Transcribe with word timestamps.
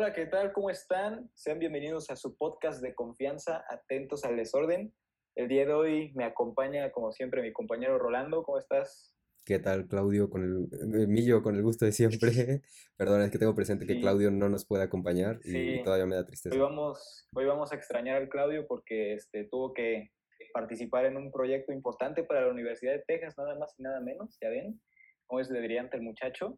Hola, 0.00 0.12
¿qué 0.12 0.26
tal? 0.26 0.52
¿Cómo 0.52 0.70
están? 0.70 1.28
Sean 1.34 1.58
bienvenidos 1.58 2.08
a 2.08 2.14
su 2.14 2.36
podcast 2.36 2.80
de 2.80 2.94
confianza, 2.94 3.64
atentos 3.68 4.24
al 4.24 4.36
desorden. 4.36 4.94
El 5.34 5.48
día 5.48 5.66
de 5.66 5.72
hoy 5.72 6.12
me 6.14 6.22
acompaña, 6.22 6.92
como 6.92 7.10
siempre, 7.10 7.42
mi 7.42 7.52
compañero 7.52 7.98
Rolando. 7.98 8.44
¿Cómo 8.44 8.58
estás? 8.58 9.12
¿Qué 9.44 9.58
tal, 9.58 9.88
Claudio? 9.88 10.30
Con 10.30 10.44
el, 10.44 11.02
eh, 11.02 11.08
Millo, 11.08 11.42
con 11.42 11.56
el 11.56 11.64
gusto 11.64 11.84
de 11.84 11.90
siempre. 11.90 12.30
Perdón, 12.96 13.22
es 13.22 13.32
que 13.32 13.38
tengo 13.38 13.56
presente 13.56 13.88
que 13.88 13.98
Claudio 13.98 14.30
no 14.30 14.48
nos 14.48 14.64
puede 14.64 14.84
acompañar 14.84 15.40
y 15.42 15.82
todavía 15.82 16.06
me 16.06 16.14
da 16.14 16.24
tristeza. 16.24 16.54
Hoy 16.54 16.60
vamos, 16.60 17.26
hoy 17.34 17.46
vamos 17.46 17.72
a 17.72 17.74
extrañar 17.74 18.18
al 18.18 18.28
Claudio 18.28 18.68
porque 18.68 19.14
este, 19.14 19.48
tuvo 19.50 19.74
que 19.74 20.12
participar 20.54 21.06
en 21.06 21.16
un 21.16 21.32
proyecto 21.32 21.72
importante 21.72 22.22
para 22.22 22.42
la 22.42 22.52
Universidad 22.52 22.92
de 22.92 23.02
Texas, 23.04 23.34
nada 23.36 23.58
más 23.58 23.74
y 23.76 23.82
nada 23.82 24.00
menos, 24.00 24.38
ya 24.40 24.48
ven, 24.48 24.80
cómo 25.26 25.40
es 25.40 25.48
de 25.48 25.60
brillante 25.60 25.96
el 25.96 26.04
muchacho. 26.04 26.56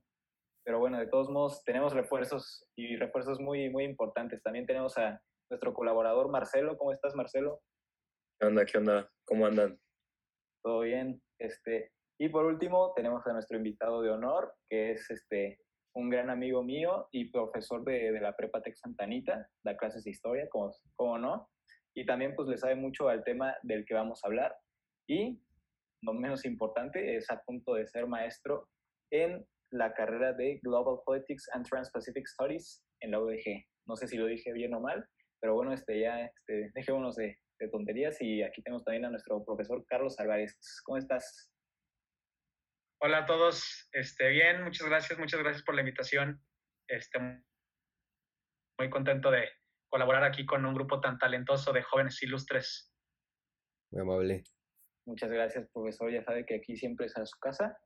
Pero 0.65 0.79
bueno, 0.79 0.99
de 0.99 1.07
todos 1.07 1.31
modos, 1.31 1.65
tenemos 1.65 1.95
refuerzos 1.95 2.67
y 2.77 2.97
refuerzos 2.97 3.41
muy, 3.41 3.71
muy 3.71 3.85
importantes. 3.85 4.43
También 4.43 4.67
tenemos 4.67 4.97
a 4.99 5.21
nuestro 5.51 5.75
colaborador 5.75 6.31
Marcelo. 6.31 6.77
¿Cómo 6.77 6.93
estás, 6.93 7.15
Marcelo? 7.15 7.61
¿Qué 8.39 8.47
onda? 8.47 8.65
¿Qué 8.65 8.79
onda? 8.79 9.11
¿Cómo 9.27 9.47
andan? 9.47 9.79
Todo 10.63 10.81
bien. 10.81 11.23
Este, 11.39 11.93
y 12.19 12.29
por 12.29 12.45
último, 12.45 12.93
tenemos 12.95 13.27
a 13.27 13.33
nuestro 13.33 13.57
invitado 13.57 14.03
de 14.03 14.11
honor, 14.11 14.55
que 14.69 14.93
es 14.93 15.11
este, 15.11 15.59
un 15.95 16.11
gran 16.11 16.31
amigo 16.31 16.63
mío 16.63 17.09
y 17.11 17.31
profesor 17.31 17.85
de, 17.85 18.13
de 18.13 18.21
la 18.21 18.37
Prepa 18.37 18.63
Tech 18.63 18.77
Santanita, 18.77 19.49
da 19.65 19.77
clases 19.77 20.05
de 20.05 20.11
historia, 20.11 20.49
como, 20.51 20.71
como 20.97 21.19
no. 21.19 21.49
Y 21.95 22.07
también 22.07 22.35
pues 22.37 22.49
le 22.49 22.59
sabe 22.59 22.77
mucho 22.77 23.09
al 23.09 23.25
tema 23.25 23.57
del 23.63 23.85
que 23.85 23.95
vamos 23.95 24.21
a 24.23 24.29
hablar. 24.29 24.55
Y, 25.09 25.43
no 26.03 26.13
menos 26.13 26.45
importante, 26.45 27.17
es 27.17 27.31
a 27.31 27.43
punto 27.43 27.75
de 27.75 27.87
ser 27.87 28.07
maestro 28.07 28.69
en 29.11 29.45
la 29.71 29.93
carrera 29.95 30.33
de 30.33 30.59
Global 30.63 31.01
Politics 31.05 31.49
and 31.55 31.67
Trans-Pacific 31.69 32.27
Studies 32.27 32.83
en 33.01 33.13
la 33.13 33.21
UDG. 33.21 33.65
No 33.87 33.97
sé 33.97 34.09
si 34.09 34.17
lo 34.17 34.27
dije 34.27 34.53
bien 34.53 34.75
o 34.75 34.81
mal, 34.81 35.07
pero 35.41 35.55
bueno, 35.55 35.73
este, 35.73 36.01
ya 36.01 36.25
este, 36.25 36.71
dejémonos 36.75 37.17
de, 37.17 37.39
de 37.59 37.69
tonterías 37.69 38.21
y 38.21 38.43
aquí 38.43 38.63
tenemos 38.63 38.85
también 38.85 39.05
a 39.05 39.11
nuestro 39.11 39.45
profesor 39.45 39.85
Carlos 39.87 40.19
Álvarez. 40.19 40.59
¿Cómo 40.85 40.99
estás? 40.99 41.51
Hola 43.03 43.19
a 43.19 43.27
todos, 43.27 43.89
este, 43.93 44.29
bien, 44.29 44.63
muchas 44.63 44.87
gracias, 44.87 45.19
muchas 45.19 45.41
gracias 45.41 45.65
por 45.65 45.75
la 45.75 45.81
invitación. 45.81 46.43
Este, 46.89 47.19
muy 48.79 48.91
contento 48.91 49.31
de 49.31 49.49
colaborar 49.89 50.25
aquí 50.25 50.45
con 50.45 50.65
un 50.67 50.75
grupo 50.75 51.01
tan 51.01 51.19
talentoso 51.19 51.73
de 51.73 51.83
jóvenes 51.83 52.23
ilustres. 52.23 52.93
Muy 53.93 54.03
amable. 54.03 54.45
Muchas 55.07 55.31
gracias, 55.31 55.69
profesor. 55.73 56.13
Ya 56.13 56.23
sabe 56.23 56.45
que 56.45 56.57
aquí 56.57 56.77
siempre 56.77 57.07
es 57.07 57.17
a 57.17 57.25
su 57.25 57.39
casa 57.39 57.77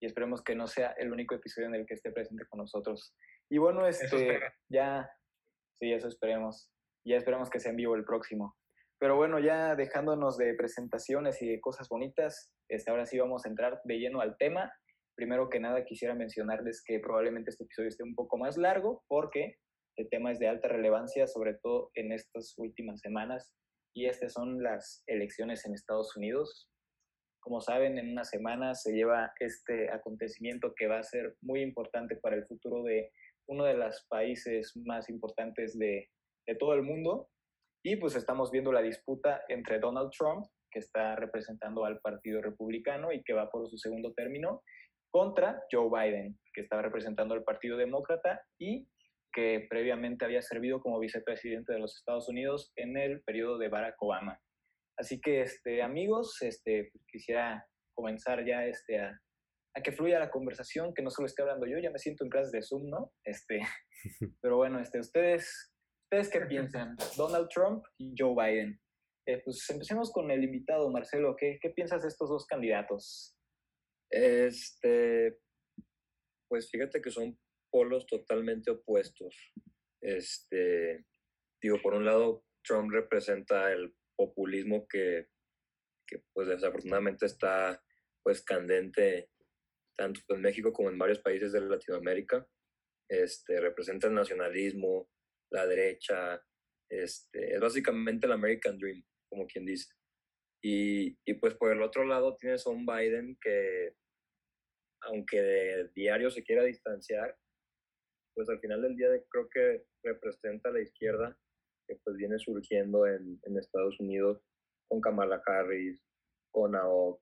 y 0.00 0.06
esperemos 0.06 0.42
que 0.42 0.54
no 0.54 0.66
sea 0.66 0.92
el 0.98 1.12
único 1.12 1.34
episodio 1.34 1.68
en 1.68 1.74
el 1.74 1.86
que 1.86 1.94
esté 1.94 2.10
presente 2.10 2.44
con 2.48 2.58
nosotros. 2.58 3.14
Y 3.50 3.58
bueno, 3.58 3.86
este, 3.86 4.40
ya, 4.68 5.10
sí, 5.78 5.92
eso 5.92 6.08
esperemos. 6.08 6.70
Ya 7.06 7.16
esperemos 7.16 7.50
que 7.50 7.60
sea 7.60 7.70
en 7.70 7.76
vivo 7.76 7.94
el 7.94 8.04
próximo. 8.04 8.56
Pero 8.98 9.16
bueno, 9.16 9.38
ya 9.38 9.74
dejándonos 9.74 10.36
de 10.36 10.54
presentaciones 10.54 11.40
y 11.42 11.48
de 11.48 11.60
cosas 11.60 11.88
bonitas, 11.88 12.50
este, 12.68 12.90
ahora 12.90 13.06
sí 13.06 13.18
vamos 13.18 13.44
a 13.44 13.48
entrar 13.48 13.80
de 13.84 13.98
lleno 13.98 14.20
al 14.20 14.36
tema. 14.36 14.72
Primero 15.16 15.48
que 15.48 15.60
nada, 15.60 15.84
quisiera 15.84 16.14
mencionarles 16.14 16.82
que 16.84 16.98
probablemente 17.00 17.50
este 17.50 17.64
episodio 17.64 17.88
esté 17.88 18.04
un 18.04 18.14
poco 18.14 18.38
más 18.38 18.56
largo 18.56 19.02
porque 19.08 19.56
el 19.96 20.08
tema 20.08 20.30
es 20.32 20.38
de 20.38 20.48
alta 20.48 20.68
relevancia, 20.68 21.26
sobre 21.26 21.54
todo 21.62 21.90
en 21.94 22.12
estas 22.12 22.54
últimas 22.56 23.00
semanas, 23.00 23.52
y 23.94 24.06
estas 24.06 24.32
son 24.32 24.62
las 24.62 25.02
elecciones 25.06 25.66
en 25.66 25.74
Estados 25.74 26.16
Unidos. 26.16 26.70
Como 27.40 27.60
saben, 27.60 27.98
en 27.98 28.12
una 28.12 28.24
semana 28.24 28.74
se 28.74 28.92
lleva 28.92 29.32
este 29.40 29.90
acontecimiento 29.90 30.74
que 30.76 30.86
va 30.86 30.98
a 30.98 31.02
ser 31.02 31.36
muy 31.40 31.62
importante 31.62 32.16
para 32.16 32.36
el 32.36 32.46
futuro 32.46 32.82
de 32.82 33.10
uno 33.48 33.64
de 33.64 33.74
los 33.74 34.06
países 34.08 34.72
más 34.84 35.08
importantes 35.08 35.78
de, 35.78 36.08
de 36.46 36.54
todo 36.54 36.74
el 36.74 36.82
mundo. 36.82 37.28
Y 37.82 37.96
pues 37.96 38.14
estamos 38.14 38.50
viendo 38.50 38.72
la 38.72 38.82
disputa 38.82 39.42
entre 39.48 39.78
Donald 39.78 40.10
Trump, 40.16 40.46
que 40.70 40.78
está 40.78 41.16
representando 41.16 41.84
al 41.84 41.98
Partido 42.00 42.42
Republicano 42.42 43.12
y 43.12 43.22
que 43.22 43.32
va 43.32 43.50
por 43.50 43.68
su 43.68 43.78
segundo 43.78 44.12
término, 44.12 44.62
contra 45.10 45.62
Joe 45.70 45.88
Biden, 45.90 46.38
que 46.54 46.60
está 46.60 46.80
representando 46.82 47.34
al 47.34 47.42
Partido 47.42 47.76
Demócrata 47.76 48.42
y 48.58 48.86
que 49.32 49.66
previamente 49.68 50.24
había 50.24 50.42
servido 50.42 50.80
como 50.80 50.98
vicepresidente 50.98 51.72
de 51.72 51.78
los 51.78 51.96
Estados 51.96 52.28
Unidos 52.28 52.72
en 52.76 52.96
el 52.96 53.22
periodo 53.22 53.58
de 53.58 53.68
Barack 53.68 54.00
Obama. 54.02 54.40
Así 55.00 55.18
que, 55.18 55.40
este, 55.40 55.82
amigos, 55.82 56.36
este, 56.42 56.90
pues, 56.92 57.06
quisiera 57.10 57.66
comenzar 57.94 58.44
ya 58.44 58.66
este, 58.66 58.98
a, 58.98 59.18
a, 59.74 59.82
que 59.82 59.92
fluya 59.92 60.18
la 60.18 60.30
conversación, 60.30 60.92
que 60.92 61.00
no 61.00 61.10
solo 61.10 61.24
esté 61.24 61.40
hablando 61.40 61.66
yo, 61.66 61.78
ya 61.78 61.90
me 61.90 61.98
siento 61.98 62.22
en 62.22 62.30
clases 62.30 62.52
de 62.52 62.62
Zoom, 62.62 62.90
¿no? 62.90 63.10
Este, 63.24 63.60
pero 64.42 64.58
bueno, 64.58 64.78
este, 64.78 65.00
ustedes, 65.00 65.72
¿ustedes 66.04 66.28
qué 66.28 66.40
piensan? 66.42 66.96
Donald 67.16 67.48
Trump 67.48 67.82
y 67.98 68.14
Joe 68.16 68.34
Biden. 68.34 68.78
Eh, 69.26 69.40
pues 69.42 69.68
empecemos 69.70 70.12
con 70.12 70.30
el 70.30 70.44
invitado, 70.44 70.90
Marcelo. 70.90 71.34
¿Qué, 71.34 71.58
¿Qué 71.62 71.70
piensas 71.70 72.02
de 72.02 72.08
estos 72.08 72.28
dos 72.28 72.44
candidatos? 72.46 73.34
Este, 74.10 75.38
pues 76.46 76.70
fíjate 76.70 77.00
que 77.00 77.10
son 77.10 77.38
polos 77.70 78.04
totalmente 78.06 78.70
opuestos. 78.70 79.34
Este, 80.02 81.06
digo, 81.62 81.78
por 81.82 81.94
un 81.94 82.04
lado, 82.04 82.44
Trump 82.62 82.90
representa 82.92 83.72
el 83.72 83.94
populismo 84.20 84.86
que, 84.86 85.28
pues 86.34 86.48
desafortunadamente 86.48 87.24
está 87.24 87.82
pues 88.22 88.42
candente 88.42 89.30
tanto 89.96 90.20
en 90.28 90.42
México 90.42 90.72
como 90.72 90.90
en 90.90 90.98
varios 90.98 91.20
países 91.20 91.52
de 91.52 91.60
Latinoamérica. 91.60 92.46
Este, 93.08 93.60
representa 93.60 94.08
el 94.08 94.14
nacionalismo, 94.14 95.08
la 95.50 95.66
derecha, 95.66 96.42
este, 96.90 97.54
es 97.54 97.60
básicamente 97.60 98.26
el 98.26 98.32
American 98.32 98.78
Dream, 98.78 99.02
como 99.28 99.46
quien 99.46 99.64
dice. 99.64 99.92
Y, 100.62 101.18
y, 101.24 101.34
pues 101.34 101.54
por 101.54 101.72
el 101.72 101.82
otro 101.82 102.04
lado 102.04 102.36
tienes 102.36 102.66
a 102.66 102.70
un 102.70 102.84
Biden 102.84 103.38
que, 103.40 103.94
aunque 105.02 105.40
de 105.40 105.88
diario 105.94 106.30
se 106.30 106.42
quiera 106.42 106.62
distanciar, 106.64 107.38
pues 108.34 108.48
al 108.50 108.60
final 108.60 108.82
del 108.82 108.96
día 108.96 109.08
creo 109.30 109.48
que 109.48 109.84
representa 110.02 110.68
a 110.68 110.72
la 110.72 110.82
izquierda 110.82 111.38
que 111.90 112.00
pues 112.04 112.16
viene 112.16 112.38
surgiendo 112.38 113.06
en, 113.06 113.40
en 113.42 113.58
Estados 113.58 113.98
Unidos 113.98 114.40
con 114.88 115.00
Kamala 115.00 115.42
Harris, 115.44 116.00
con 116.52 116.76
AOC, 116.76 117.20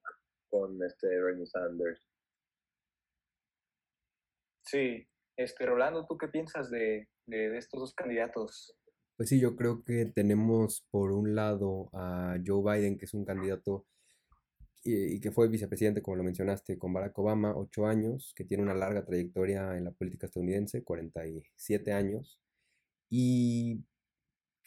con 0.50 0.82
este 0.84 1.08
Bernie 1.08 1.46
Sanders. 1.46 2.06
Sí, 4.64 5.08
este 5.36 5.64
Rolando, 5.64 6.06
¿tú 6.06 6.18
qué 6.18 6.28
piensas 6.28 6.70
de, 6.70 7.08
de, 7.26 7.48
de 7.48 7.58
estos 7.58 7.80
dos 7.80 7.94
candidatos? 7.94 8.76
Pues 9.16 9.30
sí, 9.30 9.40
yo 9.40 9.56
creo 9.56 9.82
que 9.84 10.04
tenemos 10.06 10.86
por 10.90 11.12
un 11.12 11.34
lado 11.34 11.88
a 11.94 12.36
Joe 12.44 12.62
Biden, 12.62 12.98
que 12.98 13.06
es 13.06 13.14
un 13.14 13.24
candidato 13.24 13.86
y, 14.84 15.20
que 15.20 15.32
fue 15.32 15.48
vicepresidente, 15.48 16.02
como 16.02 16.18
lo 16.18 16.24
mencionaste, 16.24 16.78
con 16.78 16.92
Barack 16.92 17.18
Obama, 17.18 17.56
ocho 17.56 17.86
años, 17.86 18.32
que 18.36 18.44
tiene 18.44 18.62
una 18.62 18.74
larga 18.74 19.04
trayectoria 19.04 19.76
en 19.76 19.84
la 19.84 19.92
política 19.92 20.26
estadounidense, 20.26 20.84
47 20.84 21.92
años, 21.92 22.40
y 23.10 23.84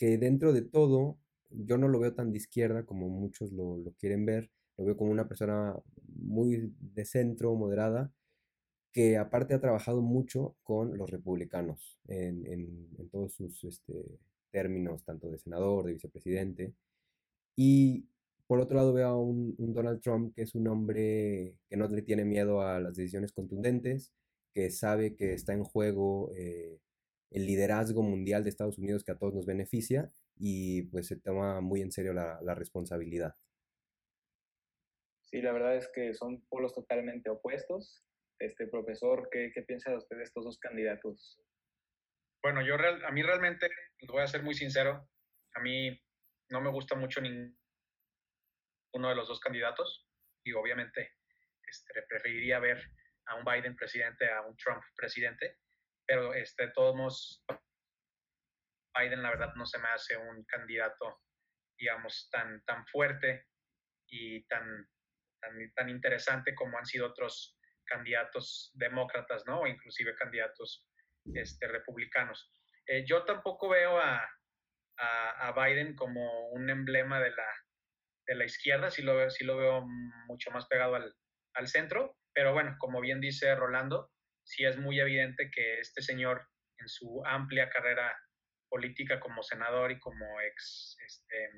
que 0.01 0.17
dentro 0.17 0.51
de 0.51 0.63
todo, 0.63 1.19
yo 1.51 1.77
no 1.77 1.87
lo 1.87 1.99
veo 1.99 2.15
tan 2.15 2.31
de 2.31 2.37
izquierda 2.39 2.87
como 2.87 3.07
muchos 3.07 3.51
lo, 3.51 3.77
lo 3.77 3.91
quieren 3.91 4.25
ver, 4.25 4.49
lo 4.75 4.85
veo 4.85 4.97
como 4.97 5.11
una 5.11 5.27
persona 5.27 5.75
muy 6.07 6.73
de 6.79 7.05
centro, 7.05 7.53
moderada, 7.53 8.11
que 8.91 9.17
aparte 9.17 9.53
ha 9.53 9.61
trabajado 9.61 10.01
mucho 10.01 10.55
con 10.63 10.97
los 10.97 11.11
republicanos 11.11 11.99
en, 12.07 12.47
en, 12.47 12.89
en 12.97 13.09
todos 13.11 13.35
sus 13.35 13.63
este, 13.63 13.93
términos, 14.49 15.03
tanto 15.03 15.29
de 15.29 15.37
senador, 15.37 15.85
de 15.85 15.93
vicepresidente, 15.93 16.73
y 17.55 18.07
por 18.47 18.59
otro 18.59 18.77
lado 18.77 18.93
veo 18.93 19.07
a 19.07 19.19
un, 19.21 19.53
un, 19.59 19.71
Donald 19.71 20.01
Trump 20.01 20.33
que 20.33 20.41
es 20.41 20.55
un 20.55 20.67
hombre 20.67 21.57
que 21.69 21.77
no 21.77 21.87
le 21.87 22.01
tiene 22.01 22.25
miedo 22.25 22.63
a 22.63 22.79
las 22.79 22.95
decisiones 22.95 23.33
contundentes, 23.33 24.11
que 24.51 24.71
sabe 24.71 25.15
que 25.15 25.33
está 25.33 25.53
en 25.53 25.63
juego 25.63 26.31
eh, 26.35 26.79
el 27.31 27.45
liderazgo 27.45 28.03
mundial 28.03 28.43
de 28.43 28.49
Estados 28.49 28.77
Unidos 28.77 29.03
que 29.03 29.11
a 29.11 29.17
todos 29.17 29.33
nos 29.33 29.45
beneficia 29.45 30.11
y 30.35 30.83
pues 30.83 31.07
se 31.07 31.19
toma 31.19 31.61
muy 31.61 31.81
en 31.81 31.91
serio 31.91 32.13
la, 32.13 32.39
la 32.41 32.55
responsabilidad. 32.55 33.35
Sí, 35.23 35.41
la 35.41 35.53
verdad 35.53 35.77
es 35.77 35.89
que 35.93 36.13
son 36.13 36.45
polos 36.47 36.73
totalmente 36.73 37.29
opuestos. 37.29 38.03
Este 38.39 38.67
profesor, 38.67 39.29
¿qué, 39.31 39.51
qué 39.53 39.61
piensa 39.61 39.95
usted 39.95 40.17
de 40.17 40.23
estos 40.23 40.43
dos 40.43 40.59
candidatos? 40.59 41.39
Bueno, 42.43 42.61
yo 42.61 42.75
real, 42.75 43.03
a 43.05 43.11
mí 43.11 43.21
realmente, 43.21 43.69
voy 44.07 44.21
a 44.21 44.27
ser 44.27 44.43
muy 44.43 44.55
sincero, 44.55 45.07
a 45.53 45.61
mí 45.61 46.01
no 46.49 46.59
me 46.59 46.71
gusta 46.71 46.95
mucho 46.95 47.21
ningún 47.21 47.57
uno 48.93 49.09
de 49.09 49.15
los 49.15 49.27
dos 49.27 49.39
candidatos 49.39 50.05
y 50.43 50.53
obviamente 50.53 51.11
este, 51.67 52.01
preferiría 52.09 52.59
ver 52.59 52.91
a 53.27 53.35
un 53.35 53.45
Biden 53.45 53.75
presidente 53.75 54.29
a 54.29 54.41
un 54.41 54.55
Trump 54.57 54.83
presidente, 54.95 55.59
pero 56.11 56.33
este, 56.33 56.67
todos 56.67 56.93
modos, 56.93 57.41
Biden 58.99 59.23
la 59.23 59.29
verdad 59.29 59.53
no 59.55 59.65
se 59.65 59.79
me 59.79 59.87
hace 59.87 60.17
un 60.17 60.43
candidato, 60.43 61.21
digamos, 61.77 62.27
tan, 62.29 62.61
tan 62.65 62.85
fuerte 62.87 63.45
y 64.09 64.45
tan, 64.47 64.89
tan, 65.39 65.73
tan 65.73 65.87
interesante 65.87 66.53
como 66.53 66.77
han 66.77 66.85
sido 66.85 67.07
otros 67.07 67.57
candidatos 67.85 68.71
demócratas, 68.73 69.45
¿no? 69.45 69.61
O 69.61 69.67
inclusive 69.67 70.13
candidatos 70.15 70.85
este, 71.33 71.69
republicanos. 71.69 72.51
Eh, 72.87 73.05
yo 73.05 73.23
tampoco 73.23 73.69
veo 73.69 73.97
a, 73.97 74.29
a, 74.97 75.53
Biden 75.53 75.95
como 75.95 76.49
un 76.49 76.69
emblema 76.69 77.21
de 77.21 77.31
la, 77.31 77.47
de 78.27 78.35
la 78.35 78.43
izquierda, 78.43 78.91
sí 78.91 79.01
lo, 79.01 79.29
sí 79.29 79.45
lo 79.45 79.55
veo 79.55 79.85
mucho 80.27 80.51
más 80.51 80.65
pegado 80.65 80.95
al, 80.95 81.15
al 81.53 81.67
centro, 81.69 82.17
pero 82.33 82.51
bueno, 82.51 82.75
como 82.79 82.99
bien 82.99 83.21
dice 83.21 83.55
Rolando, 83.55 84.11
sí 84.43 84.65
es 84.65 84.77
muy 84.77 84.99
evidente 84.99 85.49
que 85.51 85.79
este 85.79 86.01
señor 86.01 86.47
en 86.77 86.87
su 86.87 87.23
amplia 87.25 87.69
carrera 87.69 88.15
política 88.69 89.19
como 89.19 89.43
senador 89.43 89.91
y 89.91 89.99
como 89.99 90.39
ex 90.41 90.97
este, 91.05 91.49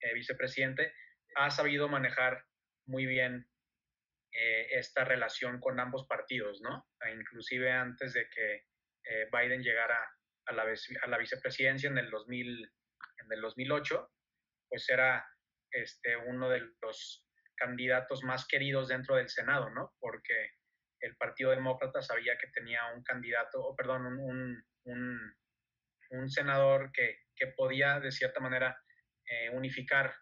eh, 0.00 0.14
vicepresidente, 0.14 0.92
ha 1.36 1.50
sabido 1.50 1.88
manejar 1.88 2.44
muy 2.86 3.06
bien 3.06 3.48
eh, 4.32 4.66
esta 4.78 5.04
relación 5.04 5.60
con 5.60 5.80
ambos 5.80 6.06
partidos, 6.06 6.60
¿no? 6.60 6.86
E 7.00 7.12
inclusive 7.12 7.70
antes 7.70 8.12
de 8.12 8.28
que 8.28 8.66
eh, 9.04 9.28
Biden 9.32 9.62
llegara 9.62 9.98
a 10.46 10.52
la, 10.52 11.18
vicepresidencia 11.18 11.88
en 11.88 11.98
el, 11.98 12.10
2000, 12.10 12.64
en 13.24 13.32
el 13.32 13.40
2008, 13.40 14.10
pues 14.68 14.88
era 14.88 15.24
este, 15.70 16.16
uno 16.16 16.48
de 16.48 16.60
los 16.80 17.26
candidatos 17.56 18.24
más 18.24 18.46
queridos 18.46 18.88
dentro 18.88 19.16
del 19.16 19.28
Senado, 19.28 19.70
¿no? 19.70 19.94
Porque 20.00 20.50
el 21.02 21.16
Partido 21.16 21.50
Demócrata 21.50 22.00
sabía 22.00 22.38
que 22.38 22.46
tenía 22.48 22.92
un 22.94 23.02
candidato, 23.02 23.60
o 23.60 23.76
perdón, 23.76 24.06
un, 24.06 24.64
un, 24.84 25.34
un 26.10 26.30
senador 26.30 26.90
que, 26.92 27.18
que, 27.34 27.48
podía 27.48 27.98
de 28.00 28.12
cierta 28.12 28.40
manera 28.40 28.80
eh, 29.26 29.50
unificar 29.50 30.14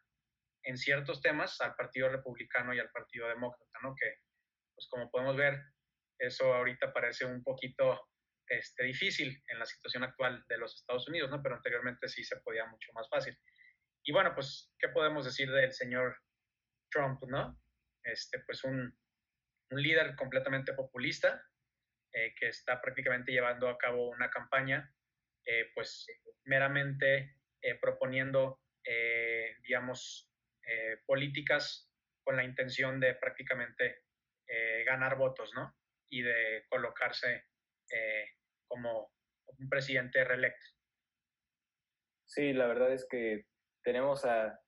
en 0.62 0.77
ciertos 0.77 1.21
temas 1.21 1.61
al 1.61 1.75
Partido 1.75 2.09
Republicano 2.09 2.75
y 2.75 2.79
al 2.79 2.91
Partido 2.91 3.29
Demócrata, 3.29 3.79
¿no? 3.82 3.94
Que, 3.94 4.17
pues 4.75 4.88
como 4.91 5.11
podemos 5.11 5.37
ver, 5.37 5.61
eso 6.19 6.53
ahorita 6.55 6.93
parece 6.93 7.27
un 7.27 7.43
poquito 7.43 8.09
este, 8.47 8.85
difícil 8.85 9.43
en 9.49 9.59
la 9.59 9.67
situación 9.67 10.03
actual 10.05 10.44
de 10.49 10.59
los 10.59 10.75
Estados 10.77 11.09
Unidos, 11.09 11.31
¿no? 11.31 11.43
Pero 11.43 11.56
anteriormente 11.56 12.09
sí 12.09 12.25
se 12.25 12.41
podía 12.41 12.67
mucho 12.67 12.93
más 12.94 13.09
fácil. 13.09 13.38
Y 14.03 14.12
bueno, 14.12 14.35
pues, 14.35 14.73
¿qué 14.79 14.88
podemos 14.88 15.27
decir 15.27 15.50
del 15.50 15.73
señor 15.73 16.17
Trump, 16.91 17.23
¿no? 17.29 17.59
Este, 18.03 18.41
pues 18.47 18.65
un, 18.65 18.99
un 19.70 19.82
líder 19.82 20.14
completamente 20.17 20.72
populista 20.75 21.44
eh, 22.12 22.34
que 22.34 22.49
está 22.49 22.81
prácticamente 22.81 23.31
llevando 23.31 23.69
a 23.69 23.78
cabo 23.78 24.11
una 24.11 24.31
campaña, 24.31 24.93
eh, 25.46 25.70
pues 25.75 26.06
meramente 26.44 27.37
eh, 27.62 27.78
proponiendo, 27.81 28.61
digamos, 29.62 30.28
políticas 31.06 31.88
con 32.25 32.37
la 32.37 32.44
intención 32.44 32.99
de 32.99 33.14
prácticamente 33.14 34.05
ganar 34.87 35.17
votos, 35.17 35.52
¿no? 35.55 35.76
Y 36.08 36.22
de 36.22 36.64
colocarse 36.69 37.44
como 38.67 39.12
un 39.46 39.69
presidente 39.69 40.25
reelecto. 40.25 40.67
Sí, 42.26 42.52
la 42.52 42.67
verdad 42.67 42.93
es 42.93 43.06
que 43.08 43.46
tenemos 43.84 44.25
a 44.25 44.58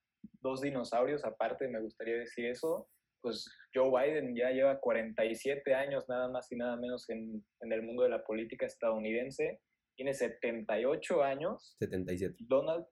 dos 0.41 0.61
dinosaurios 0.61 1.25
aparte, 1.25 1.69
me 1.69 1.81
gustaría 1.81 2.17
decir 2.17 2.47
eso. 2.47 2.92
Pues 3.23 3.49
Joe 3.73 3.91
Biden 3.91 4.35
ya 4.37 4.51
lleva 4.51 4.81
47 4.81 5.75
años 5.75 6.09
nada 6.09 6.29
más 6.29 6.51
y 6.51 6.57
nada 6.57 6.77
menos 6.77 7.09
en, 7.09 7.45
en 7.61 7.73
el 7.73 7.83
mundo 7.83 8.03
de 8.03 8.11
la 8.11 8.25
política 8.25 8.67
estadounidense. 8.67 9.61
Tiene 9.97 10.13
78 10.13 11.23
años. 11.23 11.77
77. 11.79 12.35
Donald, 12.41 12.85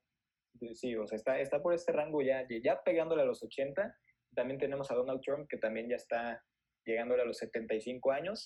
sí, 0.75 0.94
o 0.97 1.06
sea, 1.06 1.17
está, 1.17 1.41
está 1.41 1.61
por 1.61 1.75
este 1.75 1.93
rango 1.93 2.23
ya, 2.23 2.47
ya 2.62 2.82
pegándole 2.82 3.23
a 3.23 3.27
los 3.27 3.43
80. 3.43 3.94
También 4.35 4.61
tenemos 4.61 4.91
a 4.91 4.94
Donald 4.94 5.21
Trump, 5.23 5.49
que 5.49 5.59
también 5.59 5.88
ya 5.88 5.97
está 5.97 6.43
llegándole 6.87 7.23
a 7.23 7.27
los 7.27 7.38
75 7.38 8.12
años. 8.12 8.44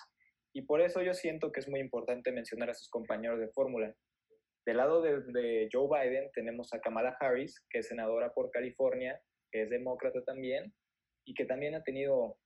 Y 0.54 0.62
por 0.62 0.80
eso 0.80 1.02
yo 1.02 1.14
siento 1.14 1.50
que 1.52 1.60
es 1.60 1.68
muy 1.68 1.80
importante 1.80 2.32
mencionar 2.32 2.70
a 2.70 2.74
sus 2.74 2.88
compañeros 2.88 3.40
de 3.40 3.48
fórmula. 3.48 3.94
Del 4.66 4.78
lado 4.78 5.02
de, 5.02 5.68
Joe 5.70 5.88
Biden 5.88 6.30
tenemos 6.32 6.72
a 6.72 6.80
Kamala 6.80 7.16
Harris, 7.20 7.62
que 7.68 7.80
es 7.80 7.88
senadora 7.88 8.32
por 8.32 8.50
California, 8.50 9.20
que 9.50 9.62
es 9.62 9.70
demócrata 9.70 10.22
también, 10.24 10.72
y 11.24 11.34
que 11.34 11.44
también 11.44 11.74
ha 11.74 11.82
tenido 11.82 12.38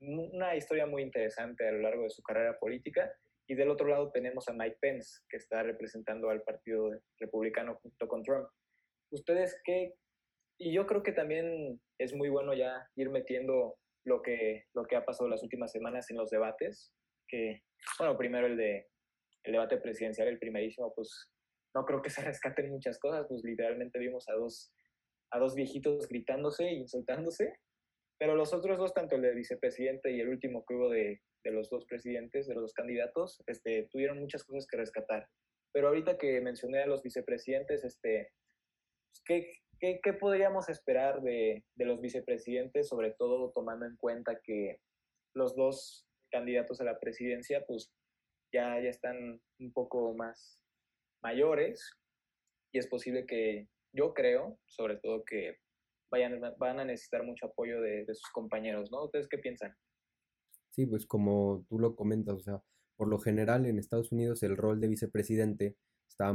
una 0.00 0.54
historia 0.56 0.86
muy 0.86 1.02
interesante 1.02 1.66
a 1.66 1.72
lo 1.72 1.80
largo 1.80 2.04
de 2.04 2.10
su 2.10 2.22
carrera 2.22 2.58
política. 2.58 3.12
Y 3.46 3.54
del 3.54 3.70
otro 3.70 3.88
lado 3.88 4.10
tenemos 4.10 4.48
a 4.48 4.52
Mike 4.52 4.76
Pence, 4.80 5.20
que 5.28 5.38
está 5.38 5.62
representando 5.62 6.30
al 6.30 6.42
Partido 6.42 6.90
Republicano 7.18 7.76
junto 7.82 8.06
con 8.06 8.22
Trump. 8.22 8.48
¿Ustedes 9.10 9.60
qué? 9.64 9.94
Y 10.58 10.72
yo 10.72 10.86
creo 10.86 11.02
que 11.02 11.12
también 11.12 11.80
es 11.98 12.14
muy 12.14 12.28
bueno 12.28 12.52
ya 12.52 12.86
ir 12.96 13.10
metiendo 13.10 13.78
lo 14.04 14.22
que, 14.22 14.66
lo 14.74 14.84
que 14.84 14.96
ha 14.96 15.04
pasado 15.04 15.28
las 15.28 15.42
últimas 15.42 15.72
semanas 15.72 16.10
en 16.10 16.16
los 16.16 16.30
debates, 16.30 16.92
que, 17.26 17.62
bueno, 17.98 18.16
primero 18.16 18.46
el 18.46 18.56
de 18.56 18.86
el 19.44 19.52
debate 19.52 19.78
presidencial, 19.78 20.28
el 20.28 20.38
primerísimo, 20.38 20.92
pues 20.94 21.30
no 21.74 21.84
creo 21.84 22.02
que 22.02 22.10
se 22.10 22.22
rescaten 22.24 22.70
muchas 22.70 22.98
cosas, 22.98 23.26
pues 23.28 23.42
literalmente 23.44 23.98
vimos 23.98 24.28
a 24.28 24.34
dos, 24.34 24.72
a 25.30 25.38
dos 25.38 25.54
viejitos 25.54 26.08
gritándose 26.08 26.64
e 26.64 26.74
insultándose, 26.74 27.58
pero 28.18 28.34
los 28.34 28.52
otros 28.52 28.78
dos, 28.78 28.94
tanto 28.94 29.16
el 29.16 29.22
de 29.22 29.34
vicepresidente 29.34 30.10
y 30.10 30.20
el 30.20 30.28
último 30.28 30.64
que 30.66 30.74
hubo 30.74 30.90
de, 30.90 31.20
de 31.44 31.50
los 31.52 31.70
dos 31.70 31.86
presidentes, 31.86 32.46
de 32.46 32.54
los 32.54 32.64
dos 32.64 32.74
candidatos, 32.74 33.42
este, 33.46 33.88
tuvieron 33.90 34.18
muchas 34.18 34.44
cosas 34.44 34.66
que 34.66 34.76
rescatar. 34.76 35.28
Pero 35.72 35.88
ahorita 35.88 36.18
que 36.18 36.40
mencioné 36.40 36.82
a 36.82 36.86
los 36.86 37.02
vicepresidentes, 37.02 37.84
este, 37.84 38.32
pues, 39.10 39.22
¿qué, 39.24 39.52
qué, 39.78 40.00
qué 40.02 40.12
podríamos 40.14 40.68
esperar 40.68 41.22
de, 41.22 41.64
de 41.76 41.84
los 41.84 42.00
vicepresidentes, 42.00 42.88
sobre 42.88 43.12
todo 43.12 43.52
tomando 43.52 43.86
en 43.86 43.96
cuenta 43.96 44.40
que 44.42 44.80
los 45.34 45.54
dos 45.54 46.06
candidatos 46.32 46.80
a 46.80 46.84
la 46.84 46.98
presidencia, 46.98 47.64
pues 47.66 47.92
ya, 48.52 48.80
ya 48.80 48.88
están 48.90 49.40
un 49.60 49.72
poco 49.72 50.14
más 50.14 50.60
mayores 51.22 51.98
y 52.72 52.78
es 52.78 52.86
posible 52.86 53.26
que 53.26 53.68
yo 53.94 54.14
creo, 54.14 54.58
sobre 54.66 54.96
todo, 54.96 55.24
que 55.24 55.58
vayan, 56.10 56.40
van 56.58 56.80
a 56.80 56.84
necesitar 56.84 57.24
mucho 57.24 57.46
apoyo 57.46 57.80
de, 57.80 58.06
sus 58.06 58.30
compañeros, 58.32 58.90
¿no? 58.90 59.04
¿Ustedes 59.04 59.28
qué 59.28 59.38
piensan? 59.38 59.74
Sí, 60.70 60.86
pues 60.86 61.06
como 61.06 61.64
tú 61.68 61.78
lo 61.78 61.96
comentas, 61.96 62.34
o 62.34 62.40
sea, 62.40 62.62
por 62.96 63.08
lo 63.08 63.18
general 63.18 63.66
en 63.66 63.78
Estados 63.78 64.12
Unidos 64.12 64.42
el 64.42 64.56
rol 64.56 64.80
de 64.80 64.88
vicepresidente 64.88 65.76
está 66.08 66.34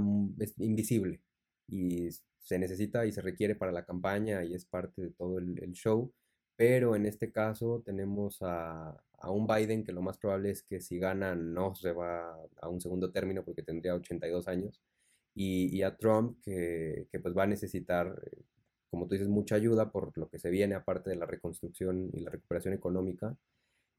invisible 0.57 1.21
y 1.67 2.09
se 2.39 2.59
necesita 2.59 3.05
y 3.05 3.11
se 3.11 3.21
requiere 3.21 3.55
para 3.55 3.71
la 3.71 3.85
campaña 3.85 4.43
y 4.43 4.53
es 4.53 4.65
parte 4.65 5.01
de 5.01 5.11
todo 5.11 5.39
el, 5.39 5.71
show, 5.73 6.13
pero 6.55 6.95
en 6.95 7.05
este 7.05 7.31
caso 7.31 7.81
tenemos 7.85 8.41
a, 8.41 8.97
a, 9.19 9.31
un 9.31 9.47
Biden 9.47 9.83
que 9.83 9.93
lo 9.93 10.01
más 10.01 10.17
probable 10.17 10.51
es 10.51 10.63
que 10.63 10.81
si 10.81 10.99
gana 10.99 11.35
no 11.35 11.73
se 11.75 11.91
va 11.93 12.37
a 12.61 12.69
un 12.69 12.81
segundo 12.81 13.11
término 13.11 13.43
porque 13.43 13.63
tendría 13.63 13.95
82 13.95 14.47
años 14.47 14.81
y, 15.35 15.81
a 15.81 15.95
Trump 15.97 16.39
que, 16.43 17.07
que, 17.11 17.19
pues 17.19 17.35
va 17.35 17.43
a 17.43 17.47
necesitar, 17.47 18.21
eh, 18.25 18.43
como 18.93 19.07
tú 19.07 19.15
dices, 19.15 19.27
mucha 19.27 19.55
ayuda 19.55 19.91
por 19.91 20.15
lo 20.19 20.29
que 20.29 20.37
se 20.37 20.51
viene 20.51 20.75
aparte 20.75 21.09
de 21.09 21.15
la 21.15 21.25
reconstrucción 21.25 22.11
y 22.13 22.19
la 22.19 22.29
recuperación 22.29 22.75
económica. 22.75 23.35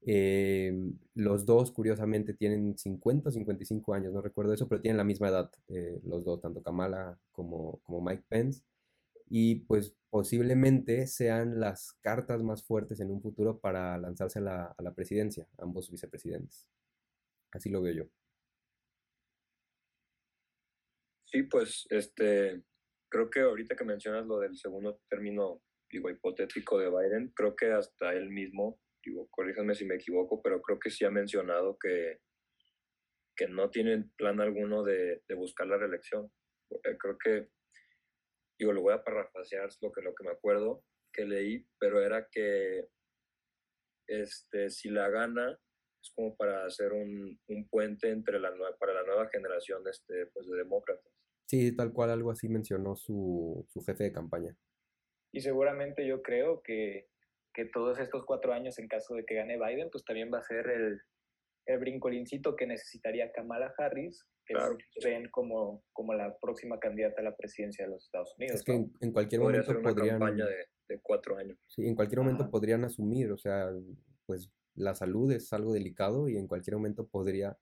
Eh, 0.07 0.73
los 1.15 1.45
dos, 1.45 1.71
curiosamente, 1.71 2.33
tienen 2.33 2.77
50 2.77 3.27
o 3.27 3.31
55 3.33 3.93
años, 3.93 4.13
no 4.13 4.21
recuerdo 4.21 4.53
eso, 4.53 4.69
pero 4.69 4.79
tienen 4.79 4.95
la 4.95 5.03
misma 5.03 5.27
edad, 5.27 5.51
eh, 5.67 5.99
los 6.05 6.23
dos, 6.23 6.39
tanto 6.39 6.63
Kamala 6.63 7.19
como, 7.33 7.81
como 7.83 7.99
Mike 7.99 8.23
Pence. 8.29 8.63
Y 9.29 9.55
pues 9.55 9.93
posiblemente 10.09 11.07
sean 11.07 11.59
las 11.59 11.91
cartas 11.99 12.41
más 12.41 12.63
fuertes 12.63 13.01
en 13.01 13.11
un 13.11 13.21
futuro 13.21 13.59
para 13.59 13.97
lanzarse 13.97 14.39
a 14.39 14.43
la, 14.43 14.75
a 14.77 14.81
la 14.81 14.93
presidencia, 14.93 15.45
ambos 15.57 15.91
vicepresidentes. 15.91 16.69
Así 17.51 17.69
lo 17.69 17.81
veo 17.81 17.93
yo. 17.95 18.05
Sí, 21.25 21.43
pues 21.43 21.85
este, 21.89 22.63
creo 23.09 23.29
que 23.29 23.41
ahorita 23.41 23.75
que 23.75 23.85
mencionas 23.85 24.25
lo 24.25 24.39
del 24.39 24.57
segundo 24.57 25.01
término, 25.09 25.61
digo, 25.89 26.09
hipotético 26.09 26.79
de 26.79 26.89
Biden, 26.89 27.31
creo 27.35 27.55
que 27.55 27.71
hasta 27.71 28.13
él 28.13 28.29
mismo, 28.29 28.79
digo, 29.03 29.27
corríjanme 29.29 29.75
si 29.75 29.85
me 29.85 29.95
equivoco, 29.95 30.41
pero 30.41 30.61
creo 30.61 30.79
que 30.79 30.89
sí 30.89 31.05
ha 31.05 31.11
mencionado 31.11 31.77
que, 31.79 32.19
que 33.35 33.47
no 33.47 33.69
tienen 33.69 34.11
plan 34.17 34.41
alguno 34.41 34.83
de, 34.83 35.21
de 35.27 35.35
buscar 35.35 35.67
la 35.67 35.77
reelección. 35.77 36.31
Eh, 36.71 36.97
creo 36.97 37.17
que, 37.17 37.49
digo, 38.59 38.73
lo 38.73 38.81
voy 38.81 38.93
a 38.93 39.03
parafrasear 39.03 39.69
lo 39.81 39.91
que, 39.91 40.01
lo 40.01 40.13
que 40.15 40.23
me 40.23 40.31
acuerdo 40.31 40.83
que 41.13 41.25
leí, 41.25 41.65
pero 41.79 42.01
era 42.01 42.27
que 42.29 42.87
este, 44.07 44.69
si 44.69 44.89
la 44.89 45.09
gana, 45.09 45.57
es 46.01 46.11
como 46.13 46.35
para 46.35 46.65
hacer 46.65 46.93
un, 46.93 47.39
un 47.47 47.69
puente 47.69 48.09
entre 48.09 48.39
la, 48.39 48.51
para 48.79 48.93
la 48.93 49.03
nueva 49.03 49.29
generación 49.29 49.81
este, 49.89 50.27
pues, 50.27 50.47
de 50.47 50.57
demócratas. 50.57 51.11
Sí, 51.47 51.75
tal 51.75 51.93
cual 51.93 52.09
algo 52.09 52.31
así 52.31 52.49
mencionó 52.49 52.95
su, 52.95 53.65
su 53.69 53.81
jefe 53.83 54.05
de 54.05 54.11
campaña. 54.11 54.55
Y 55.31 55.41
seguramente 55.41 56.05
yo 56.07 56.21
creo 56.21 56.61
que, 56.61 57.07
que, 57.53 57.65
todos 57.65 57.99
estos 57.99 58.25
cuatro 58.25 58.53
años, 58.53 58.79
en 58.79 58.87
caso 58.87 59.15
de 59.15 59.25
que 59.25 59.35
gane 59.35 59.57
Biden, 59.57 59.89
pues 59.91 60.03
también 60.05 60.31
va 60.33 60.39
a 60.39 60.43
ser 60.43 60.67
el, 60.69 60.99
el 61.65 61.79
brincolincito 61.79 62.55
que 62.55 62.65
necesitaría 62.65 63.31
Kamala 63.31 63.73
Harris, 63.77 64.25
que 64.45 64.55
ven 65.03 65.29
como, 65.29 65.83
como 65.91 66.13
la 66.13 66.37
próxima 66.39 66.79
candidata 66.79 67.21
a 67.21 67.25
la 67.25 67.35
presidencia 67.35 67.85
de 67.85 67.91
los 67.91 68.05
Estados 68.05 68.33
Unidos. 68.37 68.55
Es 68.55 68.63
que 68.63 68.73
en, 68.73 69.11
cualquier 69.11 69.41
momento 69.41 69.67
ser 69.67 69.77
una 69.77 69.89
podrían... 69.89 70.19
campaña 70.19 70.45
de, 70.45 70.65
de, 70.87 70.99
cuatro 71.01 71.37
años. 71.37 71.57
Sí, 71.67 71.87
en 71.87 71.95
cualquier 71.95 72.19
momento 72.19 72.49
podrían 72.49 72.83
asumir, 72.83 73.31
o 73.31 73.37
sea, 73.37 73.71
pues 74.25 74.51
la 74.75 74.93
salud 74.93 75.31
es 75.31 75.51
algo 75.53 75.73
delicado 75.73 76.29
y 76.29 76.37
en 76.37 76.47
cualquier 76.47 76.75
momento 76.77 77.07
podría 77.07 77.57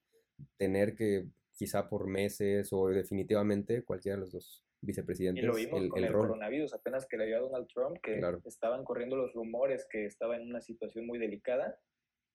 tener 0.58 0.96
que 0.96 1.28
quizá 1.56 1.88
por 1.88 2.08
meses 2.08 2.70
o 2.72 2.88
definitivamente 2.88 3.84
cualquiera 3.84 4.18
de 4.18 4.22
los 4.22 4.32
dos 4.32 4.64
vicepresidentes. 4.82 5.44
Y 5.44 5.48
lo 5.48 5.56
vimos 5.56 5.90
con 5.90 6.04
el, 6.04 6.12
coronavirus, 6.12 6.74
apenas 6.74 7.08
que 7.08 7.18
le 7.18 7.28
dio 7.28 7.38
a 7.38 7.42
Donald 7.42 7.68
Trump, 7.74 7.98
que 8.02 8.20
estaban 8.46 8.84
corriendo 8.84 9.16
los 9.16 9.34
rumores 9.34 9.88
que 9.90 10.06
estaba 10.06 10.36
en 10.36 10.50
una 10.50 10.62
situación 10.62 11.06
muy 11.06 11.20
delicada, 11.20 11.80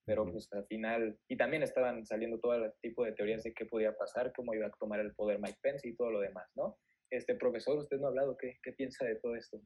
pero 0.06 0.24
pues 0.24 0.50
al 0.52 0.66
final, 0.66 1.18
y 1.28 1.36
también 1.36 1.62
estaban 1.62 2.06
saliendo 2.06 2.40
todo 2.40 2.54
el 2.54 2.72
tipo 2.80 3.04
de 3.04 3.12
teorías 3.12 3.42
de 3.42 3.52
qué 3.52 3.66
podía 3.66 3.94
pasar, 3.94 4.32
cómo 4.34 4.54
iba 4.54 4.66
a 4.66 4.70
tomar 4.70 5.00
el 5.00 5.14
poder 5.14 5.38
Mike 5.38 5.58
Pence 5.60 5.86
y 5.86 5.94
todo 5.94 6.10
lo 6.10 6.20
demás, 6.20 6.48
¿no? 6.54 6.78
Este 7.10 7.34
profesor, 7.34 7.76
usted 7.76 7.98
no 7.98 8.06
ha 8.06 8.10
hablado, 8.10 8.36
¿qué, 8.38 8.58
qué 8.62 8.72
piensa 8.72 9.04
de 9.04 9.16
todo 9.16 9.36
esto? 9.36 9.60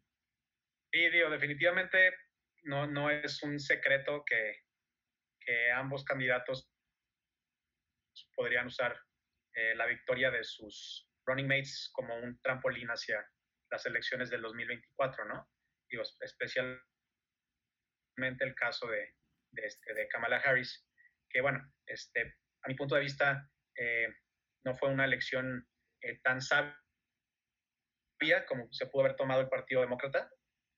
Sí, 0.93 1.11
digo, 1.11 1.31
definitivamente 1.31 1.99
no, 2.65 2.87
no 2.87 3.11
es 3.11 3.43
un 3.43 3.59
secreto 3.61 4.25
que, 4.27 4.57
que 5.41 5.71
ambos 5.71 6.05
candidatos 6.05 6.69
podrían 8.35 8.67
usar 8.67 8.97
eh, 9.55 9.75
la 9.75 9.87
victoria 9.87 10.31
de 10.31 10.45
sus 10.45 11.09
running 11.27 11.47
mates 11.47 11.91
como 11.93 12.17
un 12.17 12.41
trampolín 12.41 12.89
hacia 12.89 13.27
las 13.71 13.87
elecciones 13.87 14.31
del 14.31 14.43
2024, 14.43 15.25
¿no? 15.25 15.49
Digo, 15.91 16.03
especialmente 16.21 16.83
el 18.41 18.55
caso 18.55 18.87
de, 18.89 19.15
este, 19.57 19.95
de 19.95 20.09
Kamala 20.09 20.39
Harris, 20.39 20.87
que 21.29 21.41
bueno, 21.41 21.61
este, 21.87 22.35
a 22.63 22.69
mi 22.69 22.75
punto 22.75 22.95
de 22.95 23.03
vista, 23.03 23.49
eh, 23.77 24.09
no 24.65 24.75
fue 24.75 24.91
una 24.91 25.05
elección 25.05 25.67
eh, 26.03 26.21
tan 26.23 26.41
sabia 26.41 26.77
como 28.47 28.73
se 28.73 28.87
pudo 28.87 29.05
haber 29.05 29.17
tomado 29.17 29.41
el 29.41 29.49
Partido 29.49 29.81
Demócrata 29.81 30.31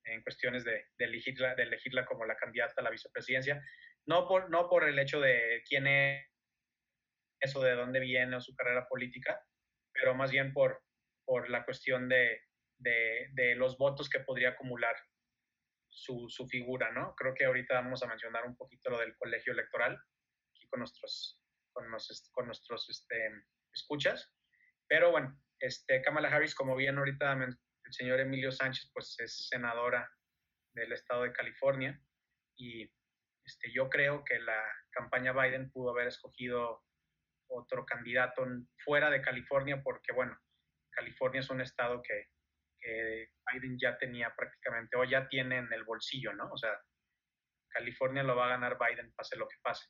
en 0.05 0.23
cuestiones 0.23 0.65
de, 0.65 0.87
de, 0.99 1.05
elegirla, 1.05 1.55
de 1.55 1.65
elegirla 1.65 2.07
como 2.07 2.25
la 2.25 2.37
candidata 2.37 2.75
a 2.79 2.85
la 2.85 2.91
vicepresidencia, 2.91 3.63
no 4.07 4.27
por, 4.27 4.51
no 4.51 4.69
por 4.69 4.85
el 4.85 4.99
hecho 4.99 5.21
de 5.21 5.63
quién 5.69 5.87
es 5.87 6.27
o 7.55 7.63
de 7.63 7.75
dónde 7.75 8.01
viene 8.01 8.37
o 8.37 8.41
su 8.41 8.55
carrera 8.55 8.87
política, 8.89 9.41
pero 9.93 10.15
más 10.15 10.31
bien 10.31 10.53
por, 10.53 10.83
por 11.25 11.51
la 11.51 11.65
cuestión 11.65 12.09
de, 12.09 12.41
de, 12.79 13.55
los 13.57 13.79
votos 13.79 14.09
que 14.09 14.21
podría 14.21 14.51
acumular 14.51 14.97
su, 15.89 16.29
su, 16.29 16.47
figura, 16.47 16.91
¿no? 16.93 17.15
Creo 17.15 17.35
que 17.35 17.45
ahorita 17.45 17.75
vamos 17.75 18.03
a 18.03 18.07
mencionar 18.07 18.45
un 18.47 18.57
poquito 18.57 18.91
lo 18.91 18.99
del 18.99 19.17
colegio 19.17 19.53
electoral, 19.53 19.99
aquí 20.51 20.67
con 20.69 20.81
nuestros, 20.81 21.41
con, 21.73 21.85
con 22.33 22.47
nuestros 22.47 22.89
este, 22.91 23.31
escuchas, 23.73 24.33
pero 24.89 25.11
bueno, 25.11 25.41
este, 25.61 26.03
Kamala 26.03 26.29
Harris, 26.29 26.55
como 26.55 26.77
bien 26.77 26.99
ahorita 26.99 27.33
el 27.33 27.93
señor 27.93 28.21
Emilio 28.21 28.51
Sánchez, 28.53 28.91
pues 28.93 29.15
es 29.21 29.49
senadora 29.49 30.11
del 30.75 30.93
estado 30.93 31.23
de 31.23 31.33
California 31.33 32.01
y 32.57 32.91
este, 33.45 33.73
yo 33.73 33.89
creo 33.89 34.25
que 34.25 34.39
la 34.39 34.63
campaña 34.91 35.33
Biden 35.33 35.71
pudo 35.71 35.91
haber 35.91 36.09
escogido 36.09 36.83
otro 37.49 37.85
candidato 37.85 38.45
fuera 38.85 39.11
de 39.11 39.23
California 39.23 39.83
porque, 39.83 40.13
bueno, 40.13 40.39
California 40.91 41.41
es 41.41 41.51
un 41.51 41.61
estado 41.61 42.03
que, 42.03 42.29
Biden 43.51 43.79
ya 43.79 43.97
tenía 43.97 44.35
prácticamente 44.37 44.95
o 44.99 45.05
ya 45.05 45.27
tiene 45.27 45.57
en 45.57 45.73
el 45.73 45.85
bolsillo, 45.85 46.35
¿no? 46.35 46.51
O 46.53 46.57
sea, 46.59 46.79
California 47.71 48.23
lo 48.23 48.37
va 48.37 48.45
a 48.45 48.51
ganar 48.51 48.77
Biden 48.79 49.11
pase 49.15 49.39
lo 49.39 49.49
que 49.49 49.57
pase. 49.63 49.87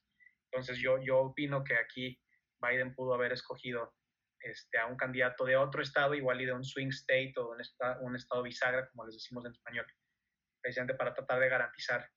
Entonces 0.52 0.78
yo, 0.78 1.02
yo 1.02 1.18
opino 1.18 1.64
que 1.64 1.75
aquí 1.75 2.16
Biden 2.61 2.94
pudo 2.94 3.14
haber 3.14 3.32
escogido 3.32 3.92
este, 4.38 4.78
a 4.78 4.87
un 4.87 4.96
candidato 4.96 5.44
de 5.44 5.56
otro 5.56 5.82
estado, 5.82 6.14
igual 6.14 6.40
y 6.40 6.46
de 6.46 6.52
un 6.52 6.64
swing 6.64 6.90
state 6.90 7.32
o 7.37 7.50
un, 7.50 7.58
un 8.02 8.14
estado 8.14 8.42
bisagra, 8.44 8.88
como 8.90 9.06
les 9.06 9.16
decimos 9.16 9.44
en 9.44 9.52
español, 9.52 9.87
precisamente 10.62 10.94
para 10.94 11.14
tratar 11.14 11.40
de 11.40 11.49
garantizar 11.49 12.08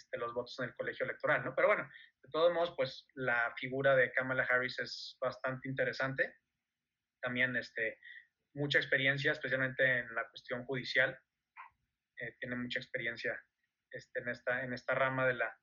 este, 0.00 0.18
los 0.18 0.34
votos 0.34 0.58
en 0.58 0.66
el 0.66 0.74
colegio 0.74 1.04
electoral, 1.04 1.44
¿no? 1.44 1.54
Pero 1.54 1.68
bueno, 1.68 1.88
de 2.22 2.30
todos 2.30 2.52
modos, 2.52 2.74
pues 2.76 3.06
la 3.14 3.52
figura 3.56 3.94
de 3.94 4.10
Kamala 4.12 4.44
Harris 4.44 4.78
es 4.80 5.16
bastante 5.20 5.68
interesante. 5.68 6.34
También 7.22 7.54
este, 7.56 7.98
mucha 8.54 8.78
experiencia, 8.78 9.32
especialmente 9.32 9.98
en 9.98 10.14
la 10.14 10.26
cuestión 10.28 10.64
judicial. 10.64 11.18
Eh, 12.18 12.34
tiene 12.38 12.56
mucha 12.56 12.80
experiencia 12.80 13.38
este, 13.90 14.20
en, 14.20 14.28
esta, 14.28 14.64
en 14.64 14.72
esta 14.72 14.94
rama 14.94 15.26
de 15.26 15.34
la, 15.34 15.54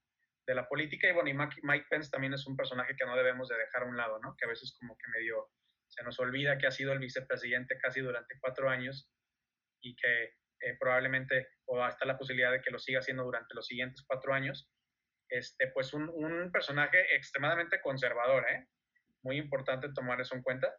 de 0.48 0.56
la 0.56 0.67
política. 0.67 1.10
Y 1.10 1.13
bueno, 1.13 1.29
y 1.29 1.62
Mike 1.63 1.88
Pence 1.89 2.10
también 2.10 2.34
es 2.34 2.46
un 2.48 2.56
personaje 2.56 2.96
que 2.96 3.06
no 3.06 3.15
debemos 3.15 3.50
de 3.50 3.58
dejar 3.58 3.84
a 3.84 3.86
un 3.86 3.98
lado, 3.98 4.20
¿no? 4.20 4.36
Que 4.38 4.46
a 4.46 4.50
veces 4.50 4.75
como 4.79 4.98
que 4.98 5.20
medio 5.20 5.50
se 5.88 6.03
nos 6.03 6.20
olvida 6.20 6.58
que 6.58 6.67
ha 6.67 6.72
sido 6.72 6.91
el 6.94 7.00
vicepresidente 7.00 7.77
casi 7.77 8.01
durante 8.01 8.38
cuatro 8.41 8.70
años 8.70 9.10
y 9.82 9.96
que 9.96 10.34
eh, 10.61 10.75
probablemente, 10.79 11.47
o 11.65 11.81
hasta 11.83 12.05
la 12.05 12.17
posibilidad 12.17 12.51
de 12.51 12.61
que 12.61 12.71
lo 12.71 12.79
siga 12.79 12.99
haciendo 12.99 13.23
durante 13.23 13.53
los 13.53 13.67
siguientes 13.67 14.03
cuatro 14.07 14.33
años, 14.33 14.71
este, 15.29 15.67
pues 15.67 15.93
un, 15.93 16.09
un 16.09 16.51
personaje 16.51 17.15
extremadamente 17.15 17.81
conservador, 17.81 18.45
¿eh? 18.49 18.67
Muy 19.23 19.37
importante 19.37 19.91
tomar 19.93 20.21
eso 20.21 20.35
en 20.35 20.41
cuenta. 20.41 20.73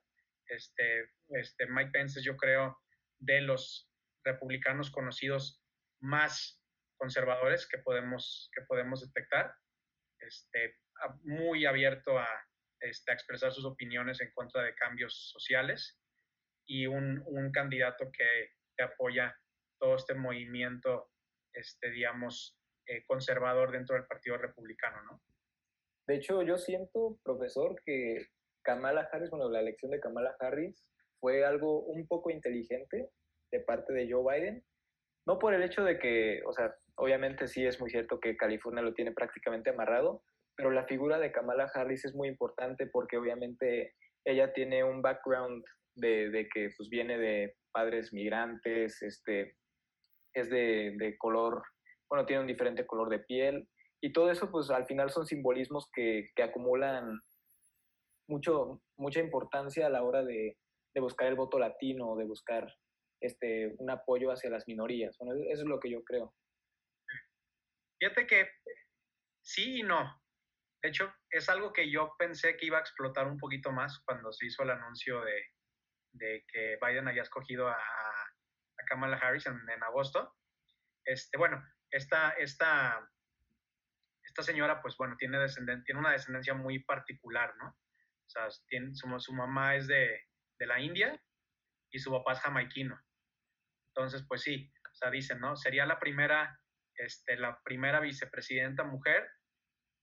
Este, 0.46 1.10
este, 1.28 1.66
Mike 1.66 1.90
Pence 1.92 2.22
yo 2.22 2.36
creo, 2.36 2.78
de 3.18 3.42
los 3.42 3.90
republicanos 4.24 4.90
conocidos 4.90 5.62
más 6.00 6.62
conservadores 6.96 7.68
que 7.68 7.78
podemos, 7.78 8.50
que 8.54 8.62
podemos 8.62 9.00
detectar. 9.00 9.54
Este, 10.20 10.76
muy 11.22 11.66
abierto 11.66 12.18
a, 12.18 12.28
este, 12.80 13.12
expresar 13.12 13.52
sus 13.52 13.64
opiniones 13.64 14.20
en 14.20 14.32
contra 14.32 14.62
de 14.62 14.74
cambios 14.74 15.30
sociales 15.30 15.98
y 16.66 16.86
un, 16.86 17.22
un 17.26 17.52
candidato 17.52 18.10
que, 18.10 18.52
que 18.76 18.84
apoya 18.84 19.36
todo 19.78 19.96
este 19.96 20.14
movimiento, 20.14 21.10
este, 21.52 21.90
digamos, 21.90 22.58
eh, 22.86 23.04
conservador 23.06 23.70
dentro 23.70 23.96
del 23.96 24.06
Partido 24.06 24.38
Republicano, 24.38 25.02
¿no? 25.02 25.22
De 26.06 26.16
hecho, 26.16 26.42
yo 26.42 26.56
siento, 26.56 27.18
profesor, 27.22 27.76
que 27.84 28.28
Kamala 28.62 29.08
Harris, 29.12 29.30
bueno, 29.30 29.50
la 29.50 29.60
elección 29.60 29.90
de 29.90 30.00
Kamala 30.00 30.34
Harris 30.40 30.82
fue 31.20 31.44
algo 31.44 31.80
un 31.82 32.06
poco 32.06 32.30
inteligente 32.30 33.10
de 33.52 33.60
parte 33.60 33.92
de 33.92 34.10
Joe 34.10 34.24
Biden, 34.24 34.64
no 35.26 35.38
por 35.38 35.52
el 35.52 35.62
hecho 35.62 35.84
de 35.84 35.98
que, 35.98 36.40
o 36.46 36.52
sea, 36.54 36.74
obviamente 36.96 37.46
sí 37.46 37.66
es 37.66 37.78
muy 37.78 37.90
cierto 37.90 38.20
que 38.20 38.38
California 38.38 38.82
lo 38.82 38.94
tiene 38.94 39.12
prácticamente 39.12 39.68
amarrado, 39.68 40.22
pero 40.56 40.70
la 40.70 40.86
figura 40.86 41.18
de 41.18 41.30
Kamala 41.30 41.70
Harris 41.74 42.06
es 42.06 42.14
muy 42.14 42.28
importante 42.28 42.86
porque 42.86 43.18
obviamente 43.18 43.94
ella 44.24 44.54
tiene 44.54 44.82
un 44.84 45.02
background 45.02 45.62
de, 45.94 46.30
de 46.30 46.48
que 46.48 46.70
pues 46.74 46.88
viene 46.88 47.18
de 47.18 47.54
padres 47.70 48.14
migrantes, 48.14 49.02
este, 49.02 49.57
es 50.40 50.50
de, 50.50 51.16
color, 51.18 51.62
bueno, 52.08 52.26
tiene 52.26 52.42
un 52.42 52.46
diferente 52.46 52.86
color 52.86 53.08
de 53.08 53.20
piel. 53.20 53.68
Y 54.00 54.12
todo 54.12 54.30
eso, 54.30 54.50
pues 54.50 54.70
al 54.70 54.86
final 54.86 55.10
son 55.10 55.26
simbolismos 55.26 55.90
que, 55.92 56.30
acumulan 56.42 57.20
mucho, 58.28 58.80
mucha 58.96 59.20
importancia 59.20 59.86
a 59.86 59.90
la 59.90 60.02
hora 60.02 60.24
de, 60.24 60.56
buscar 60.96 61.28
el 61.28 61.36
voto 61.36 61.60
latino, 61.60 62.16
de 62.16 62.24
buscar 62.24 62.66
este, 63.20 63.72
un 63.78 63.88
apoyo 63.88 64.32
hacia 64.32 64.50
las 64.50 64.66
minorías. 64.66 65.16
Bueno, 65.18 65.40
eso 65.48 65.62
es 65.62 65.68
lo 65.68 65.78
que 65.78 65.90
yo 65.90 66.02
creo. 66.02 66.34
Fíjate 68.00 68.26
que 68.26 68.48
sí 69.40 69.78
y 69.78 69.82
no. 69.84 70.20
De 70.82 70.88
hecho, 70.88 71.12
es 71.30 71.48
algo 71.48 71.72
que 71.72 71.90
yo 71.90 72.14
pensé 72.18 72.56
que 72.56 72.66
iba 72.66 72.78
a 72.78 72.80
explotar 72.80 73.28
un 73.28 73.38
poquito 73.38 73.70
más 73.70 74.00
cuando 74.04 74.32
se 74.32 74.46
hizo 74.46 74.62
el 74.64 74.70
anuncio 74.70 75.20
de, 75.22 75.40
de 76.12 76.44
que 76.52 76.78
Biden 76.84 77.08
había 77.08 77.22
escogido 77.22 77.68
a, 77.68 77.78
Kamala 78.88 79.16
Harris 79.16 79.46
en, 79.46 79.82
agosto. 79.82 80.34
Este, 81.04 81.36
bueno, 81.38 81.62
esta, 81.90 82.30
esta, 82.30 83.08
esta 84.22 84.42
señora, 84.42 84.80
pues 84.82 84.96
bueno, 84.96 85.16
tiene, 85.18 85.38
tiene 85.84 86.00
una 86.00 86.12
descendencia 86.12 86.54
muy 86.54 86.80
particular, 86.80 87.54
¿no? 87.56 87.68
O 87.68 88.30
sea, 88.30 88.48
su 88.50 89.32
mamá 89.32 89.76
es 89.76 89.86
de, 89.86 90.20
de, 90.58 90.66
la 90.66 90.80
India 90.80 91.18
y 91.90 91.98
su 91.98 92.10
papá 92.10 92.32
es 92.32 92.40
jamaiquino. 92.40 93.00
Entonces, 93.88 94.22
pues 94.28 94.42
sí, 94.42 94.70
o 94.90 94.94
sea, 94.94 95.10
dicen, 95.10 95.40
¿no? 95.40 95.56
Sería 95.56 95.86
la 95.86 95.98
primera, 95.98 96.60
este, 96.94 97.36
la 97.36 97.58
primera 97.62 98.00
vicepresidenta 98.00 98.84
mujer, 98.84 99.26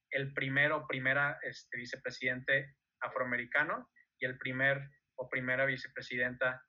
el 0.10 0.34
primero 0.34 0.88
primera 0.88 1.38
este, 1.44 1.78
vicepresidente 1.78 2.76
afroamericano 3.02 3.90
y 4.20 4.26
el 4.26 4.38
primer 4.38 4.90
o 5.16 5.30
primera 5.30 5.66
vicepresidenta 5.66 6.64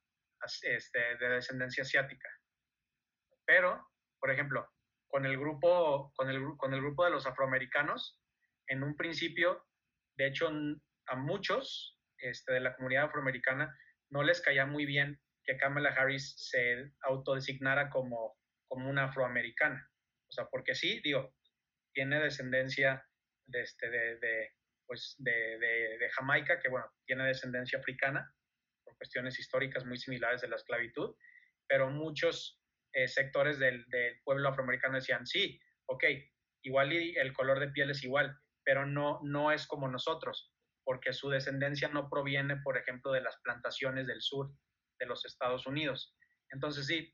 este, 0.63 1.17
de 1.17 1.29
descendencia 1.29 1.83
asiática. 1.83 2.29
Pero, 3.45 3.89
por 4.19 4.31
ejemplo, 4.31 4.69
con 5.09 5.25
el 5.25 5.39
grupo, 5.39 6.13
con 6.17 6.29
el, 6.31 6.81
grupo 6.81 7.05
de 7.05 7.11
los 7.11 7.27
afroamericanos, 7.27 8.21
en 8.67 8.83
un 8.83 8.97
principio, 8.97 9.65
de 10.17 10.27
hecho, 10.27 10.51
a 11.07 11.17
muchos 11.17 11.99
este, 12.19 12.55
de 12.55 12.61
la 12.61 12.75
comunidad 12.75 13.05
afroamericana 13.05 13.75
no 14.11 14.23
les 14.23 14.41
caía 14.41 14.67
muy 14.67 14.87
bien 14.87 15.21
que 15.45 15.57
Kamala 15.57 15.91
Harris 15.91 16.35
se 16.37 16.93
autodesignara 17.03 17.89
como, 17.91 18.37
como 18.67 18.91
una 18.91 19.05
afroamericana. 19.05 19.89
O 20.29 20.33
sea, 20.33 20.47
porque 20.51 20.75
sí, 20.75 21.01
digo, 21.03 21.35
tiene 21.93 22.21
descendencia 22.21 23.07
de, 23.47 23.63
este, 23.63 23.89
de, 23.89 24.51
pues 24.87 25.15
de, 25.19 26.11
Jamaica, 26.15 26.59
que 26.61 26.69
bueno, 26.69 26.87
tiene 27.07 27.25
descendencia 27.25 27.79
africana, 27.79 28.35
cuestiones 28.97 29.39
históricas 29.39 29.85
muy 29.85 29.99
similares 29.99 30.41
de 30.41 30.49
la 30.49 30.57
esclavitud, 30.57 31.15
pero 31.69 31.91
muchos 31.91 32.61
eh, 32.93 33.09
sectores 33.09 33.59
del, 33.59 33.85
pueblo 34.25 34.49
afroamericano 34.49 34.97
decían, 34.97 35.27
sí, 35.27 35.61
ok, 35.87 36.05
igual 36.63 36.93
y 36.93 37.17
el 37.17 37.33
color 37.33 37.61
de 37.61 37.69
piel 37.69 37.91
es 37.91 38.03
igual, 38.03 38.37
pero 38.65 38.87
no, 38.87 39.21
no 39.23 39.53
es 39.53 39.67
como 39.67 39.89
nosotros. 39.89 40.53
porque 40.85 41.13
su 41.13 41.29
descendencia 41.29 41.89
no 41.89 42.09
proviene, 42.09 42.59
por 42.63 42.77
ejemplo, 42.77 43.11
de 43.11 43.21
las 43.21 43.37
plantaciones 43.43 44.07
del 44.07 44.23
sur 44.23 44.53
de 45.01 45.07
los 45.07 45.25
Estados 45.25 45.67
Unidos. 45.67 46.17
Entonces 46.53 46.87
sí, 46.87 47.13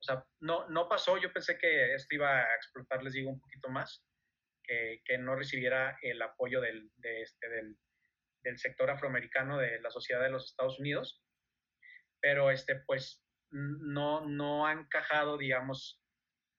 o 0.00 0.02
sea, 0.02 0.26
no, 0.40 0.68
no 0.68 0.88
pasó, 0.88 1.16
yo 1.16 1.32
pensé 1.32 1.56
que 1.56 1.94
esto 1.94 2.16
iba 2.16 2.40
a 2.40 2.54
explotar, 2.56 3.04
les 3.04 3.12
digo, 3.12 3.30
un 3.30 3.40
poquito 3.40 3.68
más, 3.68 4.04
que, 4.62 5.02
que 5.04 5.18
no 5.18 5.36
recibiera 5.36 5.96
el 6.02 6.20
apoyo 6.20 6.60
del, 6.60 6.90
de 6.96 7.22
este, 7.22 7.48
del, 7.48 7.78
del 8.46 8.58
sector 8.58 8.88
afroamericano 8.88 9.58
de 9.58 9.80
la 9.80 9.90
sociedad 9.90 10.22
de 10.22 10.30
los 10.30 10.50
Estados 10.50 10.78
Unidos, 10.78 11.20
pero 12.20 12.52
este, 12.52 12.76
pues 12.86 13.26
no, 13.50 14.24
no 14.24 14.66
ha 14.66 14.72
encajado, 14.72 15.36
digamos, 15.36 16.00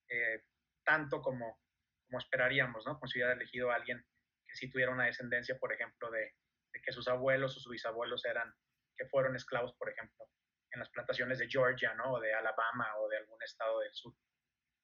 eh, 0.10 0.44
tanto 0.86 1.22
como, 1.22 1.62
como 2.06 2.20
esperaríamos, 2.20 2.86
¿no? 2.86 2.96
Como 2.96 3.08
si 3.08 3.20
hubiera 3.20 3.34
elegido 3.34 3.72
a 3.72 3.76
alguien 3.76 4.06
que 4.46 4.56
sí 4.56 4.70
tuviera 4.70 4.92
una 4.92 5.06
descendencia, 5.06 5.58
por 5.58 5.72
ejemplo, 5.72 6.12
de, 6.12 6.36
que 6.84 6.92
sus 6.92 7.08
abuelos 7.08 7.56
o 7.56 7.60
sus 7.60 7.72
bisabuelos 7.72 8.26
eran, 8.26 8.54
que 8.98 9.06
fueron 9.06 9.36
esclavos, 9.36 9.74
por 9.78 9.90
ejemplo, 9.90 10.26
en 10.72 10.80
las 10.80 10.90
plantaciones 10.90 11.40
de 11.40 11.50
Georgia, 11.50 11.94
¿no? 11.94 12.16
O 12.16 12.20
de 12.20 12.34
Alabama 12.34 12.98
o 13.00 13.08
de 13.08 13.18
algún 13.18 13.42
estado 13.44 13.80
del 13.80 13.94
sur. 13.94 14.14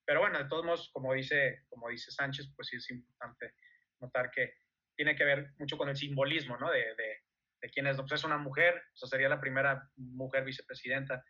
Pero 0.06 0.22
bueno, 0.22 0.40
de 0.40 0.46
todos 0.46 0.64
modos, 0.64 0.90
como 0.94 1.14
dice, 1.14 1.66
como 1.68 1.90
dice 1.90 2.12
Sánchez, 2.12 2.54
pues 2.56 2.70
sí 2.70 2.78
es 2.78 2.90
importante 2.90 3.56
notar 4.00 4.32
que 4.32 4.54
tiene 4.96 5.16
que 5.16 5.26
ver 5.26 5.54
mucho 5.58 5.78
con 5.78 5.90
el 5.90 5.96
simbolismo, 5.96 6.58
¿no? 6.58 6.70
De, 6.72 6.80
de, 6.80 7.24
de 7.62 7.70
quién 7.70 7.88
es, 7.88 7.98
pues 7.98 8.12
es 8.14 8.24
una 8.24 8.38
mujer, 8.38 8.76
o 8.76 8.96
sea, 8.98 9.10
sería 9.10 9.30
la 9.30 9.42
primera 9.42 9.90
mujer 9.96 10.44
vicepresidenta, 10.44 11.24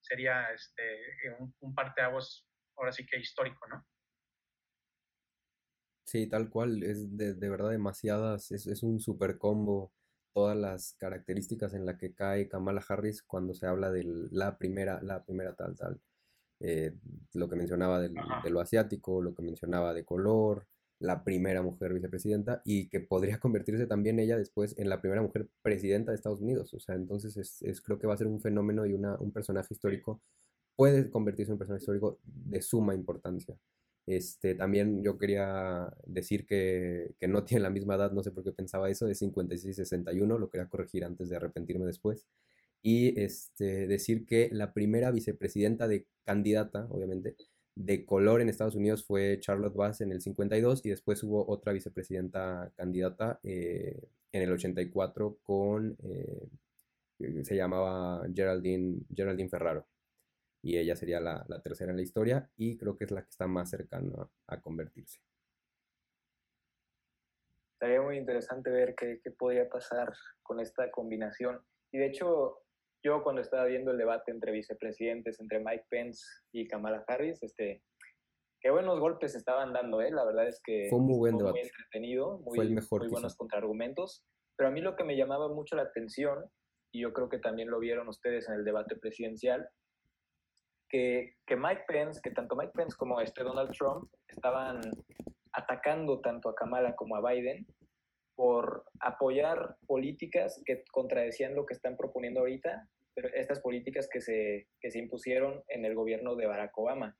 sería 0.00 0.50
este, 0.52 0.82
un, 1.38 1.54
un 1.60 1.74
parteaguas, 1.74 2.46
ahora 2.76 2.92
sí 2.92 3.06
que 3.06 3.18
histórico, 3.18 3.66
¿no? 3.68 3.86
Sí, 6.06 6.26
tal 6.26 6.48
cual, 6.48 6.82
es 6.82 7.16
de, 7.16 7.34
de 7.34 7.50
verdad 7.50 7.70
demasiadas, 7.70 8.50
es, 8.50 8.66
es 8.66 8.82
un 8.82 8.98
super 8.98 9.36
combo 9.36 9.92
todas 10.32 10.56
las 10.56 10.94
características 10.94 11.74
en 11.74 11.84
la 11.84 11.98
que 11.98 12.14
cae 12.14 12.48
Kamala 12.48 12.82
Harris 12.88 13.22
cuando 13.22 13.54
se 13.54 13.66
habla 13.66 13.90
de 13.90 14.04
la 14.30 14.56
primera, 14.56 15.02
la 15.02 15.24
primera 15.24 15.54
tal, 15.54 15.76
tal. 15.76 16.00
Eh, 16.60 16.92
lo 17.34 17.48
que 17.48 17.56
mencionaba 17.56 18.00
del, 18.00 18.14
de 18.14 18.50
lo 18.50 18.60
asiático, 18.60 19.20
lo 19.20 19.34
que 19.34 19.42
mencionaba 19.42 19.92
de 19.92 20.04
color, 20.04 20.66
la 21.00 21.24
primera 21.24 21.62
mujer 21.62 21.94
vicepresidenta 21.94 22.62
y 22.64 22.88
que 22.88 23.00
podría 23.00 23.38
convertirse 23.38 23.86
también 23.86 24.18
ella 24.18 24.36
después 24.36 24.76
en 24.78 24.88
la 24.88 25.00
primera 25.00 25.22
mujer 25.22 25.48
presidenta 25.62 26.10
de 26.10 26.16
Estados 26.16 26.40
Unidos. 26.40 26.74
O 26.74 26.80
sea, 26.80 26.94
entonces 26.94 27.36
es, 27.36 27.62
es 27.62 27.80
creo 27.80 27.98
que 27.98 28.06
va 28.06 28.14
a 28.14 28.18
ser 28.18 28.26
un 28.26 28.40
fenómeno 28.40 28.86
y 28.86 28.92
una, 28.94 29.16
un 29.18 29.32
personaje 29.32 29.74
histórico, 29.74 30.20
puede 30.76 31.10
convertirse 31.10 31.50
en 31.50 31.54
un 31.54 31.58
personaje 31.58 31.82
histórico 31.82 32.18
de 32.24 32.62
suma 32.62 32.94
importancia. 32.94 33.56
Este, 34.06 34.54
también 34.54 35.02
yo 35.02 35.18
quería 35.18 35.92
decir 36.06 36.46
que, 36.46 37.14
que, 37.20 37.28
no 37.28 37.44
tiene 37.44 37.62
la 37.62 37.70
misma 37.70 37.96
edad, 37.96 38.12
no 38.12 38.22
sé 38.22 38.30
por 38.30 38.42
qué 38.44 38.52
pensaba 38.52 38.88
eso, 38.90 39.06
es 39.08 39.20
56-61, 39.22 40.38
lo 40.38 40.48
quería 40.50 40.68
corregir 40.68 41.04
antes 41.04 41.28
de 41.28 41.36
arrepentirme 41.36 41.84
después. 41.84 42.26
Y 42.82 43.20
este, 43.20 43.86
decir 43.86 44.24
que 44.24 44.48
la 44.52 44.72
primera 44.72 45.10
vicepresidenta 45.10 45.88
de 45.88 46.06
candidata, 46.24 46.86
obviamente, 46.90 47.36
de 47.78 48.04
color 48.04 48.40
en 48.40 48.48
Estados 48.48 48.74
Unidos 48.74 49.04
fue 49.04 49.38
Charlotte 49.38 49.76
Bass 49.76 50.00
en 50.00 50.10
el 50.10 50.20
52 50.20 50.84
y 50.84 50.90
después 50.90 51.22
hubo 51.22 51.48
otra 51.48 51.72
vicepresidenta 51.72 52.72
candidata 52.74 53.38
eh, 53.44 54.08
en 54.32 54.42
el 54.42 54.50
84 54.50 55.38
con, 55.44 55.96
eh, 56.02 56.48
se 57.44 57.54
llamaba 57.54 58.26
Geraldine, 58.34 59.02
Geraldine 59.14 59.48
Ferraro 59.48 59.86
y 60.60 60.76
ella 60.76 60.96
sería 60.96 61.20
la, 61.20 61.44
la, 61.48 61.62
tercera 61.62 61.92
en 61.92 61.98
la 61.98 62.02
historia 62.02 62.50
y 62.56 62.76
creo 62.76 62.96
que 62.96 63.04
es 63.04 63.12
la 63.12 63.22
que 63.22 63.30
está 63.30 63.46
más 63.46 63.70
cercana 63.70 64.28
a, 64.48 64.54
a 64.54 64.60
convertirse. 64.60 65.20
Estaría 67.74 68.02
muy 68.02 68.16
interesante 68.16 68.70
ver 68.70 68.96
qué, 68.96 69.20
qué 69.22 69.30
podría 69.30 69.68
pasar 69.68 70.12
con 70.42 70.58
esta 70.58 70.90
combinación. 70.90 71.60
Y 71.92 71.98
de 71.98 72.06
hecho, 72.06 72.64
yo 73.02 73.22
cuando 73.22 73.40
estaba 73.40 73.64
viendo 73.64 73.90
el 73.90 73.98
debate 73.98 74.30
entre 74.30 74.52
vicepresidentes, 74.52 75.40
entre 75.40 75.60
Mike 75.60 75.84
Pence 75.88 76.22
y 76.52 76.66
Kamala 76.66 77.04
Harris, 77.06 77.42
este, 77.42 77.82
qué 78.60 78.70
buenos 78.70 78.98
golpes 79.00 79.34
estaban 79.34 79.72
dando, 79.72 80.00
¿eh? 80.00 80.10
La 80.10 80.24
verdad 80.24 80.48
es 80.48 80.60
que 80.64 80.88
fue 80.90 81.00
muy 81.00 81.18
buen 81.18 81.36
debate. 81.36 81.52
muy 81.52 81.60
entretenido, 81.60 82.38
muy, 82.38 82.56
Fue 82.56 82.64
el 82.64 82.72
mejor 82.72 83.02
muy 83.02 83.10
buenos 83.10 83.36
contraargumentos. 83.36 84.24
Pero 84.56 84.68
a 84.68 84.72
mí 84.72 84.80
lo 84.80 84.96
que 84.96 85.04
me 85.04 85.16
llamaba 85.16 85.48
mucho 85.48 85.76
la 85.76 85.82
atención, 85.82 86.44
y 86.92 87.02
yo 87.02 87.12
creo 87.12 87.28
que 87.28 87.38
también 87.38 87.70
lo 87.70 87.78
vieron 87.78 88.08
ustedes 88.08 88.48
en 88.48 88.54
el 88.54 88.64
debate 88.64 88.96
presidencial, 88.96 89.68
que, 90.90 91.34
que 91.46 91.56
Mike 91.56 91.84
Pence, 91.86 92.20
que 92.22 92.30
tanto 92.30 92.56
Mike 92.56 92.72
Pence 92.74 92.96
como 92.96 93.20
este 93.20 93.44
Donald 93.44 93.70
Trump 93.76 94.10
estaban 94.26 94.80
atacando 95.52 96.20
tanto 96.20 96.48
a 96.48 96.54
Kamala 96.54 96.96
como 96.96 97.16
a 97.16 97.30
Biden 97.30 97.66
por 98.38 98.84
apoyar 99.00 99.76
políticas 99.88 100.62
que 100.64 100.84
contradecían 100.92 101.56
lo 101.56 101.66
que 101.66 101.74
están 101.74 101.96
proponiendo 101.96 102.38
ahorita, 102.38 102.88
pero 103.12 103.30
estas 103.34 103.58
políticas 103.58 104.08
que 104.08 104.20
se, 104.20 104.68
que 104.80 104.92
se 104.92 105.00
impusieron 105.00 105.64
en 105.66 105.84
el 105.84 105.96
gobierno 105.96 106.36
de 106.36 106.46
Barack 106.46 106.78
Obama. 106.78 107.18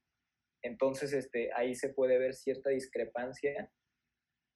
Entonces, 0.62 1.12
este, 1.12 1.50
ahí 1.54 1.74
se 1.74 1.88
puede 1.88 2.20
ver 2.20 2.34
cierta 2.34 2.70
discrepancia 2.70 3.68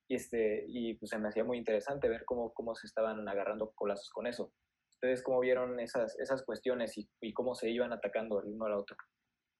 y, 0.08 0.14
este, 0.14 0.64
y 0.68 0.94
pues 0.94 1.10
se 1.10 1.18
me 1.18 1.30
hacía 1.30 1.42
muy 1.42 1.58
interesante 1.58 2.08
ver 2.08 2.24
cómo, 2.24 2.54
cómo 2.54 2.76
se 2.76 2.86
estaban 2.86 3.28
agarrando 3.28 3.72
colazos 3.74 4.10
con 4.10 4.28
eso. 4.28 4.52
¿Ustedes 4.92 5.24
cómo 5.24 5.40
vieron 5.40 5.80
esas, 5.80 6.16
esas 6.20 6.44
cuestiones 6.44 6.96
y, 6.96 7.10
y 7.20 7.32
cómo 7.32 7.56
se 7.56 7.70
iban 7.70 7.92
atacando 7.92 8.40
el 8.40 8.46
uno 8.46 8.66
al 8.66 8.74
otro? 8.74 8.96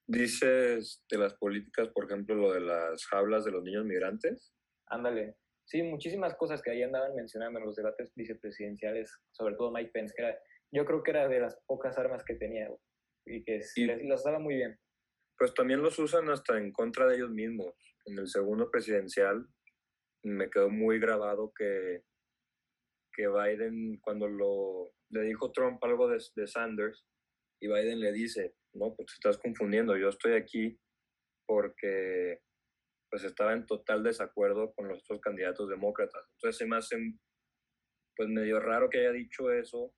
Dices 0.06 1.04
de 1.10 1.18
las 1.18 1.34
políticas, 1.34 1.88
por 1.88 2.04
ejemplo, 2.04 2.36
lo 2.36 2.52
de 2.52 2.60
las 2.60 3.04
jaulas 3.06 3.44
de 3.44 3.50
los 3.50 3.64
niños 3.64 3.84
migrantes. 3.84 4.52
Ándale. 4.86 5.41
Sí, 5.72 5.82
muchísimas 5.82 6.34
cosas 6.36 6.60
que 6.60 6.70
ahí 6.70 6.82
andaban 6.82 7.14
mencionando 7.14 7.58
en 7.58 7.64
los 7.64 7.76
debates 7.76 8.12
vicepresidenciales, 8.14 9.10
sobre 9.30 9.54
todo 9.54 9.72
Mike 9.72 9.90
Pence, 9.90 10.12
que 10.14 10.22
era, 10.22 10.38
yo 10.70 10.84
creo 10.84 11.02
que 11.02 11.12
era 11.12 11.26
de 11.28 11.40
las 11.40 11.58
pocas 11.66 11.96
armas 11.96 12.22
que 12.26 12.34
tenía 12.34 12.68
y 13.24 13.42
que 13.42 13.58
Y- 13.76 13.86
les, 13.86 14.04
las 14.04 14.22
daba 14.22 14.38
muy 14.38 14.56
bien. 14.56 14.78
Pues 15.38 15.54
también 15.54 15.80
los 15.80 15.98
usan 15.98 16.28
hasta 16.28 16.58
en 16.58 16.72
contra 16.72 17.06
de 17.06 17.16
ellos 17.16 17.30
mismos. 17.30 17.74
En 18.04 18.18
el 18.18 18.28
segundo 18.28 18.70
presidencial 18.70 19.46
me 20.22 20.50
quedó 20.50 20.68
muy 20.68 21.00
grabado 21.00 21.54
que, 21.56 22.02
que 23.16 23.28
Biden, 23.28 23.98
cuando 24.02 24.28
lo, 24.28 24.92
le 25.08 25.22
dijo 25.22 25.52
Trump 25.52 25.82
algo 25.82 26.06
de, 26.06 26.22
de 26.36 26.46
Sanders, 26.46 27.02
y 27.62 27.68
Biden 27.68 27.98
le 27.98 28.12
dice, 28.12 28.56
no, 28.74 28.94
pues 28.94 29.06
te 29.06 29.14
estás 29.14 29.38
confundiendo, 29.38 29.96
yo 29.96 30.10
estoy 30.10 30.34
aquí 30.34 30.78
porque 31.46 32.42
pues 33.12 33.24
estaba 33.24 33.52
en 33.52 33.66
total 33.66 34.02
desacuerdo 34.02 34.72
con 34.72 34.88
los 34.88 35.00
otros 35.00 35.20
candidatos 35.20 35.68
demócratas. 35.68 36.24
Entonces 36.32 36.56
se 36.56 36.66
me 36.66 36.76
hace 36.76 36.96
pues 38.16 38.26
medio 38.26 38.58
raro 38.58 38.88
que 38.88 39.00
haya 39.00 39.12
dicho 39.12 39.52
eso, 39.52 39.94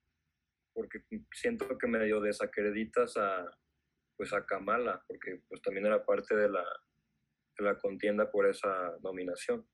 porque 0.73 0.99
siento 1.31 1.77
que 1.77 1.87
medio 1.87 2.19
desacreditas 2.19 3.15
a, 3.15 3.49
pues 4.17 4.33
a 4.33 4.45
Kamala, 4.45 5.01
porque 5.07 5.41
pues 5.47 5.61
también 5.61 5.85
era 5.85 6.05
parte 6.05 6.35
de 6.35 6.49
la, 6.49 6.65
de 7.57 7.63
la 7.63 7.79
contienda 7.79 8.29
por 8.29 8.47
esa 8.47 8.97
nominación. 9.01 9.65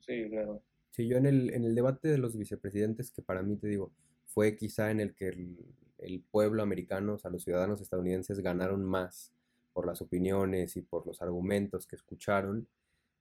Sí, 0.00 0.30
claro. 0.30 0.64
Sí, 0.92 1.06
yo 1.06 1.18
en 1.18 1.26
el, 1.26 1.52
en 1.52 1.64
el 1.64 1.74
debate 1.74 2.08
de 2.08 2.16
los 2.16 2.38
vicepresidentes, 2.38 3.10
que 3.10 3.20
para 3.20 3.42
mí 3.42 3.58
te 3.58 3.68
digo, 3.68 3.92
fue 4.24 4.56
quizá 4.56 4.90
en 4.90 5.00
el 5.00 5.14
que 5.14 5.28
el, 5.28 5.58
el 5.98 6.22
pueblo 6.22 6.62
americano, 6.62 7.16
o 7.16 7.18
sea, 7.18 7.30
los 7.30 7.44
ciudadanos 7.44 7.82
estadounidenses 7.82 8.40
ganaron 8.40 8.82
más 8.82 9.34
por 9.72 9.86
las 9.86 10.02
opiniones 10.02 10.76
y 10.76 10.82
por 10.82 11.06
los 11.06 11.22
argumentos 11.22 11.86
que 11.86 11.96
escucharon. 11.96 12.68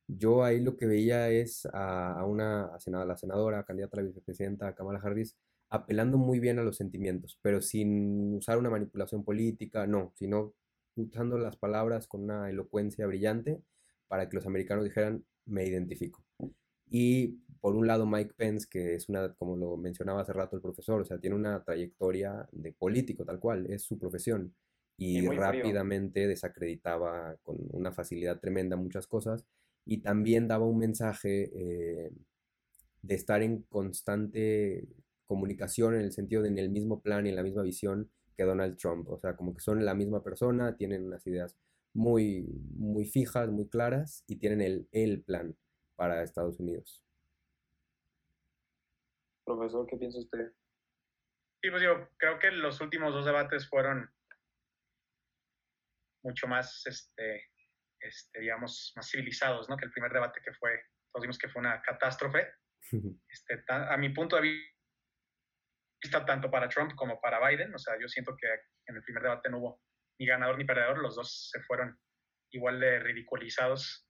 Yo 0.08 0.44
ahí 0.44 0.60
lo 0.60 0.76
que 0.78 0.88
veía 0.88 1.30
es 1.30 1.68
a, 1.74 2.26
una 2.26 2.66
a 2.76 3.06
la 3.06 3.18
senadora, 3.18 3.64
candidata 3.64 3.98
a 3.98 4.02
la 4.02 4.08
vicepresidenta 4.08 4.76
Kamala 4.76 5.00
Harris, 5.00 5.38
apelando 5.70 6.18
muy 6.18 6.40
bien 6.40 6.60
a 6.60 6.64
los 6.64 6.78
sentimientos, 6.78 7.40
pero 7.42 7.62
sin 7.62 8.36
usar 8.36 8.58
una 8.58 8.70
manipulación 8.70 9.24
política, 9.24 9.88
no, 9.88 10.12
sino 10.16 10.54
usando 10.96 11.38
las 11.38 11.56
palabras 11.56 12.08
con 12.08 12.24
una 12.24 12.50
elocuencia 12.50 13.08
brillante 13.08 13.62
para 14.08 14.28
que 14.28 14.36
los 14.36 14.46
americanos 14.46 14.84
dijeran, 14.84 15.24
me 15.46 15.66
identifico. 15.66 16.24
Y 16.90 17.40
por 17.62 17.76
un 17.76 17.88
lado 17.88 18.06
Mike 18.06 18.34
Pence, 18.36 18.68
que 18.70 18.96
es 18.96 19.08
una, 19.08 19.34
como 19.36 19.56
lo 19.56 19.78
mencionaba 19.78 20.22
hace 20.22 20.34
rato 20.34 20.58
el 20.58 20.62
profesor, 20.62 21.02
o 21.02 21.06
sea, 21.06 21.20
tiene 21.20 21.38
una 21.38 21.64
trayectoria 21.64 22.48
de 22.52 22.74
político 22.74 23.24
tal 23.24 23.40
cual, 23.40 23.68
es 23.68 23.84
su 23.84 23.98
profesión. 23.98 24.54
Y, 25.04 25.18
Y 25.18 25.22
muy 25.24 25.36
frío. 25.36 25.42
rápidamente 25.42 26.28
desacreditaba 26.28 27.36
con 27.42 27.58
una 27.72 27.92
facilidad 27.92 28.40
tremenda 28.40 28.76
muchas 28.76 29.08
cosas 29.08 29.48
y 29.84 30.04
también 30.04 30.48
daba 30.48 30.68
un 30.68 30.78
mensaje 30.78 31.50
eh, 31.56 32.12
de 33.02 33.16
estar 33.16 33.42
en 33.42 33.64
constante 33.64 34.88
comunicación 35.26 35.96
en 35.96 36.02
el 36.02 36.12
sentido 36.12 36.44
de 36.44 36.50
en 36.50 36.60
el 36.60 36.70
mismo 36.70 37.02
plan 37.02 37.26
y 37.26 37.30
en 37.30 37.36
la 37.36 37.42
misma 37.42 37.64
visión 37.64 38.12
que 38.38 38.44
Donald 38.44 38.78
Trump. 38.78 39.10
O 39.10 39.18
sea, 39.18 39.36
como 39.36 39.56
que 39.56 39.62
son 39.62 39.84
la 39.84 39.96
misma 39.96 40.22
persona, 40.22 40.78
tienen 40.78 41.04
unas 41.04 41.26
ideas 41.26 41.58
muy, 41.94 42.46
muy 42.78 43.06
fijas, 43.06 43.50
muy 43.50 43.68
claras 43.68 44.24
y 44.28 44.36
tienen 44.36 44.62
el, 44.62 44.88
el 44.92 45.24
plan 45.24 45.56
para 45.96 46.22
Estados 46.22 46.60
Unidos. 46.60 47.04
Profesor, 49.46 49.88
¿qué 49.88 49.98
piensa 49.98 50.20
usted? 50.20 50.52
Sí, 51.64 51.72
pues 51.72 51.82
digo, 51.82 52.08
creo 52.18 52.38
que 52.38 52.52
los 52.52 52.80
últimos 52.82 53.14
dos 53.14 53.26
debates 53.26 53.68
fueron 53.68 54.12
mucho 56.24 56.48
más, 56.48 56.86
este, 56.86 57.50
este, 58.00 58.40
digamos, 58.40 58.94
más 58.96 59.10
civilizados, 59.10 59.70
¿no? 59.70 59.78
Que 59.78 59.86
el 59.86 59.92
primer 59.92 60.12
debate 60.12 60.42
que 60.44 60.54
fue, 60.54 60.82
todos 61.12 61.24
vimos 61.24 61.38
que 61.38 61.50
fue 61.50 61.62
una 61.62 61.82
catástrofe. 61.82 62.54
Este, 63.30 63.64
a 63.68 63.96
mi 63.98 64.10
punto 64.10 64.36
de 64.38 64.42
vista, 66.02 66.26
tanto 66.26 66.50
para 66.50 66.68
Trump 66.68 66.94
como 66.96 67.22
para 67.22 67.48
Biden, 67.48 67.74
o 67.74 67.78
sea, 67.78 67.96
yo 68.00 68.08
siento 68.08 68.36
que 68.36 68.48
en 68.88 68.96
el 68.96 69.04
primer 69.04 69.24
debate 69.24 69.50
no 69.50 69.60
hubo 69.60 69.82
ni 70.20 70.26
ganador 70.26 70.58
ni 70.58 70.66
perdedor, 70.66 71.00
los 71.00 71.16
dos 71.16 71.50
se 71.52 71.62
fueron 71.62 71.98
igual 72.52 72.80
de 72.80 73.00
ridiculizados 73.00 74.08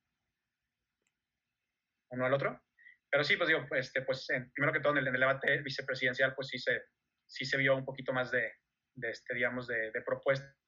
uno 2.12 2.26
al 2.26 2.34
otro. 2.34 2.62
Pero 3.10 3.24
sí, 3.24 3.36
pues 3.36 3.50
digo, 3.50 3.66
este, 3.76 4.02
pues 4.04 4.26
primero 4.54 4.74
que 4.74 4.80
todo 4.80 4.98
en 4.98 5.06
el, 5.06 5.14
debate 5.14 5.62
vicepresidencial, 5.62 6.34
pues 6.34 6.48
sí 6.48 6.60
se, 6.60 6.82
sí 7.28 7.46
se 7.46 7.58
vio 7.58 7.76
un 7.76 7.86
poquito 7.86 8.14
más 8.14 8.32
de, 8.32 8.54
de 8.96 9.10
este, 9.10 9.36
digamos, 9.36 9.68
de, 9.68 9.92
de 9.92 10.02
propuestas 10.02 10.61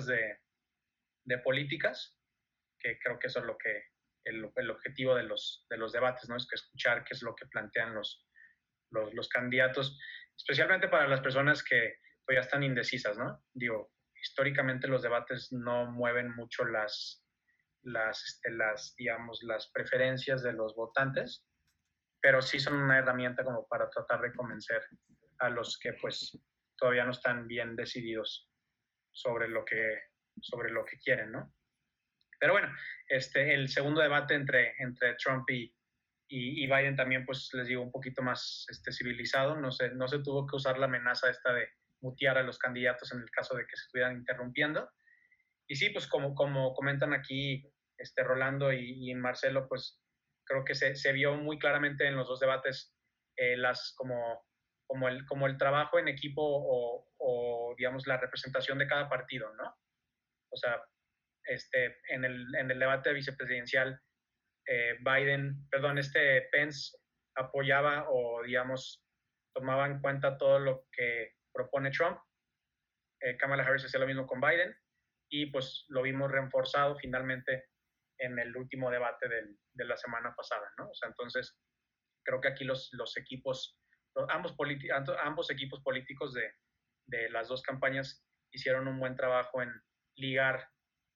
de, 0.00 0.40
de, 1.24 1.38
políticas, 1.38 2.18
que 2.78 2.98
creo 2.98 3.18
que 3.18 3.28
eso 3.28 3.40
es 3.40 3.46
lo 3.46 3.56
que, 3.56 3.84
el, 4.24 4.70
objetivo 4.70 5.14
de 5.14 5.24
los, 5.24 5.66
de 5.70 5.76
los 5.76 5.92
debates, 5.92 6.28
¿no? 6.28 6.36
Es 6.36 6.46
que 6.46 6.56
escuchar 6.56 7.04
qué 7.04 7.14
es 7.14 7.22
lo 7.22 7.34
que 7.34 7.46
plantean 7.46 7.94
los, 7.94 8.26
los, 8.90 9.12
los 9.14 9.28
candidatos, 9.28 9.98
especialmente 10.36 10.88
para 10.88 11.08
las 11.08 11.20
personas 11.20 11.62
que 11.62 11.96
todavía 12.26 12.42
están 12.44 12.62
indecisas, 12.62 13.16
¿no? 13.18 13.44
Digo, 13.52 13.92
históricamente 14.20 14.88
los 14.88 15.02
debates 15.02 15.52
no 15.52 15.86
mueven 15.86 16.34
mucho 16.34 16.64
las, 16.64 17.24
las, 17.82 18.24
este, 18.24 18.50
las, 18.50 18.94
digamos, 18.96 19.42
las 19.42 19.70
preferencias 19.70 20.42
de 20.42 20.52
los 20.52 20.74
votantes, 20.74 21.46
pero 22.20 22.40
sí 22.40 22.58
son 22.58 22.74
una 22.74 22.98
herramienta 22.98 23.44
como 23.44 23.66
para 23.68 23.90
tratar 23.90 24.22
de 24.22 24.32
convencer 24.32 24.82
a 25.38 25.50
los 25.50 25.78
que 25.78 25.92
pues 25.94 26.38
todavía 26.76 27.04
no 27.04 27.10
están 27.10 27.46
bien 27.46 27.76
decididos 27.76 28.50
sobre 29.14 29.48
lo 29.48 29.64
que, 29.64 29.98
sobre 30.40 30.70
lo 30.70 30.84
que 30.84 30.98
quieren, 30.98 31.32
¿no? 31.32 31.54
Pero 32.38 32.52
bueno, 32.52 32.68
este, 33.08 33.54
el 33.54 33.68
segundo 33.68 34.02
debate 34.02 34.34
entre, 34.34 34.74
entre 34.78 35.14
Trump 35.14 35.48
y, 35.48 35.74
y, 36.28 36.66
Biden 36.66 36.96
también, 36.96 37.24
pues 37.24 37.48
les 37.54 37.68
digo, 37.68 37.82
un 37.82 37.92
poquito 37.92 38.22
más 38.22 38.66
este, 38.68 38.92
civilizado. 38.92 39.56
No 39.56 39.70
se, 39.70 39.90
no 39.90 40.08
se 40.08 40.18
tuvo 40.18 40.46
que 40.46 40.56
usar 40.56 40.78
la 40.78 40.86
amenaza 40.86 41.30
esta 41.30 41.52
de 41.52 41.68
mutear 42.00 42.36
a 42.36 42.42
los 42.42 42.58
candidatos 42.58 43.12
en 43.12 43.20
el 43.20 43.30
caso 43.30 43.56
de 43.56 43.66
que 43.66 43.76
se 43.76 43.84
estuvieran 43.84 44.16
interrumpiendo. 44.16 44.90
Y 45.66 45.76
sí, 45.76 45.90
pues 45.90 46.06
como, 46.06 46.34
como 46.34 46.74
comentan 46.74 47.14
aquí 47.14 47.72
este, 47.96 48.22
Rolando 48.22 48.72
y, 48.72 49.14
Marcelo, 49.14 49.68
pues 49.68 50.02
creo 50.44 50.64
que 50.64 50.74
se, 50.74 50.96
se, 50.96 51.12
vio 51.12 51.36
muy 51.36 51.58
claramente 51.58 52.06
en 52.06 52.16
los 52.16 52.28
dos 52.28 52.40
debates 52.40 52.94
eh, 53.36 53.56
las, 53.56 53.94
como, 53.96 54.44
como, 54.86 55.08
el, 55.08 55.24
como 55.26 55.46
el 55.46 55.56
trabajo 55.56 55.98
en 55.98 56.08
equipo 56.08 56.42
o, 56.44 57.08
o, 57.26 57.74
digamos, 57.76 58.06
la 58.06 58.18
representación 58.18 58.78
de 58.78 58.86
cada 58.86 59.08
partido, 59.08 59.52
¿no? 59.54 59.74
O 60.52 60.56
sea, 60.56 60.82
este, 61.44 61.96
en, 62.08 62.24
el, 62.24 62.54
en 62.54 62.70
el 62.70 62.78
debate 62.78 63.14
vicepresidencial, 63.14 63.98
eh, 64.66 64.98
Biden, 65.00 65.66
perdón, 65.70 65.98
este 65.98 66.42
Pence 66.52 66.96
apoyaba 67.34 68.06
o, 68.10 68.42
digamos, 68.42 69.02
tomaba 69.54 69.86
en 69.86 70.00
cuenta 70.00 70.36
todo 70.36 70.58
lo 70.58 70.86
que 70.92 71.32
propone 71.52 71.90
Trump. 71.90 72.18
Eh, 73.22 73.36
Kamala 73.38 73.64
Harris 73.64 73.86
hacía 73.86 74.00
lo 74.00 74.06
mismo 74.06 74.26
con 74.26 74.40
Biden 74.40 74.76
y 75.30 75.46
pues 75.46 75.86
lo 75.88 76.02
vimos 76.02 76.30
reforzado 76.30 76.96
finalmente 76.96 77.70
en 78.18 78.38
el 78.38 78.54
último 78.54 78.90
debate 78.90 79.28
del, 79.28 79.58
de 79.72 79.84
la 79.86 79.96
semana 79.96 80.34
pasada, 80.36 80.70
¿no? 80.76 80.90
O 80.90 80.94
sea, 80.94 81.08
entonces 81.08 81.58
creo 82.22 82.40
que 82.40 82.48
aquí 82.48 82.64
los, 82.64 82.90
los 82.92 83.16
equipos, 83.16 83.80
ambos, 84.28 84.54
ambos 85.22 85.50
equipos 85.50 85.80
políticos 85.80 86.34
de, 86.34 86.52
de, 87.06 87.30
las 87.30 87.48
dos 87.48 87.62
campañas 87.62 88.24
hicieron 88.50 88.88
un 88.88 88.98
buen 88.98 89.16
trabajo 89.16 89.62
en 89.62 89.70
ligar 90.16 90.68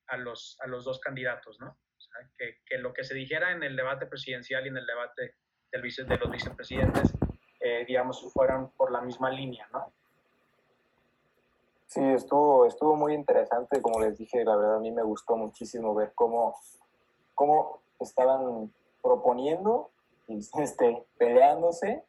a 0.09 0.17
los, 0.17 0.57
a 0.61 0.67
los 0.67 0.85
dos 0.85 1.01
candidatos, 1.01 1.59
¿no? 1.61 1.79
Que, 2.37 2.57
que 2.65 2.79
lo 2.79 2.93
que 2.93 3.05
se 3.05 3.15
dijera 3.15 3.53
en 3.53 3.63
el 3.63 3.77
debate 3.77 4.07
presidencial 4.07 4.65
y 4.65 4.69
en 4.69 4.77
el 4.77 4.87
debate 4.87 5.37
del 5.71 5.83
vice, 5.83 6.05
de 6.05 6.17
los 6.17 6.31
vicepresidentes, 6.31 7.15
eh, 7.61 7.85
digamos, 7.87 8.33
fueran 8.33 8.71
por 8.73 8.91
la 8.91 9.01
misma 9.01 9.31
línea, 9.31 9.69
¿no? 9.73 9.93
Sí, 11.87 12.03
estuvo, 12.03 12.67
estuvo 12.67 12.97
muy 12.97 13.15
interesante, 13.15 13.81
como 13.81 14.01
les 14.01 14.19
dije, 14.19 14.45
la 14.45 14.57
verdad 14.57 14.77
a 14.77 14.81
mí 14.81 14.91
me 14.91 15.03
gustó 15.03 15.37
muchísimo 15.37 15.95
ver 15.95 16.13
cómo 16.15 16.55
cómo 17.39 17.81
estaban 18.01 18.75
proponiendo, 19.01 19.93
este, 20.59 21.07
peleándose 21.19 22.05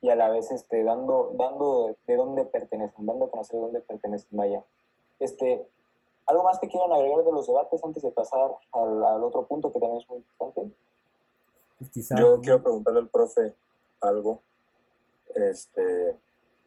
y 0.00 0.10
a 0.10 0.16
la 0.16 0.28
vez 0.28 0.50
este, 0.50 0.84
dando, 0.84 1.32
dando 1.34 1.96
de 2.06 2.16
dónde 2.16 2.44
pertenecen, 2.44 3.06
dando 3.06 3.26
a 3.26 3.30
conocer 3.30 3.56
de 3.56 3.62
dónde 3.62 3.80
pertenecen, 3.80 4.28
vaya. 4.32 4.64
Este, 5.18 5.66
¿Algo 6.26 6.42
más 6.42 6.58
que 6.58 6.68
quieran 6.68 6.92
agregar 6.92 7.24
de 7.24 7.32
los 7.32 7.46
debates 7.46 7.82
antes 7.84 8.02
de 8.02 8.10
pasar 8.10 8.50
al, 8.72 9.04
al 9.04 9.22
otro 9.22 9.46
punto 9.46 9.72
que 9.72 9.78
también 9.78 10.00
es 10.00 10.08
muy 10.08 10.18
importante? 10.18 10.76
Pues 11.78 12.08
yo 12.18 12.40
quiero 12.40 12.62
preguntarle 12.62 13.00
al 13.00 13.08
profe 13.08 13.54
algo. 14.00 14.40
Este, 15.34 16.16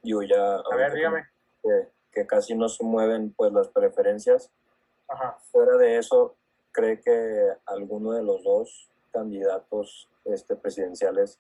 yo 0.04 0.22
ya... 0.22 0.56
A 0.56 0.76
ver, 0.76 0.94
dígame. 0.94 1.24
Que, 1.62 1.89
que, 2.12 2.28
casi 2.28 2.56
no 2.56 2.70
se 2.70 2.84
mueven 2.84 3.34
pues 3.34 3.52
las 3.52 3.68
preferencias. 3.68 4.50
Ajá. 5.08 5.38
Fuera 5.52 5.78
de 5.78 5.98
eso, 5.98 6.36
cree 6.72 7.02
que 7.02 7.48
alguno 7.65 8.12
de 8.12 8.24
los 8.24 8.44
dos 8.44 8.89
candidatos 9.12 10.08
este, 10.26 10.56
presidenciales 10.56 11.39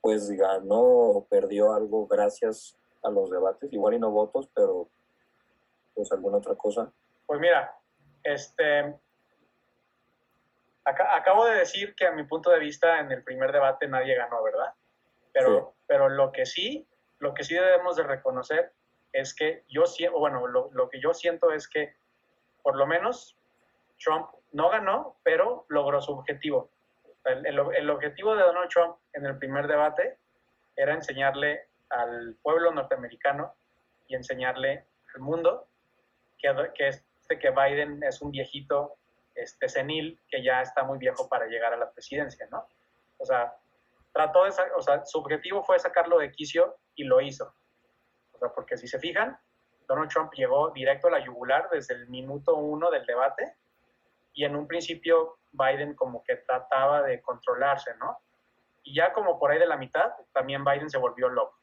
pues 0.00 0.30
ganó 0.30 0.80
o 0.80 1.24
perdió 1.26 1.72
algo 1.72 2.06
gracias 2.06 2.76
a 3.02 3.10
los 3.10 3.30
debates, 3.30 3.72
igual 3.72 3.94
y 3.94 3.98
no 3.98 4.10
votos, 4.10 4.48
pero 4.54 4.88
pues 5.94 6.10
alguna 6.12 6.38
otra 6.38 6.54
cosa. 6.54 6.90
Pues 7.26 7.40
mira, 7.40 7.76
este 8.22 8.94
acabo 10.84 11.44
de 11.44 11.56
decir 11.56 11.94
que 11.94 12.06
a 12.06 12.12
mi 12.12 12.24
punto 12.24 12.50
de 12.50 12.58
vista 12.58 13.00
en 13.00 13.12
el 13.12 13.22
primer 13.22 13.52
debate 13.52 13.88
nadie 13.88 14.14
ganó, 14.14 14.42
¿verdad? 14.42 14.72
Pero, 15.32 15.74
pero 15.86 16.08
lo 16.08 16.32
que 16.32 16.46
sí, 16.46 16.86
lo 17.18 17.34
que 17.34 17.44
sí 17.44 17.54
debemos 17.54 17.96
de 17.96 18.04
reconocer 18.04 18.72
es 19.12 19.34
que 19.34 19.64
yo 19.68 19.86
siento, 19.86 20.18
bueno, 20.18 20.46
lo, 20.46 20.70
lo 20.72 20.88
que 20.88 21.00
yo 21.00 21.12
siento 21.12 21.52
es 21.52 21.68
que 21.68 21.94
por 22.62 22.76
lo 22.76 22.86
menos 22.86 23.36
Trump 24.02 24.28
no 24.52 24.70
ganó, 24.70 25.16
pero 25.22 25.64
logró 25.68 26.00
su 26.00 26.12
objetivo. 26.12 26.70
El, 27.28 27.90
objetivo 27.90 28.34
de 28.34 28.42
Donald 28.42 28.70
Trump 28.70 28.96
en 29.12 29.26
el 29.26 29.38
primer 29.38 29.66
debate 29.66 30.18
era 30.76 30.94
enseñarle 30.94 31.68
al 31.90 32.36
pueblo 32.42 32.72
norteamericano 32.72 33.54
y 34.06 34.14
enseñarle 34.14 34.86
al 35.14 35.20
mundo 35.20 35.68
que, 36.38 36.54
que, 36.74 36.88
este, 36.88 37.38
que 37.38 37.50
Biden 37.50 38.02
es 38.02 38.22
un 38.22 38.30
viejito 38.30 38.96
este, 39.34 39.68
senil 39.68 40.20
que 40.28 40.42
ya 40.42 40.62
está 40.62 40.82
muy 40.84 40.98
viejo 40.98 41.28
para 41.28 41.46
llegar 41.46 41.72
a 41.72 41.76
la 41.76 41.90
presidencia, 41.90 42.46
¿no? 42.50 42.66
O 43.18 43.24
sea, 43.24 43.54
trató 44.12 44.44
de, 44.44 44.50
o 44.76 44.82
sea, 44.82 45.04
su 45.04 45.18
objetivo 45.18 45.62
fue 45.62 45.78
sacarlo 45.78 46.18
de 46.18 46.32
quicio 46.32 46.76
y 46.94 47.04
lo 47.04 47.20
hizo. 47.20 47.54
O 48.32 48.38
sea, 48.38 48.48
porque 48.48 48.76
si 48.76 48.88
se 48.88 48.98
fijan, 48.98 49.38
Donald 49.86 50.10
Trump 50.10 50.32
llegó 50.34 50.70
directo 50.70 51.08
a 51.08 51.12
la 51.12 51.24
yugular 51.24 51.68
desde 51.70 51.94
el 51.94 52.08
minuto 52.08 52.56
uno 52.56 52.90
del 52.90 53.06
debate 53.06 53.56
y 54.34 54.44
en 54.44 54.54
un 54.54 54.66
principio 54.68 55.37
Biden 55.52 55.94
como 55.94 56.22
que 56.22 56.36
trataba 56.36 57.02
de 57.02 57.20
controlarse, 57.22 57.94
¿no? 57.96 58.18
Y 58.82 58.94
ya 58.94 59.12
como 59.12 59.38
por 59.38 59.50
ahí 59.50 59.58
de 59.58 59.66
la 59.66 59.76
mitad, 59.76 60.12
también 60.32 60.64
Biden 60.64 60.90
se 60.90 60.98
volvió 60.98 61.28
loco. 61.28 61.58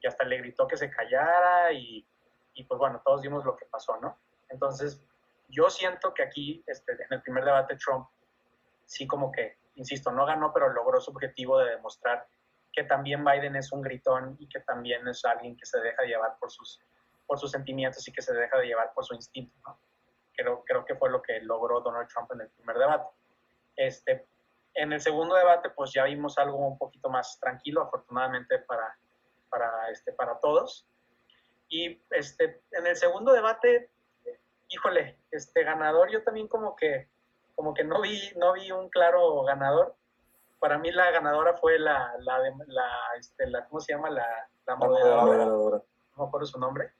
Y 0.00 0.06
hasta 0.06 0.24
le 0.24 0.38
gritó 0.38 0.66
que 0.66 0.76
se 0.76 0.90
callara 0.90 1.72
y, 1.72 2.06
y 2.54 2.64
pues 2.64 2.78
bueno, 2.78 3.00
todos 3.04 3.22
vimos 3.22 3.44
lo 3.44 3.56
que 3.56 3.66
pasó, 3.66 3.96
¿no? 3.98 4.18
Entonces, 4.48 5.04
yo 5.48 5.70
siento 5.70 6.14
que 6.14 6.22
aquí, 6.22 6.62
este, 6.66 6.92
en 6.92 7.08
el 7.10 7.22
primer 7.22 7.44
debate, 7.44 7.76
Trump 7.76 8.08
sí 8.84 9.06
como 9.06 9.32
que, 9.32 9.58
insisto, 9.74 10.10
no 10.12 10.24
ganó, 10.24 10.52
pero 10.52 10.72
logró 10.72 11.00
su 11.00 11.10
objetivo 11.10 11.58
de 11.58 11.72
demostrar 11.72 12.26
que 12.72 12.84
también 12.84 13.24
Biden 13.24 13.56
es 13.56 13.72
un 13.72 13.82
gritón 13.82 14.36
y 14.38 14.48
que 14.48 14.60
también 14.60 15.06
es 15.08 15.24
alguien 15.24 15.56
que 15.56 15.66
se 15.66 15.80
deja 15.80 16.02
llevar 16.04 16.38
por 16.38 16.50
sus, 16.50 16.80
por 17.26 17.38
sus 17.38 17.50
sentimientos 17.50 18.06
y 18.06 18.12
que 18.12 18.22
se 18.22 18.34
deja 18.34 18.58
de 18.58 18.66
llevar 18.66 18.92
por 18.94 19.04
su 19.04 19.14
instinto, 19.14 19.56
¿no? 19.66 19.78
creo, 20.38 20.64
creo 20.64 20.84
que 20.84 20.94
fue 20.94 21.10
lo 21.10 21.20
que 21.20 21.40
logró 21.40 21.80
Donald 21.80 22.08
Trump 22.08 22.30
en 22.32 22.42
el 22.42 22.50
primer 22.50 22.78
debate. 22.78 23.08
Este, 23.78 24.26
en 24.74 24.92
el 24.92 25.00
segundo 25.00 25.36
debate, 25.36 25.70
pues 25.70 25.92
ya 25.92 26.04
vimos 26.04 26.36
algo 26.36 26.58
un 26.58 26.76
poquito 26.76 27.08
más 27.08 27.38
tranquilo, 27.38 27.82
afortunadamente 27.82 28.58
para, 28.58 28.98
para, 29.48 29.88
este, 29.90 30.12
para 30.12 30.38
todos. 30.40 30.84
Y 31.68 32.02
este, 32.10 32.60
en 32.72 32.86
el 32.86 32.96
segundo 32.96 33.32
debate, 33.32 33.88
híjole, 34.68 35.16
este 35.30 35.62
ganador, 35.62 36.10
yo 36.10 36.24
también 36.24 36.48
como 36.48 36.74
que, 36.74 37.08
como 37.54 37.72
que 37.72 37.84
no 37.84 38.00
vi, 38.00 38.32
no 38.36 38.52
vi 38.54 38.72
un 38.72 38.88
claro 38.88 39.42
ganador. 39.44 39.94
Para 40.58 40.76
mí 40.76 40.90
la 40.90 41.12
ganadora 41.12 41.54
fue 41.54 41.78
la, 41.78 42.12
la, 42.18 42.38
la, 42.66 42.90
este, 43.16 43.46
la 43.46 43.64
¿cómo 43.66 43.80
se 43.80 43.92
llama? 43.92 44.10
La, 44.10 44.48
la 44.66 44.74
moderadora. 44.74 45.82
No 46.16 46.24
me 46.24 46.24
acuerdo 46.24 46.46
su 46.46 46.58
nombre. 46.58 46.92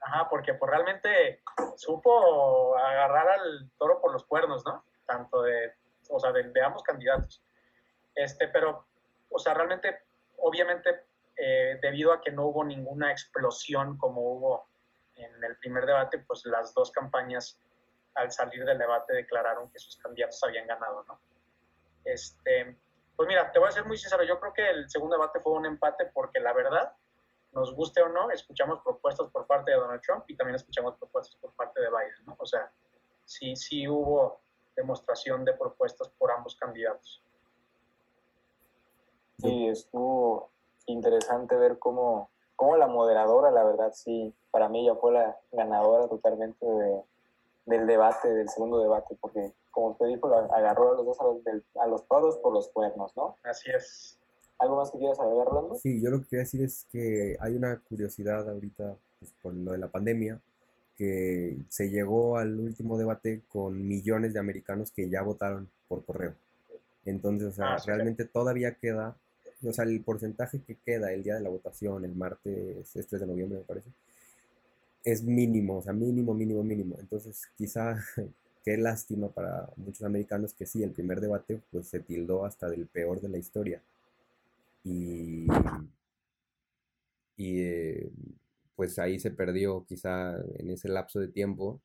Ajá, 0.00 0.28
porque 0.28 0.52
pues 0.52 0.70
realmente 0.70 1.42
supo 1.76 2.76
agarrar 2.76 3.28
al 3.28 3.70
toro 3.78 4.00
por 4.02 4.12
los 4.12 4.24
cuernos, 4.24 4.64
¿no? 4.66 4.84
Tanto 5.08 5.42
de, 5.42 5.72
o 6.10 6.20
sea, 6.20 6.32
de, 6.32 6.62
ambos 6.62 6.82
candidatos. 6.82 7.42
Este, 8.14 8.48
pero, 8.48 8.86
o 9.30 9.38
sea, 9.38 9.54
realmente, 9.54 10.02
obviamente, 10.36 11.06
eh, 11.36 11.78
debido 11.80 12.12
a 12.12 12.20
que 12.20 12.30
no 12.30 12.46
hubo 12.46 12.62
ninguna 12.62 13.10
explosión 13.10 13.96
como 13.96 14.20
hubo 14.20 14.68
en 15.16 15.42
el 15.42 15.56
primer 15.56 15.86
debate, 15.86 16.18
pues 16.18 16.44
las 16.44 16.74
dos 16.74 16.90
campañas 16.90 17.58
al 18.14 18.30
salir 18.30 18.64
del 18.64 18.78
debate 18.78 19.14
declararon 19.14 19.70
que 19.70 19.78
sus 19.78 19.96
candidatos 19.96 20.42
habían 20.44 20.66
ganado, 20.66 21.04
¿no? 21.08 21.18
Este, 22.04 22.76
Pues 23.16 23.26
mira, 23.28 23.50
te 23.50 23.58
voy 23.58 23.68
a 23.68 23.72
ser 23.72 23.84
muy 23.84 23.96
sincero, 23.96 24.22
yo 24.24 24.38
creo 24.38 24.52
que 24.52 24.68
el 24.68 24.90
segundo 24.90 25.16
debate 25.16 25.40
fue 25.40 25.52
un 25.52 25.66
empate 25.66 26.06
porque 26.06 26.38
la 26.38 26.52
verdad, 26.52 26.92
nos 27.52 27.74
guste 27.74 28.02
o 28.02 28.08
no, 28.08 28.30
escuchamos 28.30 28.80
propuestas 28.82 29.28
por 29.30 29.46
parte 29.46 29.70
de 29.70 29.78
Donald 29.78 30.02
Trump 30.02 30.24
y 30.28 30.36
también 30.36 30.56
escuchamos 30.56 30.96
propuestas 30.96 31.34
por 31.40 31.52
parte 31.54 31.80
de 31.80 31.88
Biden, 31.88 32.26
¿no? 32.26 32.36
O 32.38 32.46
sea, 32.46 32.70
sí, 33.24 33.56
sí 33.56 33.88
hubo 33.88 34.40
demostración 34.78 35.44
de 35.44 35.52
propuestas 35.54 36.08
por 36.18 36.30
ambos 36.30 36.56
candidatos. 36.56 37.22
Sí, 39.40 39.68
estuvo 39.68 40.50
interesante 40.86 41.56
ver 41.56 41.78
cómo, 41.78 42.30
cómo 42.56 42.76
la 42.76 42.86
moderadora, 42.86 43.50
la 43.50 43.64
verdad, 43.64 43.92
sí, 43.92 44.32
para 44.50 44.68
mí 44.68 44.86
ya 44.86 44.94
fue 44.94 45.12
la 45.12 45.36
ganadora 45.52 46.08
totalmente 46.08 46.64
de, 46.64 47.02
del 47.66 47.86
debate, 47.86 48.32
del 48.32 48.48
segundo 48.48 48.80
debate, 48.80 49.16
porque 49.20 49.52
como 49.70 49.90
usted 49.90 50.06
dijo, 50.06 50.32
agarró 50.34 50.92
a 50.92 50.94
los 50.94 51.06
dos 51.06 51.20
a 51.20 51.24
los, 51.24 51.62
a 51.80 51.86
los 51.86 52.06
toros 52.08 52.38
por 52.38 52.52
los 52.52 52.68
cuernos, 52.68 53.16
¿no? 53.16 53.36
Así 53.44 53.70
es. 53.70 54.18
¿Algo 54.58 54.76
más 54.76 54.90
que 54.90 54.98
quieras 54.98 55.18
saber, 55.18 55.44
Rolando? 55.44 55.76
Sí, 55.76 56.02
yo 56.02 56.10
lo 56.10 56.20
que 56.20 56.28
quería 56.28 56.44
decir 56.44 56.62
es 56.62 56.86
que 56.90 57.36
hay 57.40 57.54
una 57.54 57.80
curiosidad 57.88 58.48
ahorita 58.48 58.96
pues, 59.20 59.32
por 59.40 59.54
lo 59.54 59.72
de 59.72 59.78
la 59.78 59.88
pandemia, 59.88 60.40
que 60.98 61.56
se 61.68 61.90
llegó 61.90 62.38
al 62.38 62.58
último 62.58 62.98
debate 62.98 63.42
con 63.48 63.86
millones 63.86 64.32
de 64.34 64.40
americanos 64.40 64.90
que 64.90 65.08
ya 65.08 65.22
votaron 65.22 65.68
por 65.86 66.04
correo. 66.04 66.34
Entonces, 67.04 67.48
o 67.48 67.52
sea, 67.52 67.74
ah, 67.74 67.82
realmente 67.86 68.24
todavía 68.24 68.74
queda, 68.74 69.16
o 69.64 69.72
sea, 69.72 69.84
el 69.84 70.00
porcentaje 70.02 70.60
que 70.60 70.74
queda 70.74 71.12
el 71.12 71.22
día 71.22 71.36
de 71.36 71.40
la 71.40 71.50
votación, 71.50 72.04
el 72.04 72.16
martes, 72.16 72.96
es 72.96 73.06
3 73.06 73.20
de 73.20 73.26
noviembre 73.28 73.58
me 73.58 73.64
parece, 73.64 73.88
es 75.04 75.22
mínimo, 75.22 75.78
o 75.78 75.82
sea, 75.82 75.92
mínimo, 75.92 76.34
mínimo, 76.34 76.64
mínimo. 76.64 76.96
Entonces, 76.98 77.48
quizá 77.56 77.96
qué 78.64 78.76
lástima 78.76 79.28
para 79.28 79.70
muchos 79.76 80.02
americanos 80.02 80.52
que 80.52 80.66
sí, 80.66 80.82
el 80.82 80.90
primer 80.90 81.20
debate 81.20 81.60
pues 81.70 81.86
se 81.86 82.00
tildó 82.00 82.44
hasta 82.44 82.68
del 82.68 82.86
peor 82.86 83.20
de 83.20 83.28
la 83.28 83.38
historia. 83.38 83.80
Y, 84.84 85.46
y 87.36 87.60
eh, 87.60 88.10
pues 88.78 88.96
ahí 89.00 89.18
se 89.18 89.32
perdió 89.32 89.84
quizá 89.86 90.36
en 90.54 90.70
ese 90.70 90.88
lapso 90.88 91.18
de 91.18 91.26
tiempo 91.26 91.82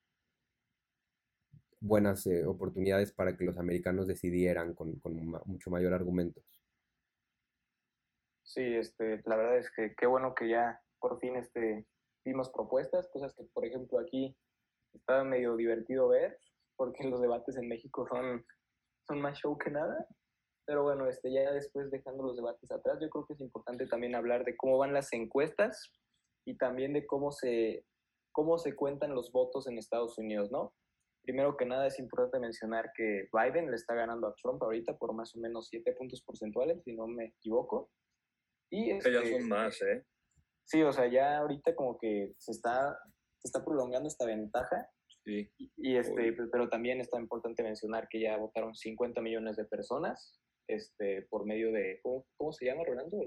buenas 1.80 2.28
eh, 2.28 2.46
oportunidades 2.46 3.12
para 3.12 3.36
que 3.36 3.46
los 3.46 3.58
americanos 3.58 4.06
decidieran 4.06 4.76
con, 4.76 5.02
mucho 5.46 5.72
mayor 5.72 5.96
argumentos. 5.96 6.46
Sí, 8.44 8.62
este, 8.62 9.24
la 9.26 9.36
verdad 9.38 9.58
es 9.58 9.72
que 9.72 9.96
qué 9.96 10.06
bueno 10.06 10.36
que 10.36 10.48
ya 10.48 10.80
por 11.00 11.20
fin 11.20 11.36
este, 11.36 11.88
vimos 12.24 12.52
propuestas, 12.52 13.10
cosas 13.12 13.34
que 13.34 13.44
por 13.52 13.66
ejemplo 13.66 13.98
aquí 13.98 14.38
estaba 14.94 15.24
medio 15.24 15.56
divertido 15.56 16.10
ver, 16.10 16.38
porque 16.76 17.10
los 17.10 17.20
debates 17.20 17.58
en 17.58 17.70
México 17.70 18.08
son, 18.08 18.46
son 19.08 19.20
más 19.20 19.40
show 19.40 19.58
que 19.58 19.72
nada. 19.72 20.08
Pero 20.68 20.84
bueno, 20.84 21.08
este, 21.08 21.34
ya 21.34 21.52
después 21.54 21.90
dejando 21.90 22.22
los 22.22 22.36
debates 22.36 22.70
atrás, 22.70 23.00
yo 23.02 23.10
creo 23.10 23.26
que 23.26 23.34
es 23.34 23.42
importante 23.42 23.88
también 23.88 24.14
hablar 24.14 24.46
de 24.46 24.56
cómo 24.56 24.78
van 24.78 24.94
las 24.94 25.12
encuestas 25.12 25.92
y 26.46 26.58
también 26.58 26.94
de 26.94 27.06
cómo 27.06 27.32
se, 27.32 27.86
cómo 28.32 28.58
se 28.58 28.76
cuentan 28.76 29.14
los 29.14 29.32
votos 29.32 29.68
en 29.68 29.78
Estados 29.78 30.18
Unidos, 30.18 30.52
¿no? 30.52 30.74
Primero 31.24 31.56
que 31.56 31.66
nada 31.66 31.88
es 31.88 32.00
importante 32.00 32.40
mencionar 32.40 32.92
que 32.96 33.30
Biden 33.32 33.70
le 33.70 33.76
está 33.76 33.96
ganando 33.96 34.28
a 34.28 34.36
Trump 34.36 34.62
ahorita 34.62 34.98
por 34.98 35.14
más 35.14 35.34
o 35.36 35.40
menos 35.40 35.68
7 35.70 35.94
puntos 35.94 36.22
porcentuales, 36.22 36.84
si 36.84 36.94
no 36.94 37.08
me 37.08 37.28
equivoco. 37.28 37.90
Y 38.70 38.90
ya 39.00 39.26
son 39.26 39.48
más, 39.48 39.82
¿eh? 39.82 40.04
Sí, 40.66 40.82
o 40.82 40.92
sea, 40.92 41.08
ya 41.08 41.38
ahorita 41.38 41.76
como 41.76 41.98
que 41.98 42.34
se 42.38 42.52
está, 42.52 42.98
se 43.42 43.48
está 43.48 43.64
prolongando 43.64 44.08
esta 44.08 44.26
ventaja. 44.26 44.90
Sí. 45.24 45.50
Y, 45.78 45.96
este, 45.96 46.34
pero 46.52 46.68
también 46.70 47.00
está 47.00 47.20
importante 47.20 47.64
mencionar 47.64 48.08
que 48.10 48.22
ya 48.22 48.38
votaron 48.38 48.76
50 48.76 49.22
millones 49.22 49.56
de 49.56 49.66
personas 49.66 50.42
este, 50.68 51.28
por 51.30 51.46
medio 51.46 51.72
de, 51.72 52.00
¿cómo, 52.02 52.26
cómo 52.36 52.52
se 52.52 52.66
llama, 52.66 52.84
Rolando? 52.86 53.18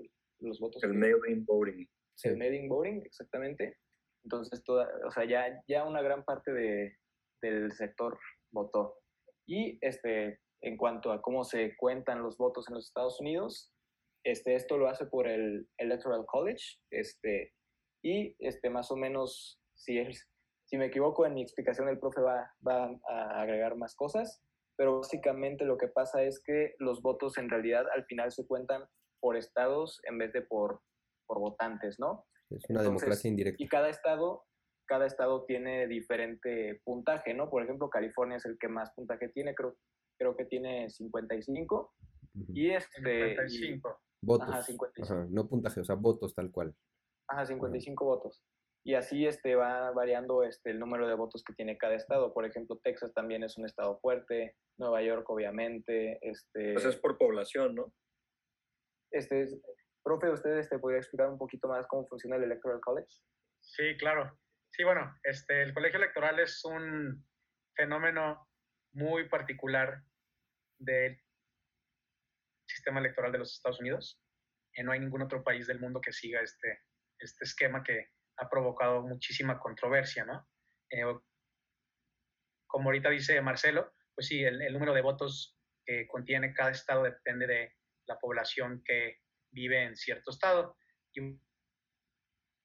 Los 0.41 0.61
votos. 0.61 0.83
El 0.83 0.95
mail-in 0.95 1.45
voting. 1.47 1.87
El 2.23 2.37
mail-in 2.37 2.69
voting, 2.69 3.03
exactamente. 3.05 3.77
Entonces, 4.25 4.63
toda, 4.65 4.89
o 5.07 5.11
sea, 5.11 5.25
ya, 5.25 5.63
ya 5.69 5.85
una 5.85 6.03
gran 6.03 6.25
parte 6.25 6.53
de, 6.53 6.97
del 7.43 7.73
sector 7.73 8.19
votó. 8.53 8.99
Y 9.47 9.79
este, 9.81 10.41
en 10.63 10.77
cuanto 10.77 11.13
a 11.13 11.23
cómo 11.23 11.45
se 11.45 11.77
cuentan 11.77 12.23
los 12.23 12.37
votos 12.37 12.69
en 12.69 12.75
los 12.75 12.87
Estados 12.87 13.21
Unidos, 13.21 13.73
este, 14.25 14.57
esto 14.57 14.77
lo 14.77 14.89
hace 14.89 15.07
por 15.07 15.29
el 15.29 15.69
Electoral 15.79 16.25
College, 16.27 16.79
este, 16.91 17.53
y 18.03 18.35
este, 18.41 18.71
más 18.71 18.91
o 18.91 18.97
menos, 18.97 19.61
si, 19.75 20.03
si 20.65 20.77
me 20.77 20.87
equivoco 20.87 21.27
en 21.27 21.35
mi 21.35 21.43
explicación, 21.43 21.89
el 21.89 22.01
profe 22.01 22.21
va, 22.21 22.53
va 22.67 22.91
a 23.09 23.41
agregar 23.41 23.77
más 23.77 23.95
cosas, 23.95 24.43
pero 24.77 24.99
básicamente 24.99 25.65
lo 25.65 25.79
que 25.79 25.89
pasa 25.89 26.23
es 26.23 26.43
que 26.43 26.75
los 26.79 27.01
votos 27.03 27.39
en 27.39 27.49
realidad 27.49 27.87
al 27.95 28.05
final 28.07 28.33
se 28.33 28.47
cuentan 28.47 28.85
por 29.21 29.37
estados 29.37 30.01
en 30.05 30.19
vez 30.19 30.33
de 30.33 30.43
por, 30.43 30.83
por 31.27 31.39
votantes, 31.39 31.99
¿no? 31.99 32.25
Es 32.51 32.65
una 32.69 32.83
democracia 32.83 33.29
indirecta. 33.29 33.63
Y 33.63 33.69
cada 33.69 33.89
estado, 33.89 34.45
cada 34.87 35.07
estado 35.07 35.45
tiene 35.45 35.87
diferente 35.87 36.81
puntaje, 36.85 37.35
¿no? 37.35 37.51
Por 37.51 37.63
ejemplo, 37.63 37.91
California 37.91 38.37
es 38.37 38.47
el 38.47 38.57
que 38.59 38.69
más 38.69 38.93
puntaje 38.95 39.29
tiene, 39.29 39.55
creo, 39.55 39.77
creo 40.19 40.37
que 40.37 40.45
tiene 40.45 40.89
55. 40.91 41.93
Y 42.55 42.71
este... 42.71 43.37
55. 43.37 44.01
votos. 44.23 44.49
Ajá, 44.49 44.63
55. 44.63 45.29
no 45.31 45.49
puntaje, 45.49 45.81
o 45.81 45.85
sea, 45.85 45.97
votos 45.97 46.35
tal 46.35 46.51
cual. 46.51 46.75
Ajá, 47.29 47.47
55 47.47 48.05
votos 48.05 48.43
y 48.87 48.95
así 48.95 49.27
este, 49.27 49.57
va 49.57 49.91
variando 49.91 50.45
este, 50.45 50.71
el 50.71 50.79
número 50.79 51.09
de 51.09 51.17
votos 51.17 51.43
que 51.43 51.53
tiene 51.55 51.77
cada 51.77 51.97
estado. 51.97 52.33
Por 52.33 52.47
ejemplo, 52.47 52.79
Texas 52.85 53.13
también 53.13 53.43
es 53.43 53.59
un 53.59 53.67
estado 53.67 53.99
fuerte, 53.99 54.55
Nueva 54.79 55.03
York 55.03 55.29
obviamente. 55.29 56.21
Este, 56.23 56.75
pues 56.75 56.85
es 56.85 56.95
por 56.95 57.19
población, 57.19 57.75
¿no? 57.75 57.93
Este, 59.11 59.45
profe, 60.07 60.31
¿usted 60.31 60.57
este, 60.59 60.79
podría 60.79 61.01
explicar 61.01 61.29
un 61.29 61.37
poquito 61.37 61.67
más 61.67 61.85
cómo 61.89 62.07
funciona 62.07 62.37
el 62.37 62.45
Electoral 62.45 62.81
College? 62.81 63.13
Sí, 63.61 63.97
claro. 63.99 64.39
Sí, 64.71 64.85
bueno, 64.85 65.13
este, 65.25 65.63
el 65.63 65.75
colegio 65.75 65.99
electoral 65.99 66.39
es 66.39 66.65
un 66.65 67.27
fenómeno 67.75 68.49
muy 68.93 69.29
particular 69.29 70.01
del 70.79 71.21
sistema 72.69 73.01
electoral 73.01 73.33
de 73.33 73.39
los 73.39 73.53
Estados 73.53 73.81
Unidos. 73.81 74.23
y 74.79 74.83
no 74.83 74.93
hay 74.93 75.01
ningún 75.01 75.23
otro 75.23 75.43
país 75.43 75.67
del 75.67 75.81
mundo 75.81 76.01
que 76.03 76.13
siga 76.13 76.41
este, 76.43 76.83
este 77.19 77.45
esquema 77.45 77.83
que 77.83 78.11
ha 78.37 78.49
provocado 78.49 79.03
muchísima 79.03 79.59
controversia, 79.59 80.25
¿no? 80.25 80.47
Eh, 80.91 81.19
como 82.67 82.91
ahorita 82.91 83.09
dice 83.09 83.41
Marcelo, 83.41 83.95
pues 84.15 84.29
sí, 84.29 84.45
el, 84.45 84.73
número 84.73 84.93
de 84.93 85.01
votos 85.01 85.59
que 85.85 86.07
contiene 86.07 86.53
cada 86.53 86.71
estado 86.71 87.05
depende 87.05 87.47
de 87.47 87.75
la 88.07 88.19
población 88.19 88.83
que 88.85 89.21
vive 89.57 89.83
en 89.83 89.97
cierto 89.97 90.31
estado. 90.31 90.77
Y 91.15 91.41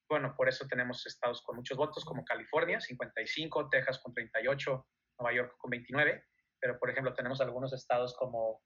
bueno, 0.09 0.35
por 0.35 0.49
eso 0.49 0.67
tenemos 0.67 1.05
estados 1.07 1.41
con 1.41 1.55
muchos 1.55 1.77
votos, 1.77 2.03
como 2.03 2.25
California, 2.25 2.81
55, 2.81 3.69
Texas 3.69 3.99
con 4.03 4.13
38, 4.13 4.87
Nueva 5.19 5.35
York 5.35 5.55
con 5.57 5.71
29, 5.71 6.25
pero 6.59 6.77
por 6.77 6.89
ejemplo 6.89 7.13
tenemos 7.13 7.39
algunos 7.39 7.71
estados 7.71 8.13
como 8.17 8.61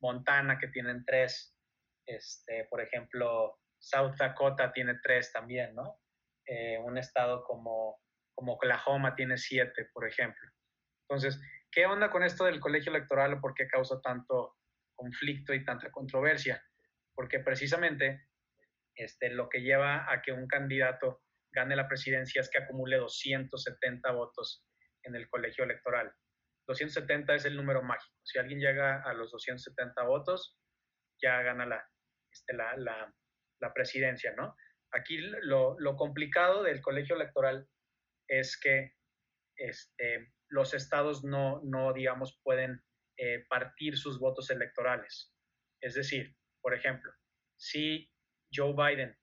Montana 0.00 0.58
que 0.58 0.68
tienen 0.68 1.04
tres, 1.06 1.56
este, 2.06 2.66
por 2.70 2.82
ejemplo, 2.82 3.58
South 3.80 4.14
Dakota 4.18 4.72
tiene 4.72 4.98
tres 5.02 5.32
también, 5.32 5.74
¿no? 5.74 5.98
Eh, 6.46 6.78
un 6.78 6.98
estado 6.98 7.42
como, 7.44 8.00
como 8.34 8.54
Oklahoma 8.54 9.14
tiene 9.14 9.38
siete, 9.38 9.88
por 9.92 10.06
ejemplo. 10.06 10.48
Entonces, 11.08 11.40
¿qué 11.72 11.86
onda 11.86 12.10
con 12.10 12.22
esto 12.22 12.44
del 12.44 12.60
colegio 12.60 12.90
electoral 12.94 13.40
por 13.40 13.54
qué 13.54 13.66
causa 13.66 14.00
tanto 14.02 14.57
conflicto 14.98 15.54
y 15.54 15.64
tanta 15.64 15.90
controversia? 15.90 16.62
Porque 17.14 17.38
precisamente 17.38 18.28
este, 18.94 19.30
lo 19.30 19.48
que 19.48 19.62
lleva 19.62 20.12
a 20.12 20.20
que 20.20 20.32
un 20.32 20.48
candidato 20.48 21.22
gane 21.52 21.76
la 21.76 21.88
presidencia 21.88 22.40
es 22.40 22.50
que 22.50 22.58
acumule 22.58 22.96
270 22.96 24.10
votos 24.12 24.66
en 25.04 25.14
el 25.14 25.28
colegio 25.28 25.64
electoral. 25.64 26.12
270 26.66 27.34
es 27.34 27.44
el 27.44 27.56
número 27.56 27.82
mágico. 27.82 28.14
Si 28.24 28.38
alguien 28.38 28.60
llega 28.60 29.02
a 29.02 29.14
los 29.14 29.30
270 29.30 30.02
votos, 30.02 30.58
ya 31.22 31.40
gana 31.42 31.64
la, 31.64 31.88
este, 32.30 32.54
la, 32.54 32.76
la, 32.76 33.14
la 33.60 33.72
presidencia, 33.72 34.34
¿no? 34.36 34.54
Aquí 34.92 35.18
lo, 35.18 35.76
complicado 35.96 36.62
del 36.62 36.80
colegio 36.80 37.16
electoral 37.16 37.68
es 38.26 38.58
que 38.58 38.94
este, 39.56 40.32
los 40.48 40.74
estados 40.74 41.24
no, 41.24 41.60
no 41.64 41.92
digamos, 41.92 42.40
pueden 42.42 42.82
eh, 43.18 43.44
partir 43.48 43.98
sus 43.98 44.20
votos 44.20 44.48
electorales. 44.50 45.34
Es 45.80 45.94
decir, 45.94 46.36
por 46.60 46.72
ejemplo, 46.72 47.12
si 47.56 48.08
Joe 48.52 48.74
Biden 48.74 49.18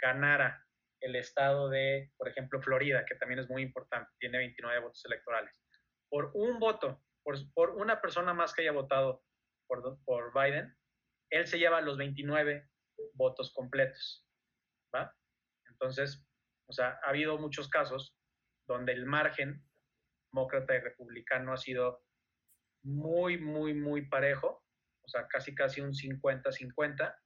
ganara 0.00 0.66
el 1.00 1.16
estado 1.16 1.68
de, 1.68 2.12
por 2.16 2.28
ejemplo, 2.28 2.62
Florida, 2.62 3.04
que 3.04 3.14
también 3.16 3.40
es 3.40 3.50
muy 3.50 3.60
importante, 3.60 4.10
tiene 4.18 4.38
29 4.38 4.80
votos 4.80 5.04
electorales, 5.04 5.62
por 6.08 6.30
un 6.34 6.58
voto, 6.58 7.02
por, 7.54 7.70
una 7.76 8.00
persona 8.00 8.32
más 8.32 8.54
que 8.54 8.62
haya 8.62 8.72
votado 8.72 9.22
por, 9.66 10.02
por 10.04 10.32
Biden, 10.32 10.74
él 11.30 11.46
se 11.46 11.58
lleva 11.58 11.82
los 11.82 11.98
29 11.98 12.70
votos 13.12 13.52
completos. 13.52 14.26
¿va? 14.94 15.14
Entonces, 15.68 16.26
o 16.68 16.72
sea, 16.72 16.98
ha 17.04 17.10
habido 17.10 17.36
muchos 17.36 17.68
casos 17.68 18.16
donde 18.66 18.92
el 18.92 19.04
margen 19.04 19.62
demócrata 20.32 20.74
y 20.74 20.80
republicano 20.80 21.52
ha 21.52 21.58
sido 21.58 22.05
muy, 22.86 23.38
muy, 23.38 23.74
muy 23.74 24.08
parejo. 24.08 24.64
o 25.04 25.08
sea, 25.08 25.26
casi 25.28 25.54
casi 25.54 25.80
un 25.80 25.92
50-50, 25.92 27.16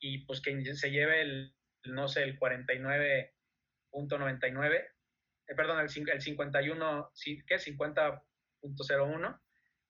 y 0.00 0.24
pues 0.24 0.40
que 0.40 0.74
se 0.74 0.90
lleve 0.90 1.20
el, 1.22 1.54
no 1.84 2.08
sé, 2.08 2.22
el 2.22 2.38
49.99, 2.38 4.74
eh, 4.74 4.90
perdón, 5.54 5.80
el, 5.80 5.90
el 6.10 6.20
51, 6.20 7.12
¿qué? 7.46 7.56
50.01, 7.56 9.40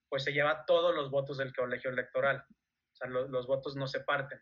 pues 0.08 0.24
se 0.24 0.32
lleva 0.32 0.64
todos 0.66 0.94
los 0.94 1.10
votos 1.10 1.38
del 1.38 1.54
colegio 1.54 1.90
electoral. 1.90 2.44
O 2.48 2.94
sea, 2.94 3.08
los 3.08 3.46
votos 3.46 3.76
no 3.76 3.86
se 3.86 4.00
parten. 4.00 4.40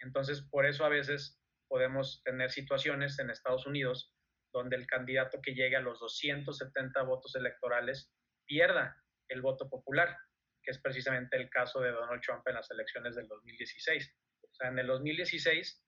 Entonces, 0.00 0.42
por 0.42 0.64
eso 0.64 0.84
a 0.84 0.88
veces 0.88 1.40
podemos 1.68 2.22
tener 2.24 2.50
situaciones 2.50 3.18
en 3.18 3.30
Estados 3.30 3.66
Unidos 3.66 4.14
donde 4.52 4.76
el 4.76 4.86
candidato 4.86 5.40
que 5.42 5.54
llegue 5.54 5.76
a 5.76 5.80
los 5.80 5.98
270 6.00 7.02
votos 7.02 7.34
electorales 7.34 8.12
pierda 8.46 9.03
el 9.28 9.42
voto 9.42 9.68
popular, 9.68 10.16
que 10.62 10.70
es 10.70 10.78
precisamente 10.80 11.36
el 11.36 11.50
caso 11.50 11.80
de 11.80 11.92
Donald 11.92 12.22
Trump 12.22 12.46
en 12.46 12.54
las 12.54 12.70
elecciones 12.70 13.14
del 13.16 13.28
2016. 13.28 14.14
O 14.42 14.54
sea, 14.54 14.68
en 14.68 14.78
el 14.78 14.86
2016, 14.86 15.82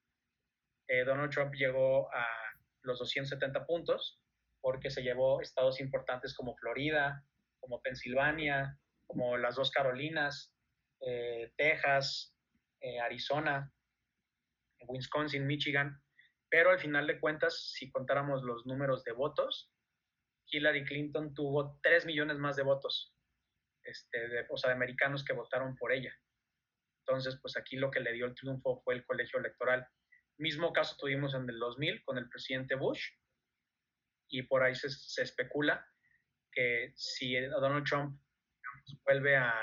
eh, 0.89 1.03
Donald 1.03 1.31
Trump 1.31 1.53
llegó 1.53 2.13
a 2.13 2.25
los 2.83 2.99
270 2.99 3.65
puntos 3.65 4.21
porque 4.61 4.89
se 4.89 5.03
llevó 5.03 5.41
estados 5.41 5.79
importantes 5.79 6.35
como 6.35 6.55
Florida, 6.55 7.23
como 7.59 7.81
Pensilvania, 7.81 8.77
como 9.05 9.37
las 9.37 9.55
dos 9.55 9.71
Carolinas, 9.71 10.53
eh, 11.01 11.51
Texas, 11.57 12.35
eh, 12.81 12.99
Arizona, 12.99 13.71
Wisconsin, 14.87 15.45
Michigan, 15.45 16.01
pero 16.49 16.69
al 16.69 16.79
final 16.79 17.07
de 17.07 17.19
cuentas, 17.19 17.71
si 17.73 17.91
contáramos 17.91 18.43
los 18.43 18.65
números 18.65 19.03
de 19.03 19.11
votos, 19.11 19.71
Hillary 20.49 20.85
Clinton 20.85 21.33
tuvo 21.33 21.79
3 21.83 22.05
millones 22.05 22.37
más 22.37 22.55
de 22.55 22.63
votos, 22.63 23.13
este, 23.87 24.27
de, 24.27 24.45
o 24.49 24.57
sea, 24.57 24.69
de 24.69 24.75
americanos 24.75 25.23
que 25.23 25.33
votaron 25.33 25.75
por 25.75 25.91
ella. 25.91 26.13
Entonces, 27.05 27.39
pues 27.41 27.57
aquí 27.57 27.77
lo 27.77 27.89
que 27.89 28.01
le 28.01 28.13
dio 28.13 28.25
el 28.25 28.35
triunfo 28.35 28.81
fue 28.83 28.95
el 28.95 29.05
colegio 29.05 29.39
electoral. 29.39 29.87
Mismo 30.37 30.73
caso 30.73 30.95
tuvimos 30.99 31.33
en 31.33 31.49
el 31.49 31.57
2000 31.57 32.03
con 32.03 32.17
el 32.17 32.29
presidente 32.29 32.75
Bush, 32.75 33.09
y 34.29 34.43
por 34.43 34.63
ahí 34.63 34.75
se, 34.75 35.21
especula 35.21 35.85
que 36.51 36.91
si 36.95 37.35
Donald 37.39 37.85
Trump 37.85 38.19
vuelve 39.05 39.37
a, 39.37 39.53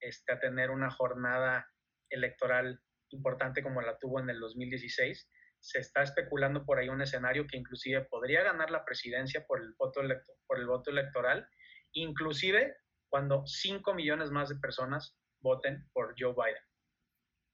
este, 0.00 0.36
tener 0.36 0.70
una 0.70 0.90
jornada 0.90 1.68
electoral 2.08 2.80
importante 3.10 3.62
como 3.62 3.82
la 3.82 3.98
tuvo 3.98 4.20
en 4.20 4.30
el 4.30 4.40
2016, 4.40 5.30
se 5.58 5.78
está 5.78 6.02
especulando 6.02 6.64
por 6.64 6.78
ahí 6.78 6.88
un 6.88 7.02
escenario 7.02 7.46
que 7.46 7.58
inclusive 7.58 8.06
podría 8.06 8.42
ganar 8.42 8.70
la 8.70 8.84
presidencia 8.84 9.44
por 9.46 9.60
el 9.60 9.74
voto, 9.74 10.00
por 10.46 10.58
el 10.58 10.66
voto 10.66 10.90
electoral, 10.90 11.46
inclusive 11.92 12.76
cuando 13.10 13.44
5 13.46 13.92
millones 13.94 14.30
más 14.30 14.48
de 14.48 14.56
personas 14.56 15.16
voten 15.40 15.88
por 15.92 16.14
Joe 16.18 16.32
Biden. 16.32 16.62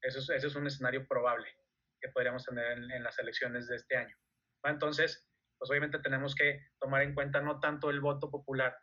Eso 0.01 0.19
es, 0.19 0.43
es 0.43 0.55
un 0.55 0.67
escenario 0.67 1.05
probable 1.07 1.47
que 1.99 2.09
podríamos 2.09 2.45
tener 2.45 2.77
en, 2.77 3.03
las 3.03 3.17
elecciones 3.19 3.67
de 3.67 3.75
este 3.75 3.97
año. 3.97 4.15
Entonces, 4.63 5.27
pues 5.57 5.69
obviamente 5.71 5.99
tenemos 5.99 6.35
que 6.35 6.61
tomar 6.79 7.01
en 7.01 7.15
cuenta 7.15 7.41
no 7.41 7.59
tanto 7.59 7.89
el 7.89 7.99
voto 7.99 8.29
popular 8.29 8.77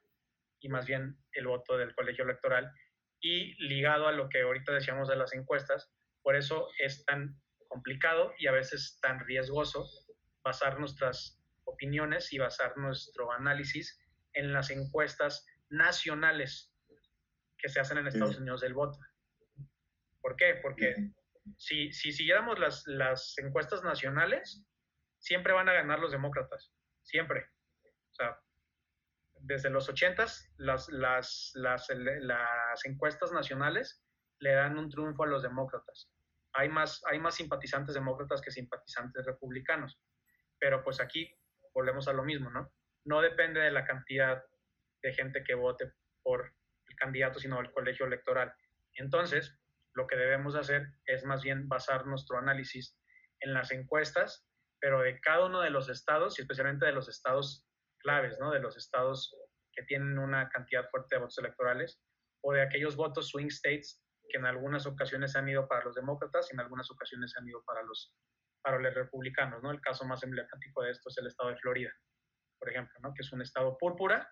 y 0.61 0.69
más 0.69 0.87
bien 0.87 1.17
el 1.33 1.47
voto 1.47 1.77
del 1.77 1.95
colegio 1.95 2.25
electoral 2.25 2.71
y 3.21 3.55
ligado 3.69 4.09
a 4.09 4.13
lo 4.13 4.29
que 4.29 4.43
ahorita 4.43 4.73
decíamos 4.73 5.09
de 5.09 5.17
las 5.17 5.33
encuestas, 5.33 5.93
por 6.23 6.37
eso 6.37 6.69
es 6.79 7.05
tan 7.05 7.41
complicado 7.69 8.35
y 8.39 8.49
a 8.49 8.53
veces 8.53 8.99
tan 9.01 9.21
riesgoso 9.21 9.89
basar 10.43 10.79
nuestras 10.81 11.41
opiniones 11.65 12.33
y 12.33 12.39
basar 12.39 12.77
nuestro 12.77 13.31
análisis 13.33 13.99
en 14.33 14.53
las 14.53 14.71
encuestas 14.71 15.47
nacionales 15.71 16.73
que 17.59 17.69
se 17.69 17.81
hacen 17.81 17.99
en 17.99 18.07
Estados 18.07 18.37
Unidos 18.37 18.61
del 18.61 18.75
voto. 18.75 18.99
¿Por 20.21 20.37
qué? 20.37 20.59
Porque 20.63 20.95
si, 21.57 21.93
si 21.93 22.13
siguiéramos 22.13 22.59
las, 22.59 22.87
las 22.87 23.37
encuestas 23.39 23.83
nacionales, 23.83 24.65
siempre 25.19 25.53
van 25.53 25.69
a 25.69 25.73
ganar 25.73 25.99
los 25.99 26.13
demócratas, 26.13 26.73
siempre. 27.03 27.49
O 28.11 28.15
sea, 28.15 28.39
desde 29.41 29.71
los 29.71 29.89
80 29.89 30.27
las, 30.59 30.89
las, 30.89 31.53
las, 31.55 31.89
las 31.91 32.85
encuestas 32.85 33.33
nacionales 33.33 34.03
le 34.39 34.53
dan 34.53 34.79
un 34.79 34.89
triunfo 34.89 35.25
a 35.25 35.27
los 35.27 35.43
demócratas 35.43 36.11
hay 36.55 36.69
más, 36.69 37.03
hay 37.11 37.19
más 37.19 37.35
simpatizantes 37.35 37.95
demócratas 37.95 38.41
que 38.41 38.51
simpatizantes 38.51 39.27
republicanos. 39.27 40.01
Pero 40.59 40.83
pues 40.83 41.01
aquí 41.01 41.37
volvemos 41.75 42.09
a 42.09 42.13
lo 42.13 42.25
mismo, 42.25 42.49
¿no? 42.51 42.73
No 43.05 43.21
depende 43.21 43.61
de 43.61 43.73
la 43.73 43.85
cantidad 43.85 44.43
de 45.05 45.15
gente 45.15 45.45
que 45.45 45.55
vote 45.55 45.93
por 46.23 46.53
el 46.89 46.97
candidato, 46.97 47.39
sino 47.39 47.61
el 47.61 47.71
colegio 47.73 48.07
electoral. 48.07 48.53
Entonces, 48.95 49.57
lo 49.95 50.07
que 50.07 50.17
debemos 50.17 50.57
hacer 50.57 50.89
es 51.05 51.25
más 51.25 51.43
bien 51.43 51.69
basar 51.69 52.07
nuestro 52.07 52.39
análisis 52.39 52.99
en 53.41 53.53
las 53.53 53.71
encuestas, 53.71 54.49
pero 54.81 55.01
de 55.01 55.21
cada 55.21 55.47
uno 55.47 55.61
de 55.61 55.71
los 55.71 55.89
estados 55.89 56.39
y 56.39 56.43
especialmente 56.43 56.87
de 56.87 56.93
los 56.93 57.09
estados 57.09 57.69
claves, 57.99 58.39
¿no? 58.41 58.51
De 58.51 58.61
los 58.61 58.77
estados 58.77 59.37
que 59.73 59.83
tienen 59.85 60.19
una 60.19 60.49
cantidad 60.49 60.89
fuerte 60.91 61.17
de 61.17 61.21
votos 61.21 61.39
electorales 61.39 62.01
o 62.43 62.53
de 62.53 62.63
aquellos 62.63 62.97
votos 62.97 63.29
swing 63.29 63.49
states 63.49 64.03
que 64.29 64.39
en 64.39 64.47
algunas 64.47 64.87
ocasiones 64.87 65.37
han 65.37 65.49
ido 65.49 65.69
para 65.69 65.85
los 65.85 65.95
demócratas 65.95 66.49
y 66.51 66.55
en 66.55 66.61
algunas 66.61 66.91
ocasiones 66.91 67.35
han 67.37 67.47
ido 67.47 67.63
para 67.65 67.83
los, 67.83 68.15
para 68.63 68.79
los 68.79 68.95
republicanos, 68.95 69.63
¿no? 69.63 69.71
El 69.71 69.81
caso 69.81 70.07
más 70.07 70.23
emblemático 70.23 70.83
de 70.83 70.91
esto 70.93 71.11
es 71.11 71.19
el 71.19 71.27
estado 71.27 71.51
de 71.51 71.57
Florida, 71.57 71.93
por 72.59 72.71
ejemplo, 72.71 72.95
¿no? 73.03 73.13
Que 73.13 73.23
es 73.23 73.33
un 73.33 73.43
estado 73.43 73.77
púrpura 73.77 74.27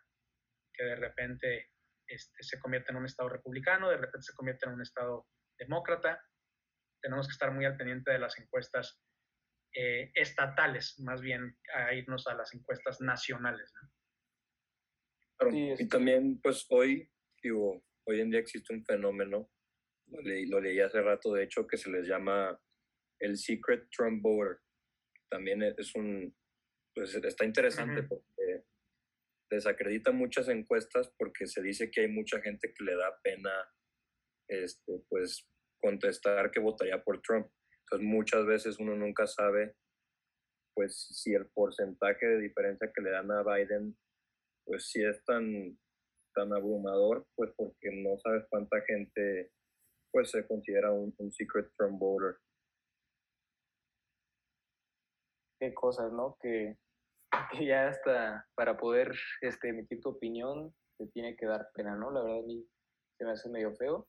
que 0.72 0.84
de 0.84 0.96
repente 0.96 1.70
este, 2.06 2.42
se 2.42 2.58
convierte 2.58 2.90
en 2.90 2.98
un 2.98 3.06
estado 3.06 3.28
republicano, 3.28 3.88
de 3.88 3.96
repente 3.96 4.22
se 4.22 4.34
convierte 4.34 4.66
en 4.66 4.72
un 4.72 4.82
estado 4.82 5.26
demócrata. 5.58 6.22
Tenemos 7.00 7.26
que 7.26 7.32
estar 7.32 7.52
muy 7.52 7.64
al 7.64 7.76
pendiente 7.76 8.12
de 8.12 8.18
las 8.18 8.38
encuestas 8.38 9.00
eh, 9.74 10.10
estatales, 10.14 10.98
más 11.00 11.20
bien 11.20 11.56
a 11.74 11.94
irnos 11.94 12.26
a 12.26 12.34
las 12.34 12.54
encuestas 12.54 13.00
nacionales. 13.00 13.72
¿no? 13.80 13.88
y 15.50 15.88
también, 15.88 16.40
pues 16.40 16.66
hoy, 16.68 17.10
digo, 17.42 17.84
hoy 18.06 18.20
en 18.20 18.30
día 18.30 18.38
existe 18.38 18.72
un 18.72 18.84
fenómeno 18.84 19.50
lo 20.20 20.60
leí, 20.60 20.80
hace 20.80 21.00
rato, 21.00 21.32
de 21.32 21.44
hecho, 21.44 21.66
que 21.66 21.76
se 21.76 21.90
les 21.90 22.06
llama 22.06 22.60
el 23.18 23.36
Secret 23.36 23.88
Trump 23.90 24.22
Voter. 24.22 24.58
También 25.30 25.62
es 25.62 25.94
un, 25.94 26.34
pues 26.94 27.14
está 27.14 27.44
interesante 27.44 28.02
porque 28.02 28.26
desacredita 29.56 30.12
muchas 30.12 30.48
encuestas 30.48 31.12
porque 31.18 31.46
se 31.46 31.62
dice 31.62 31.90
que 31.90 32.02
hay 32.02 32.08
mucha 32.08 32.40
gente 32.40 32.72
que 32.72 32.84
le 32.84 32.96
da 32.96 33.18
pena, 33.22 33.50
este, 34.48 35.02
pues, 35.08 35.48
contestar 35.80 36.50
que 36.50 36.60
votaría 36.60 37.02
por 37.02 37.20
Trump. 37.22 37.48
Entonces, 37.84 38.08
muchas 38.08 38.46
veces 38.46 38.78
uno 38.78 38.94
nunca 38.94 39.26
sabe, 39.26 39.74
pues, 40.74 41.08
si 41.10 41.34
el 41.34 41.46
porcentaje 41.48 42.26
de 42.26 42.40
diferencia 42.40 42.90
que 42.94 43.02
le 43.02 43.10
dan 43.10 43.30
a 43.30 43.42
Biden, 43.42 43.96
pues, 44.64 44.90
si 44.90 45.04
es 45.04 45.24
tan, 45.24 45.78
tan 46.34 46.52
abrumador, 46.52 47.26
pues, 47.34 47.52
porque 47.56 47.90
no 47.92 48.18
sabes 48.18 48.44
cuánta 48.48 48.80
gente 48.82 49.52
pues 50.12 50.30
se 50.30 50.46
considera 50.46 50.92
un, 50.92 51.14
secret 51.32 51.72
Trump 51.76 51.98
voter. 51.98 52.36
Qué 55.58 55.72
cosas, 55.72 56.12
¿no? 56.12 56.36
Que, 56.40 56.76
ya 57.60 57.88
hasta 57.88 58.46
para 58.54 58.76
poder 58.76 59.12
este, 59.40 59.68
emitir 59.68 60.00
tu 60.00 60.10
opinión 60.10 60.74
te 60.98 61.06
tiene 61.08 61.36
que 61.36 61.46
dar 61.46 61.68
pena, 61.74 61.96
¿no? 61.96 62.10
La 62.10 62.22
verdad 62.22 62.40
a 62.40 62.46
mí 62.46 62.66
se 63.18 63.24
me 63.24 63.32
hace 63.32 63.48
medio 63.48 63.74
feo. 63.74 64.06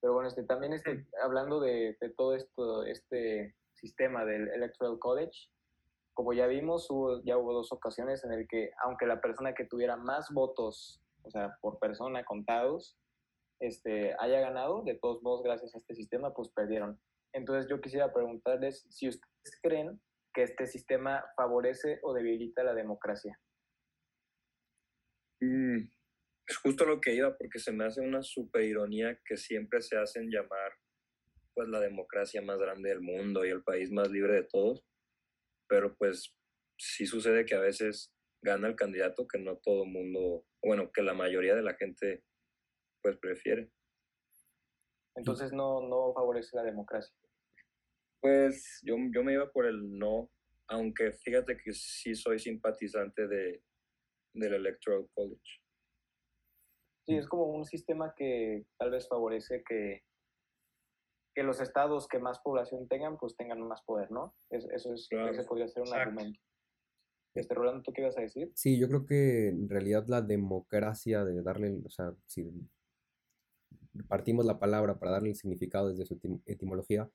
Pero 0.00 0.14
bueno, 0.14 0.28
este, 0.28 0.44
también 0.44 0.72
este, 0.72 1.06
hablando 1.22 1.60
de, 1.60 1.96
de 2.00 2.10
todo 2.10 2.34
esto, 2.34 2.84
este 2.84 3.54
sistema 3.74 4.24
del 4.24 4.48
Electoral 4.48 4.98
College, 4.98 5.48
como 6.14 6.32
ya 6.32 6.46
vimos, 6.46 6.90
hubo, 6.90 7.22
ya 7.22 7.36
hubo 7.38 7.52
dos 7.52 7.72
ocasiones 7.72 8.24
en 8.24 8.32
el 8.32 8.46
que, 8.48 8.70
aunque 8.84 9.06
la 9.06 9.20
persona 9.20 9.54
que 9.54 9.64
tuviera 9.64 9.96
más 9.96 10.28
votos, 10.32 11.00
o 11.22 11.30
sea, 11.30 11.56
por 11.60 11.78
persona 11.78 12.24
contados, 12.24 12.98
este, 13.60 14.14
haya 14.18 14.40
ganado, 14.40 14.82
de 14.82 14.94
todos 14.94 15.22
modos, 15.22 15.42
gracias 15.42 15.74
a 15.74 15.78
este 15.78 15.94
sistema, 15.94 16.32
pues 16.32 16.50
perdieron. 16.50 16.98
Entonces 17.32 17.68
yo 17.70 17.80
quisiera 17.80 18.12
preguntarles 18.12 18.86
si 18.90 19.08
ustedes 19.08 19.60
creen 19.62 20.00
que 20.32 20.42
este 20.42 20.66
sistema 20.66 21.24
favorece 21.36 21.98
o 22.02 22.14
debilita 22.14 22.62
la 22.62 22.74
democracia. 22.74 23.38
Mm, 25.40 25.88
es 26.46 26.56
justo 26.56 26.84
lo 26.84 27.00
que 27.00 27.14
iba, 27.14 27.36
porque 27.36 27.58
se 27.58 27.72
me 27.72 27.84
hace 27.84 28.00
una 28.00 28.22
super 28.22 28.62
ironía 28.62 29.18
que 29.24 29.36
siempre 29.36 29.80
se 29.80 29.96
hacen 29.96 30.30
llamar 30.30 30.72
pues 31.54 31.68
la 31.68 31.80
democracia 31.80 32.42
más 32.42 32.58
grande 32.58 32.90
del 32.90 33.00
mundo 33.00 33.44
y 33.44 33.50
el 33.50 33.62
país 33.62 33.90
más 33.90 34.10
libre 34.10 34.34
de 34.34 34.44
todos, 34.44 34.84
pero 35.68 35.96
pues 35.96 36.34
sí 36.78 37.06
sucede 37.06 37.44
que 37.44 37.54
a 37.54 37.60
veces 37.60 38.12
gana 38.42 38.68
el 38.68 38.76
candidato 38.76 39.26
que 39.26 39.38
no 39.38 39.58
todo 39.58 39.84
el 39.84 39.90
mundo, 39.90 40.46
bueno, 40.62 40.90
que 40.92 41.02
la 41.02 41.14
mayoría 41.14 41.54
de 41.54 41.62
la 41.62 41.74
gente 41.74 42.24
pues 43.02 43.16
prefiere. 43.18 43.70
Entonces 45.16 45.52
no, 45.52 45.86
no 45.86 46.12
favorece 46.14 46.56
la 46.56 46.62
democracia. 46.62 47.14
Pues 48.20 48.80
yo, 48.84 48.96
yo 49.14 49.24
me 49.24 49.32
iba 49.32 49.50
por 49.50 49.66
el 49.66 49.98
no, 49.98 50.30
aunque 50.68 51.12
fíjate 51.12 51.56
que 51.56 51.72
sí 51.72 52.14
soy 52.14 52.38
simpatizante 52.38 53.26
de, 53.26 53.62
del 54.34 54.54
Electoral 54.54 55.08
College. 55.14 55.60
Sí, 57.06 57.16
es 57.16 57.26
como 57.26 57.46
un 57.46 57.64
sistema 57.64 58.14
que 58.16 58.66
tal 58.78 58.90
vez 58.90 59.08
favorece 59.08 59.62
que, 59.66 60.04
que 61.34 61.42
los 61.42 61.60
estados 61.60 62.06
que 62.08 62.18
más 62.18 62.40
población 62.40 62.86
tengan, 62.88 63.16
pues 63.18 63.36
tengan 63.36 63.60
más 63.66 63.82
poder, 63.82 64.10
¿no? 64.10 64.34
eso 64.50 64.92
es, 64.92 65.08
ese 65.10 65.44
podría 65.44 65.68
ser 65.68 65.82
un 65.82 65.94
argumento. 65.94 66.40
Este, 67.34 67.54
Rolando, 67.54 67.82
¿tú 67.82 67.92
qué 67.92 68.02
ibas 68.02 68.18
a 68.18 68.22
decir? 68.22 68.50
Sí, 68.54 68.78
yo 68.78 68.88
creo 68.88 69.06
que 69.06 69.48
en 69.48 69.68
realidad 69.68 70.04
la 70.08 70.20
democracia 70.20 71.24
de 71.24 71.42
darle, 71.42 71.80
o 71.84 71.90
sea, 71.90 72.12
si 72.26 72.50
partimos 74.08 74.44
la 74.44 74.58
palabra 74.58 74.98
para 74.98 75.12
darle 75.12 75.30
el 75.30 75.36
significado 75.36 75.90
desde 75.90 76.06
su 76.06 76.20
etimología, 76.46 77.08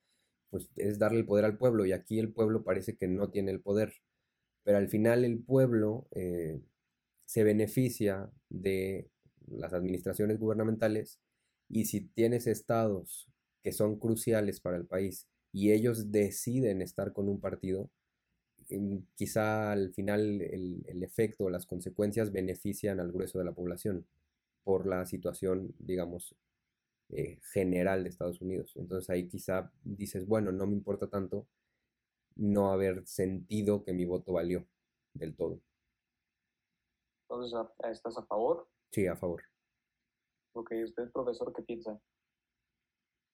pues 0.50 0.70
es 0.76 0.98
darle 0.98 1.20
el 1.20 1.26
poder 1.26 1.44
al 1.44 1.58
pueblo 1.58 1.86
y 1.86 1.92
aquí 1.92 2.18
el 2.18 2.32
pueblo 2.32 2.64
parece 2.64 2.96
que 2.96 3.08
no 3.08 3.30
tiene 3.30 3.50
el 3.52 3.60
poder, 3.60 3.94
pero 4.64 4.78
al 4.78 4.88
final 4.88 5.24
el 5.24 5.38
pueblo 5.42 6.08
eh, 6.12 6.60
se 7.26 7.44
beneficia 7.44 8.30
de 8.48 9.10
las 9.48 9.72
administraciones 9.72 10.38
gubernamentales 10.38 11.20
y 11.68 11.86
si 11.86 12.02
tienes 12.02 12.46
estados 12.46 13.28
que 13.62 13.72
son 13.72 13.98
cruciales 13.98 14.60
para 14.60 14.76
el 14.76 14.86
país 14.86 15.28
y 15.52 15.72
ellos 15.72 16.12
deciden 16.12 16.82
estar 16.82 17.12
con 17.12 17.28
un 17.28 17.40
partido, 17.40 17.90
quizá 19.14 19.72
al 19.72 19.92
final 19.94 20.42
el, 20.42 20.84
el 20.86 21.02
efecto 21.02 21.44
o 21.44 21.50
las 21.50 21.66
consecuencias 21.66 22.32
benefician 22.32 23.00
al 23.00 23.12
grueso 23.12 23.38
de 23.38 23.44
la 23.44 23.52
población 23.52 24.06
por 24.64 24.86
la 24.86 25.06
situación, 25.06 25.74
digamos, 25.78 26.34
eh, 27.10 27.38
general 27.52 28.02
de 28.02 28.10
Estados 28.10 28.40
Unidos. 28.40 28.72
Entonces 28.76 29.08
ahí 29.10 29.28
quizá 29.28 29.72
dices, 29.82 30.26
bueno, 30.26 30.52
no 30.52 30.66
me 30.66 30.74
importa 30.74 31.08
tanto 31.08 31.48
no 32.34 32.70
haber 32.70 33.06
sentido 33.06 33.84
que 33.84 33.92
mi 33.92 34.04
voto 34.04 34.32
valió 34.32 34.68
del 35.14 35.34
todo. 35.36 35.62
Entonces, 37.28 37.58
¿estás 37.90 38.16
a 38.18 38.26
favor? 38.26 38.68
Sí, 38.92 39.06
a 39.06 39.16
favor. 39.16 39.42
Ok, 40.52 40.72
¿usted, 40.84 41.10
profesor, 41.12 41.52
qué 41.54 41.62
piensa? 41.62 42.00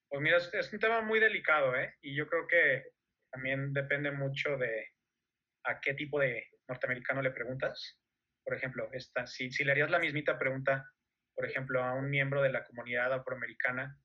Pues 0.09 0.21
mira, 0.21 0.37
es 0.37 0.73
un 0.73 0.79
tema 0.79 1.01
muy 1.01 1.19
delicado, 1.19 1.75
¿eh? 1.75 1.95
Y 2.01 2.15
yo 2.15 2.27
creo 2.27 2.47
que 2.47 2.83
también 3.31 3.73
depende 3.73 4.11
mucho 4.11 4.57
de 4.57 4.87
a 5.63 5.79
qué 5.79 5.93
tipo 5.93 6.19
de 6.19 6.43
norteamericano 6.67 7.21
le 7.21 7.31
preguntas. 7.31 7.99
Por 8.43 8.55
ejemplo, 8.55 8.89
esta, 8.91 9.25
si, 9.25 9.51
si 9.51 9.63
le 9.63 9.71
harías 9.71 9.89
la 9.89 9.99
mismita 9.99 10.37
pregunta, 10.37 10.85
por 11.35 11.45
ejemplo, 11.45 11.83
a 11.83 11.93
un 11.93 12.09
miembro 12.09 12.41
de 12.41 12.51
la 12.51 12.65
comunidad 12.65 13.11
afroamericana 13.13 13.97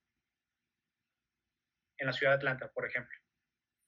en 1.98 2.06
la 2.06 2.12
ciudad 2.12 2.32
de 2.32 2.36
Atlanta, 2.36 2.70
por 2.72 2.86
ejemplo, 2.86 3.16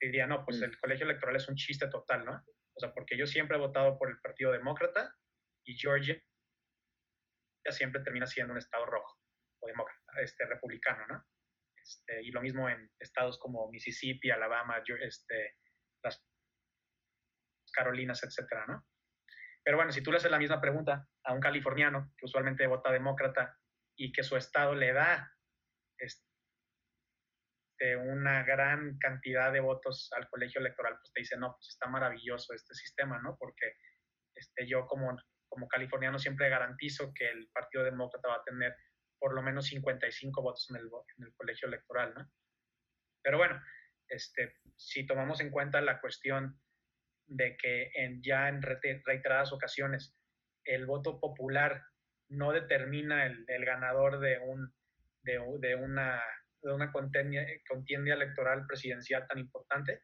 diría, 0.01 0.27
no, 0.27 0.45
pues 0.45 0.61
mm. 0.61 0.65
el 0.65 0.79
colegio 0.79 1.07
electoral 1.07 1.37
es 1.37 1.49
un 1.49 1.57
chiste 1.57 1.89
total, 1.89 2.25
¿no? 2.25 2.45
O 2.75 2.81
sea, 2.81 2.93
porque 2.93 3.17
yo 3.17 3.27
siempre 3.27 3.57
he 3.57 3.61
votado 3.61 3.99
por 3.99 4.11
el 4.11 4.21
Partido 4.21 4.53
Demócrata 4.53 5.15
y 5.65 5.77
Georgia 5.77 6.21
ya 7.65 7.73
siempre 7.73 8.03
termina 8.03 8.27
siendo 8.27 8.53
un 8.53 8.59
estado 8.59 8.87
rojo 8.87 9.19
o 9.61 9.67
demócrata, 9.67 10.21
este, 10.23 10.47
republicano, 10.47 11.07
¿no? 11.07 11.25
Este, 11.77 12.23
y 12.23 12.31
lo 12.31 12.41
mismo 12.41 12.69
en 12.69 12.91
estados 12.99 13.39
como 13.39 13.71
Mississippi, 13.71 14.31
Alabama, 14.31 14.83
este, 15.01 15.57
las 16.03 16.25
Carolinas, 17.73 18.23
etcétera, 18.23 18.67
¿no? 18.67 18.87
Pero 19.63 19.77
bueno, 19.77 19.93
si 19.93 20.03
tú 20.03 20.11
le 20.11 20.19
haces 20.19 20.31
la 20.31 20.39
misma 20.39 20.61
pregunta 20.61 21.07
a 21.25 21.33
un 21.33 21.41
californiano 21.41 22.13
que 22.17 22.27
usualmente 22.27 22.67
vota 22.67 22.93
demócrata 22.93 23.59
y 23.97 24.13
que 24.13 24.23
su 24.23 24.37
estado 24.37 24.75
le 24.75 24.93
da 24.93 25.33
este, 25.99 26.25
una 27.97 28.43
gran 28.43 28.99
cantidad 28.99 29.53
de 29.53 29.61
votos 29.61 30.11
al 30.17 30.29
colegio 30.29 30.61
electoral, 30.61 30.95
pues 30.99 31.13
te 31.13 31.21
dice, 31.21 31.37
no, 31.37 31.53
pues 31.53 31.69
está 31.69 31.87
maravilloso 31.89 32.55
este 32.55 32.75
sistema, 32.75 33.21
¿no? 33.21 33.37
Porque 33.39 33.77
este, 34.35 34.67
yo 34.67 34.87
como, 34.87 35.17
como 35.49 35.69
californiano 35.69 36.19
siempre 36.19 36.49
garantizo 36.49 37.13
que 37.15 37.29
el 37.29 37.49
Partido 37.53 37.85
Demócrata 37.85 38.29
va 38.29 38.37
a 38.37 38.45
tener 38.45 38.75
por 39.19 39.35
lo 39.35 39.43
menos 39.43 39.67
55 39.67 40.43
votos 40.43 40.67
en 40.71 40.77
el, 40.77 40.87
en 41.19 41.27
el 41.27 41.35
colegio 41.35 41.69
electoral, 41.69 42.15
¿no? 42.15 42.31
Pero 43.23 43.37
bueno, 43.37 43.63
este, 44.09 44.57
si 44.77 45.07
tomamos 45.07 45.41
en 45.41 45.51
cuenta 45.51 45.81
la 45.83 46.01
cuestión 46.01 46.59
de 47.31 47.57
que 47.57 47.91
en, 47.95 48.21
ya 48.23 48.49
en 48.49 48.61
reiteradas 48.61 49.53
ocasiones 49.53 50.17
el 50.65 50.85
voto 50.85 51.21
popular 51.21 51.83
no 52.29 52.53
determina 52.53 53.25
el, 53.27 53.65
ganador 53.65 54.19
de, 54.21 54.39
un, 54.39 54.73
de, 55.23 55.39
una, 55.77 56.23
de 56.63 56.73
una 56.73 56.93
contienda, 56.93 57.43
contienda, 57.69 58.15
electoral 58.15 58.67
presidencial 58.67 59.27
tan 59.29 59.39
importante, 59.39 60.03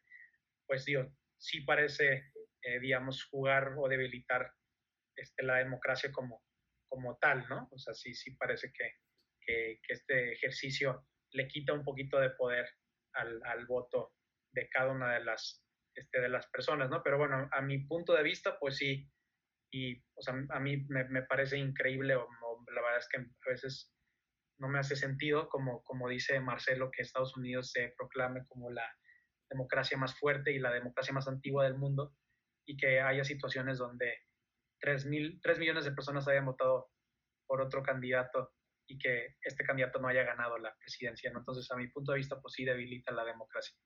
pues 0.66 0.84
digo, 0.84 1.12
sí 1.36 1.62
parece, 1.62 2.32
eh, 2.62 2.80
digamos, 2.80 3.24
jugar 3.24 3.74
o 3.76 3.88
debilitar 3.88 4.52
este, 5.16 5.44
la 5.44 5.56
democracia 5.56 6.10
como, 6.12 6.42
como 6.88 7.16
tal, 7.18 7.48
¿no? 7.48 7.68
O 7.72 7.78
sea, 7.78 7.94
sí, 7.94 8.14
sí 8.14 8.36
parece 8.36 8.72
que, 8.72 8.92
que, 9.40 9.80
este 9.88 10.32
ejercicio 10.32 11.06
le 11.32 11.48
quita 11.48 11.72
un 11.72 11.84
poquito 11.84 12.20
de 12.20 12.30
poder 12.30 12.68
al, 13.14 13.40
al 13.44 13.66
voto 13.66 14.14
de 14.52 14.68
cada 14.68 14.92
una 14.92 15.14
de 15.14 15.24
las 15.24 15.65
este, 15.96 16.20
de 16.20 16.28
las 16.28 16.46
personas, 16.48 16.90
¿no? 16.90 17.02
Pero 17.02 17.18
bueno, 17.18 17.48
a 17.50 17.60
mi 17.62 17.78
punto 17.86 18.14
de 18.14 18.22
vista, 18.22 18.58
pues 18.58 18.76
sí, 18.76 19.08
y 19.72 19.98
o 20.14 20.22
sea, 20.22 20.34
a 20.50 20.60
mí 20.60 20.86
me, 20.88 21.22
parece 21.22 21.58
increíble, 21.58 22.14
o, 22.14 22.28
la 22.74 22.82
verdad 22.82 22.98
es 22.98 23.08
que 23.08 23.18
a 23.18 23.50
veces 23.50 23.92
no 24.58 24.68
me 24.68 24.78
hace 24.78 24.96
sentido, 24.96 25.48
como, 25.48 25.82
como 25.84 26.08
dice 26.08 26.40
Marcelo, 26.40 26.90
que 26.90 27.02
Estados 27.02 27.36
Unidos 27.36 27.72
se 27.72 27.94
proclame 27.96 28.44
como 28.48 28.70
la 28.70 28.86
democracia 29.50 29.98
más 29.98 30.18
fuerte 30.18 30.52
y 30.52 30.58
la 30.58 30.72
democracia 30.72 31.12
más 31.12 31.28
antigua 31.28 31.64
del 31.64 31.76
mundo, 31.76 32.14
y 32.66 32.76
que 32.76 33.00
haya 33.00 33.24
situaciones 33.24 33.78
donde 33.78 34.18
3, 34.80 35.06
mil, 35.06 35.40
3 35.42 35.58
millones 35.58 35.84
de 35.84 35.92
personas 35.92 36.26
hayan 36.28 36.46
votado 36.46 36.90
por 37.46 37.60
otro 37.60 37.82
candidato 37.82 38.52
y 38.88 38.98
que 38.98 39.36
este 39.42 39.64
candidato 39.64 40.00
no 40.00 40.08
haya 40.08 40.24
ganado 40.24 40.58
la 40.58 40.74
presidencia. 40.76 41.30
¿no? 41.32 41.40
Entonces, 41.40 41.70
a 41.70 41.76
mi 41.76 41.88
punto 41.88 42.12
de 42.12 42.18
vista, 42.18 42.40
pues 42.40 42.54
sí 42.54 42.64
debilita 42.64 43.12
la 43.12 43.24
democracia. 43.24 43.76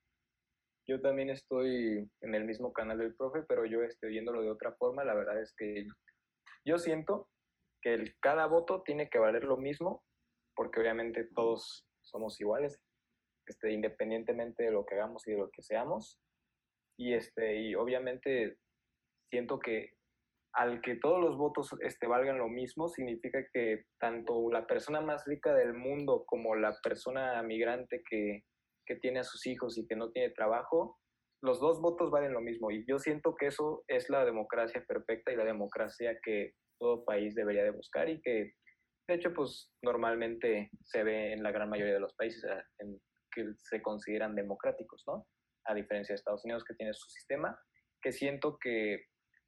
Yo 0.90 1.00
también 1.00 1.30
estoy 1.30 2.10
en 2.20 2.34
el 2.34 2.44
mismo 2.44 2.72
canal 2.72 2.98
del 2.98 3.14
profe, 3.14 3.44
pero 3.48 3.64
yo 3.64 3.84
estoy 3.84 4.10
viéndolo 4.10 4.42
de 4.42 4.50
otra 4.50 4.72
forma. 4.72 5.04
La 5.04 5.14
verdad 5.14 5.40
es 5.40 5.54
que 5.56 5.86
yo 6.64 6.78
siento 6.78 7.28
que 7.80 7.94
el, 7.94 8.16
cada 8.18 8.46
voto 8.46 8.82
tiene 8.82 9.08
que 9.08 9.20
valer 9.20 9.44
lo 9.44 9.56
mismo, 9.56 10.02
porque 10.56 10.80
obviamente 10.80 11.28
todos 11.32 11.86
somos 12.02 12.40
iguales, 12.40 12.82
este, 13.46 13.70
independientemente 13.70 14.64
de 14.64 14.72
lo 14.72 14.84
que 14.84 14.96
hagamos 14.96 15.24
y 15.28 15.30
de 15.30 15.38
lo 15.38 15.48
que 15.50 15.62
seamos. 15.62 16.18
Y, 16.98 17.14
este, 17.14 17.60
y 17.60 17.76
obviamente 17.76 18.56
siento 19.30 19.60
que 19.60 19.92
al 20.54 20.80
que 20.80 20.96
todos 20.96 21.20
los 21.20 21.38
votos 21.38 21.70
este, 21.82 22.08
valgan 22.08 22.38
lo 22.38 22.48
mismo, 22.48 22.88
significa 22.88 23.38
que 23.52 23.84
tanto 24.00 24.50
la 24.50 24.66
persona 24.66 25.00
más 25.00 25.24
rica 25.24 25.54
del 25.54 25.72
mundo 25.72 26.24
como 26.26 26.56
la 26.56 26.76
persona 26.82 27.40
migrante 27.44 28.02
que 28.10 28.42
que 28.90 28.96
tiene 28.96 29.20
a 29.20 29.24
sus 29.24 29.46
hijos 29.46 29.78
y 29.78 29.86
que 29.86 29.94
no 29.94 30.10
tiene 30.10 30.30
trabajo, 30.30 30.98
los 31.44 31.60
dos 31.60 31.80
votos 31.80 32.10
valen 32.10 32.32
lo 32.32 32.40
mismo. 32.40 32.72
Y 32.72 32.84
yo 32.88 32.98
siento 32.98 33.36
que 33.36 33.46
eso 33.46 33.84
es 33.86 34.10
la 34.10 34.24
democracia 34.24 34.84
perfecta 34.84 35.30
y 35.30 35.36
la 35.36 35.44
democracia 35.44 36.18
que 36.24 36.54
todo 36.80 37.04
país 37.04 37.36
debería 37.36 37.62
de 37.62 37.70
buscar 37.70 38.08
y 38.08 38.20
que, 38.20 38.54
de 39.08 39.14
hecho, 39.14 39.32
pues 39.32 39.70
normalmente 39.80 40.70
se 40.82 41.04
ve 41.04 41.32
en 41.32 41.44
la 41.44 41.52
gran 41.52 41.70
mayoría 41.70 41.94
de 41.94 42.00
los 42.00 42.16
países 42.16 42.44
en 42.80 43.00
que 43.32 43.44
se 43.58 43.80
consideran 43.80 44.34
democráticos, 44.34 45.04
¿no? 45.06 45.24
A 45.66 45.74
diferencia 45.74 46.12
de 46.12 46.16
Estados 46.16 46.44
Unidos 46.44 46.64
que 46.64 46.74
tiene 46.74 46.92
su 46.92 47.08
sistema, 47.10 47.56
que 48.02 48.10
siento 48.10 48.58
que 48.60 49.04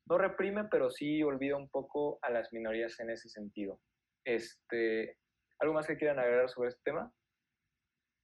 no 0.09 0.19
reprime, 0.19 0.69
pero 0.71 0.89
sí 0.89 1.21
olvida 1.25 1.57
un 1.57 1.69
poco 1.69 2.21
a 2.23 2.31
las 2.31 2.53
minorías 2.53 3.01
en 3.01 3.11
ese 3.11 3.29
sentido. 3.29 3.81
Este, 4.25 5.17
¿Algo 5.59 5.75
más 5.75 5.89
que 5.89 5.97
quieran 5.97 6.21
agregar 6.21 6.49
sobre 6.49 6.69
este 6.69 6.83
tema? 6.85 7.13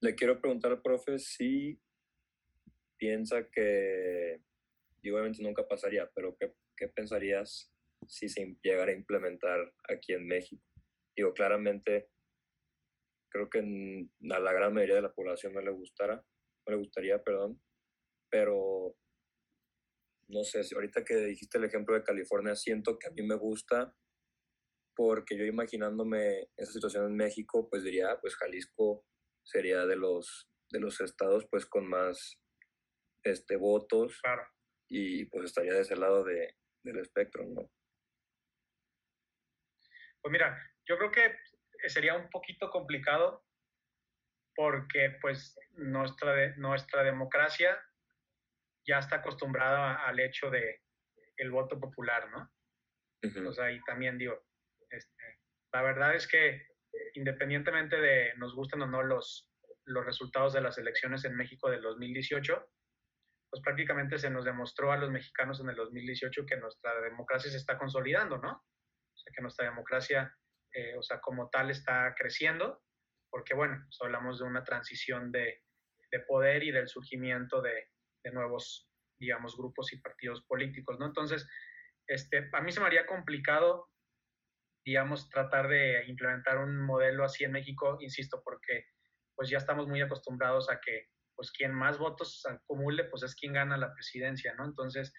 Le 0.00 0.14
quiero 0.14 0.40
preguntar 0.40 0.72
al 0.72 0.82
profe 0.82 1.18
si 1.18 1.80
piensa 2.96 3.48
que, 3.50 4.40
y 5.02 5.10
obviamente 5.10 5.42
nunca 5.42 5.66
pasaría, 5.66 6.08
pero 6.14 6.36
¿qué, 6.38 6.54
qué 6.76 6.88
pensarías 6.88 7.72
si 8.06 8.28
se 8.28 8.56
llegara 8.62 8.92
a 8.92 8.94
implementar 8.94 9.72
aquí 9.88 10.12
en 10.12 10.26
México? 10.26 10.62
Digo, 11.16 11.32
claramente, 11.34 12.10
creo 13.28 13.50
que 13.50 13.58
a 13.58 14.38
la 14.38 14.52
gran 14.52 14.72
mayoría 14.72 14.96
de 14.96 15.02
la 15.02 15.12
población 15.12 15.54
no 15.54 15.60
le 15.60 15.70
gustara, 15.70 16.14
no 16.14 16.72
le 16.72 16.76
gustaría, 16.76 17.22
perdón, 17.22 17.60
pero 18.30 18.96
no 20.28 20.44
sé, 20.44 20.60
ahorita 20.74 21.04
que 21.04 21.16
dijiste 21.16 21.58
el 21.58 21.64
ejemplo 21.64 21.94
de 21.94 22.04
California, 22.04 22.54
siento 22.54 22.98
que 22.98 23.08
a 23.08 23.10
mí 23.10 23.22
me 23.22 23.34
gusta 23.34 23.94
porque 24.94 25.38
yo 25.38 25.44
imaginándome 25.44 26.48
esa 26.56 26.72
situación 26.72 27.06
en 27.06 27.16
México, 27.16 27.68
pues 27.70 27.84
diría, 27.84 28.18
pues 28.20 28.34
Jalisco 28.36 29.04
sería 29.48 29.86
de 29.86 29.96
los, 29.96 30.50
de 30.70 30.80
los 30.80 31.00
estados 31.00 31.46
pues 31.50 31.66
con 31.66 31.88
más 31.88 32.38
este, 33.22 33.56
votos 33.56 34.20
claro. 34.20 34.46
y 34.88 35.24
pues 35.26 35.46
estaría 35.46 35.72
de 35.72 35.80
ese 35.80 35.96
lado 35.96 36.22
de, 36.24 36.54
del 36.82 36.98
espectro, 36.98 37.44
¿no? 37.46 37.70
Pues 40.20 40.32
mira, 40.32 40.58
yo 40.84 40.98
creo 40.98 41.10
que 41.10 41.36
sería 41.88 42.14
un 42.14 42.28
poquito 42.28 42.70
complicado 42.70 43.44
porque 44.54 45.16
pues 45.20 45.56
nuestra, 45.70 46.54
nuestra 46.56 47.04
democracia 47.04 47.80
ya 48.86 48.98
está 48.98 49.16
acostumbrada 49.16 50.04
al 50.06 50.18
hecho 50.20 50.50
de 50.50 50.82
el 51.36 51.50
voto 51.50 51.78
popular, 51.78 52.28
¿no? 52.30 52.52
O 53.48 53.52
sea, 53.52 53.70
y 53.70 53.80
también 53.84 54.18
digo, 54.18 54.46
este, 54.90 55.38
la 55.72 55.82
verdad 55.82 56.14
es 56.14 56.26
que 56.26 56.66
independientemente 57.14 58.00
de 58.00 58.34
nos 58.36 58.54
gusten 58.54 58.82
o 58.82 58.86
no 58.86 59.02
los, 59.02 59.50
los 59.84 60.04
resultados 60.04 60.52
de 60.52 60.60
las 60.60 60.78
elecciones 60.78 61.24
en 61.24 61.36
México 61.36 61.70
del 61.70 61.82
2018, 61.82 62.68
pues 63.50 63.62
prácticamente 63.62 64.18
se 64.18 64.30
nos 64.30 64.44
demostró 64.44 64.92
a 64.92 64.96
los 64.96 65.10
mexicanos 65.10 65.60
en 65.60 65.70
el 65.70 65.76
2018 65.76 66.44
que 66.46 66.56
nuestra 66.56 67.00
democracia 67.00 67.50
se 67.50 67.56
está 67.56 67.78
consolidando, 67.78 68.38
¿no? 68.38 68.50
O 68.52 69.16
sea, 69.16 69.32
que 69.34 69.42
nuestra 69.42 69.64
democracia, 69.66 70.34
eh, 70.72 70.94
o 70.96 71.02
sea, 71.02 71.20
como 71.20 71.48
tal 71.48 71.70
está 71.70 72.14
creciendo, 72.16 72.82
porque 73.30 73.54
bueno, 73.54 73.76
pues 73.84 73.98
hablamos 74.02 74.38
de 74.38 74.44
una 74.44 74.64
transición 74.64 75.32
de, 75.32 75.62
de 76.10 76.20
poder 76.20 76.62
y 76.62 76.70
del 76.70 76.88
surgimiento 76.88 77.62
de, 77.62 77.88
de, 78.22 78.32
nuevos, 78.32 78.88
digamos, 79.18 79.56
grupos 79.56 79.92
y 79.92 80.00
partidos 80.00 80.44
políticos, 80.44 80.98
¿no? 80.98 81.06
Entonces, 81.06 81.48
este, 82.06 82.48
a 82.52 82.60
mí 82.60 82.72
se 82.72 82.80
me 82.80 82.86
haría 82.86 83.06
complicado, 83.06 83.88
digamos, 84.88 85.28
tratar 85.28 85.68
de 85.68 86.02
implementar 86.06 86.56
un 86.56 86.80
modelo 86.80 87.22
así 87.22 87.44
en 87.44 87.52
México, 87.52 87.98
insisto, 88.00 88.40
porque 88.42 88.86
pues 89.34 89.50
ya 89.50 89.58
estamos 89.58 89.86
muy 89.86 90.00
acostumbrados 90.00 90.70
a 90.70 90.80
que 90.80 91.08
pues 91.36 91.52
quien 91.52 91.74
más 91.74 91.98
votos 91.98 92.42
acumule, 92.46 93.04
pues 93.04 93.22
es 93.22 93.34
quien 93.34 93.52
gana 93.52 93.76
la 93.76 93.92
presidencia, 93.92 94.54
¿no? 94.54 94.64
Entonces, 94.64 95.12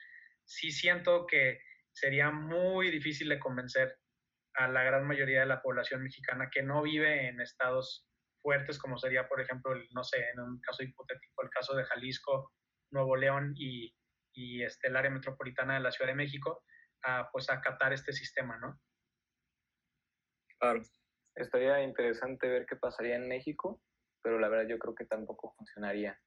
sí 0.44 0.72
siento 0.72 1.28
que 1.28 1.60
sería 1.92 2.32
muy 2.32 2.90
difícil 2.90 3.30
de 3.30 3.38
convencer 3.38 3.96
a 4.56 4.68
la 4.68 4.84
gran 4.84 5.06
mayoría 5.06 5.42
de 5.42 5.46
la 5.46 5.62
población 5.62 6.02
mexicana 6.02 6.50
que 6.52 6.64
no 6.64 6.82
vive 6.82 7.28
en 7.28 7.40
estados 7.40 8.10
fuertes, 8.42 8.80
como 8.80 8.98
sería, 8.98 9.28
por 9.28 9.40
ejemplo, 9.40 9.72
no 9.92 10.04
sé, 10.04 10.18
en 10.34 10.40
un 10.40 10.60
caso 10.62 10.82
hipotético, 10.82 11.44
el 11.44 11.52
caso 11.52 11.76
de 11.76 11.86
Jalisco, 11.86 12.54
Nuevo 12.90 13.16
León 13.16 13.54
y, 13.56 13.96
y 14.34 14.64
este, 14.64 14.88
el 14.88 14.98
área 14.98 15.12
metropolitana 15.12 15.76
de 15.76 15.82
la 15.82 15.92
Ciudad 15.92 16.10
de 16.10 16.16
México, 16.16 16.64
a, 17.04 17.30
pues 17.32 17.52
acatar 17.52 17.94
este 17.94 18.14
sistema, 18.14 18.58
¿no? 18.58 18.82
Claro. 20.60 20.82
Estaría 21.36 21.82
interesante 21.84 22.48
ver 22.48 22.66
qué 22.66 22.76
pasaría 22.76 23.16
en 23.16 23.28
México 23.28 23.82
pero 24.22 24.40
la 24.40 24.50
verdad 24.50 24.68
yo 24.70 24.80
creo 24.80 24.96
que 24.96 25.06
tampoco 25.06 25.54
funcionaría. 25.58 26.20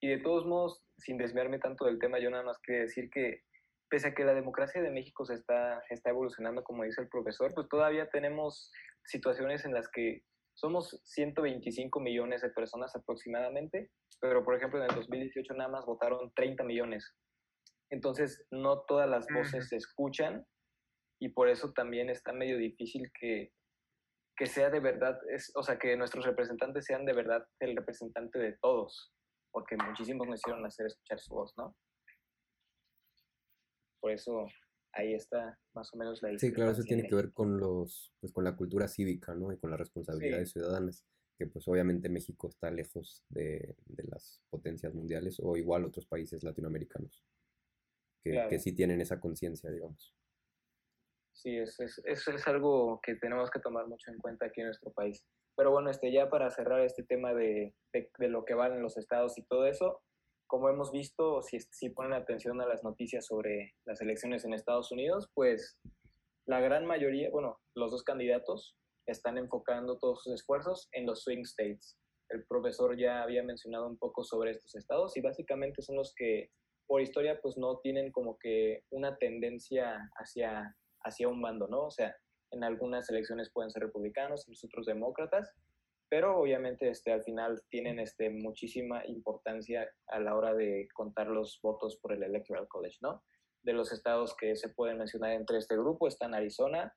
Y 0.00 0.08
de 0.08 0.18
todos 0.18 0.46
modos, 0.46 0.84
sin 0.98 1.16
desviarme 1.16 1.58
tanto 1.58 1.86
del 1.86 1.98
tema, 1.98 2.18
yo 2.18 2.30
nada 2.30 2.42
más 2.42 2.58
quería 2.62 2.82
decir 2.82 3.08
que 3.10 3.42
pese 3.88 4.08
a 4.08 4.14
que 4.14 4.24
la 4.24 4.34
democracia 4.34 4.82
de 4.82 4.90
México 4.90 5.24
se 5.24 5.34
está, 5.34 5.82
está 5.90 6.10
evolucionando, 6.10 6.64
como 6.64 6.84
dice 6.84 7.00
el 7.00 7.08
profesor, 7.08 7.52
pues 7.54 7.68
todavía 7.68 8.08
tenemos 8.10 8.70
situaciones 9.04 9.64
en 9.64 9.72
las 9.72 9.88
que 9.88 10.22
somos 10.54 11.00
125 11.04 12.00
millones 12.00 12.42
de 12.42 12.50
personas 12.50 12.94
aproximadamente, 12.96 13.90
pero 14.20 14.44
por 14.44 14.56
ejemplo 14.56 14.82
en 14.82 14.90
el 14.90 14.96
2018 14.96 15.54
nada 15.54 15.70
más 15.70 15.86
votaron 15.86 16.32
30 16.34 16.64
millones. 16.64 17.14
Entonces 17.90 18.44
no 18.50 18.80
todas 18.80 19.08
las 19.08 19.26
voces 19.32 19.68
se 19.68 19.76
escuchan 19.76 20.44
y 21.20 21.28
por 21.28 21.48
eso 21.48 21.72
también 21.72 22.10
está 22.10 22.32
medio 22.32 22.58
difícil 22.58 23.10
que, 23.18 23.52
que 24.36 24.46
sea 24.46 24.70
de 24.70 24.80
verdad, 24.80 25.18
es, 25.30 25.50
o 25.54 25.62
sea, 25.62 25.78
que 25.78 25.96
nuestros 25.96 26.24
representantes 26.26 26.84
sean 26.84 27.04
de 27.06 27.14
verdad 27.14 27.46
el 27.58 27.74
representante 27.74 28.38
de 28.38 28.56
todos, 28.60 29.12
porque 29.50 29.76
muchísimos 29.76 30.26
nos 30.28 30.40
hicieron 30.40 30.64
hacer 30.66 30.86
escuchar 30.86 31.18
su 31.18 31.34
voz, 31.34 31.54
¿no? 31.56 31.74
Por 34.00 34.12
eso 34.12 34.46
ahí 34.92 35.14
está 35.14 35.58
más 35.74 35.92
o 35.94 35.96
menos 35.96 36.22
la 36.22 36.38
Sí, 36.38 36.52
claro, 36.52 36.72
eso 36.72 36.82
tiene 36.82 37.08
que 37.08 37.14
ver 37.14 37.32
con 37.32 37.58
los, 37.58 38.12
pues 38.20 38.32
con 38.32 38.44
la 38.44 38.54
cultura 38.54 38.88
cívica, 38.88 39.34
¿no? 39.34 39.52
Y 39.52 39.58
con 39.58 39.70
las 39.70 39.80
responsabilidades 39.80 40.52
ciudadanas, 40.52 41.06
que 41.38 41.46
pues 41.46 41.66
obviamente 41.66 42.08
México 42.10 42.48
está 42.48 42.70
lejos 42.70 43.24
de, 43.30 43.74
de, 43.86 44.04
las 44.04 44.42
potencias 44.50 44.94
mundiales 44.94 45.40
o 45.42 45.56
igual 45.56 45.84
otros 45.84 46.06
países 46.06 46.42
latinoamericanos, 46.42 47.24
que, 48.22 48.46
que 48.48 48.58
sí 48.58 48.72
tienen 48.72 49.00
esa 49.00 49.18
conciencia, 49.18 49.70
digamos. 49.70 50.14
Sí, 51.36 51.58
eso 51.58 51.84
es, 51.84 52.00
eso 52.06 52.30
es 52.30 52.46
algo 52.48 52.98
que 53.02 53.14
tenemos 53.14 53.50
que 53.50 53.60
tomar 53.60 53.86
mucho 53.86 54.10
en 54.10 54.18
cuenta 54.18 54.46
aquí 54.46 54.62
en 54.62 54.68
nuestro 54.68 54.90
país. 54.92 55.22
Pero 55.54 55.70
bueno, 55.70 55.90
este, 55.90 56.10
ya 56.10 56.30
para 56.30 56.50
cerrar 56.50 56.80
este 56.80 57.02
tema 57.02 57.34
de, 57.34 57.74
de, 57.92 58.10
de 58.18 58.28
lo 58.28 58.44
que 58.44 58.54
valen 58.54 58.82
los 58.82 58.96
estados 58.96 59.36
y 59.36 59.44
todo 59.44 59.66
eso, 59.66 60.00
como 60.46 60.70
hemos 60.70 60.92
visto, 60.92 61.42
si, 61.42 61.60
si 61.60 61.90
ponen 61.90 62.14
atención 62.14 62.60
a 62.60 62.66
las 62.66 62.84
noticias 62.84 63.26
sobre 63.26 63.74
las 63.84 64.00
elecciones 64.00 64.44
en 64.44 64.54
Estados 64.54 64.90
Unidos, 64.92 65.30
pues 65.34 65.78
la 66.46 66.60
gran 66.60 66.86
mayoría, 66.86 67.30
bueno, 67.30 67.58
los 67.74 67.90
dos 67.90 68.02
candidatos 68.02 68.76
están 69.06 69.36
enfocando 69.36 69.98
todos 69.98 70.22
sus 70.22 70.32
esfuerzos 70.32 70.88
en 70.92 71.04
los 71.04 71.22
swing 71.22 71.42
states. 71.42 71.98
El 72.30 72.44
profesor 72.46 72.96
ya 72.96 73.22
había 73.22 73.42
mencionado 73.42 73.86
un 73.86 73.98
poco 73.98 74.24
sobre 74.24 74.52
estos 74.52 74.74
estados 74.74 75.16
y 75.16 75.20
básicamente 75.20 75.82
son 75.82 75.96
los 75.96 76.14
que 76.16 76.50
por 76.86 77.02
historia 77.02 77.40
pues 77.42 77.56
no 77.58 77.78
tienen 77.80 78.10
como 78.10 78.38
que 78.38 78.84
una 78.90 79.16
tendencia 79.16 79.98
hacia 80.16 80.74
hacia 81.06 81.28
un 81.28 81.40
bando, 81.40 81.68
¿no? 81.68 81.86
O 81.86 81.90
sea, 81.90 82.14
en 82.50 82.64
algunas 82.64 83.08
elecciones 83.10 83.50
pueden 83.52 83.70
ser 83.70 83.82
republicanos, 83.82 84.46
en 84.48 84.54
otros 84.68 84.86
demócratas, 84.86 85.52
pero 86.08 86.38
obviamente 86.38 86.88
este, 86.88 87.12
al 87.12 87.24
final 87.24 87.60
tienen 87.68 87.98
este, 87.98 88.30
muchísima 88.30 89.04
importancia 89.06 89.90
a 90.08 90.20
la 90.20 90.36
hora 90.36 90.54
de 90.54 90.88
contar 90.94 91.28
los 91.28 91.58
votos 91.62 91.98
por 92.00 92.12
el 92.12 92.22
Electoral 92.22 92.68
College, 92.68 92.98
¿no? 93.00 93.22
De 93.62 93.72
los 93.72 93.92
estados 93.92 94.36
que 94.36 94.54
se 94.54 94.68
pueden 94.68 94.98
mencionar 94.98 95.32
entre 95.32 95.58
este 95.58 95.76
grupo 95.76 96.06
están 96.06 96.34
Arizona, 96.34 96.94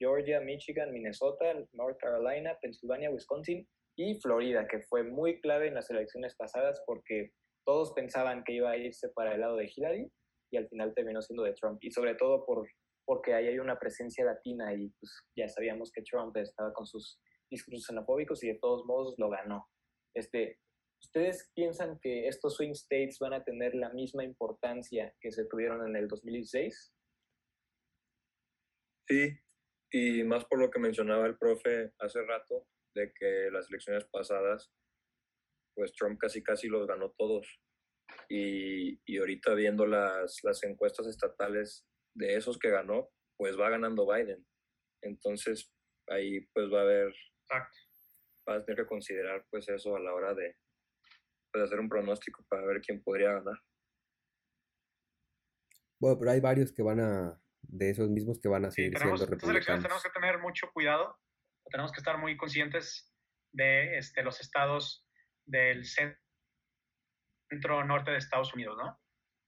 Georgia, 0.00 0.40
Michigan, 0.40 0.92
Minnesota, 0.92 1.54
North 1.72 1.98
Carolina, 2.00 2.56
Pennsylvania, 2.60 3.10
Wisconsin 3.10 3.68
y 3.96 4.18
Florida, 4.20 4.66
que 4.66 4.80
fue 4.80 5.04
muy 5.04 5.40
clave 5.40 5.68
en 5.68 5.74
las 5.74 5.90
elecciones 5.90 6.34
pasadas 6.36 6.82
porque 6.86 7.32
todos 7.64 7.92
pensaban 7.92 8.42
que 8.44 8.54
iba 8.54 8.70
a 8.70 8.76
irse 8.76 9.08
para 9.10 9.34
el 9.34 9.40
lado 9.40 9.56
de 9.56 9.70
Hillary 9.74 10.10
y 10.50 10.56
al 10.56 10.68
final 10.68 10.94
terminó 10.94 11.20
siendo 11.20 11.42
de 11.42 11.52
Trump. 11.52 11.78
Y 11.82 11.90
sobre 11.90 12.14
todo 12.14 12.44
por 12.44 12.66
porque 13.08 13.32
ahí 13.32 13.46
hay 13.46 13.58
una 13.58 13.78
presencia 13.78 14.22
latina 14.22 14.74
y 14.74 14.90
pues 15.00 15.22
ya 15.34 15.48
sabíamos 15.48 15.90
que 15.90 16.02
Trump 16.02 16.36
estaba 16.36 16.74
con 16.74 16.86
sus 16.86 17.18
discursos 17.50 17.86
xenofóbicos 17.86 18.44
y 18.44 18.48
de 18.48 18.58
todos 18.60 18.84
modos 18.84 19.14
lo 19.16 19.30
ganó. 19.30 19.66
Este, 20.14 20.60
¿Ustedes 21.02 21.50
piensan 21.54 21.98
que 22.02 22.28
estos 22.28 22.56
swing 22.56 22.72
states 22.72 23.18
van 23.18 23.32
a 23.32 23.42
tener 23.42 23.74
la 23.74 23.88
misma 23.94 24.24
importancia 24.24 25.16
que 25.22 25.32
se 25.32 25.46
tuvieron 25.46 25.88
en 25.88 25.96
el 25.96 26.06
2016? 26.06 26.92
Sí, 29.08 29.40
y 29.90 30.22
más 30.24 30.44
por 30.44 30.60
lo 30.60 30.70
que 30.70 30.78
mencionaba 30.78 31.26
el 31.26 31.38
profe 31.38 31.94
hace 32.00 32.20
rato, 32.26 32.66
de 32.94 33.10
que 33.18 33.48
las 33.50 33.70
elecciones 33.70 34.04
pasadas, 34.04 34.70
pues 35.74 35.94
Trump 35.94 36.18
casi 36.20 36.42
casi 36.42 36.68
los 36.68 36.86
ganó 36.86 37.14
todos. 37.16 37.58
Y, 38.28 39.00
y 39.06 39.16
ahorita 39.16 39.54
viendo 39.54 39.86
las, 39.86 40.40
las 40.42 40.62
encuestas 40.62 41.06
estatales 41.06 41.88
de 42.18 42.36
esos 42.36 42.58
que 42.58 42.70
ganó, 42.70 43.08
pues 43.36 43.58
va 43.58 43.70
ganando 43.70 44.06
Biden. 44.06 44.44
Entonces, 45.02 45.72
ahí 46.08 46.40
pues 46.52 46.70
va 46.72 46.80
a 46.80 46.82
haber, 46.82 47.14
va 48.48 48.56
a 48.56 48.64
tener 48.64 48.82
que 48.82 48.88
considerar 48.88 49.46
pues 49.50 49.68
eso 49.68 49.96
a 49.96 50.00
la 50.00 50.12
hora 50.12 50.34
de, 50.34 50.56
pues, 51.52 51.64
hacer 51.64 51.78
un 51.78 51.88
pronóstico 51.88 52.44
para 52.48 52.66
ver 52.66 52.80
quién 52.80 53.02
podría 53.02 53.32
ganar. 53.32 53.56
Bueno, 56.00 56.18
pero 56.18 56.30
hay 56.32 56.40
varios 56.40 56.72
que 56.72 56.82
van 56.82 57.00
a, 57.00 57.40
de 57.62 57.90
esos 57.90 58.08
mismos 58.08 58.40
que 58.40 58.48
van 58.48 58.64
a 58.64 58.70
seguir 58.70 58.96
siendo 58.96 59.26
republicanos. 59.26 59.82
tenemos 59.82 60.02
que 60.02 60.10
tener 60.10 60.38
mucho 60.38 60.70
cuidado, 60.72 61.16
tenemos 61.70 61.92
que 61.92 62.00
estar 62.00 62.18
muy 62.18 62.36
conscientes 62.36 63.12
de 63.52 63.98
este, 63.98 64.22
los 64.22 64.40
estados 64.40 65.06
del 65.46 65.84
centro 65.84 66.16
norte 67.84 68.10
de 68.10 68.18
Estados 68.18 68.54
Unidos, 68.54 68.76
¿no? 68.76 68.98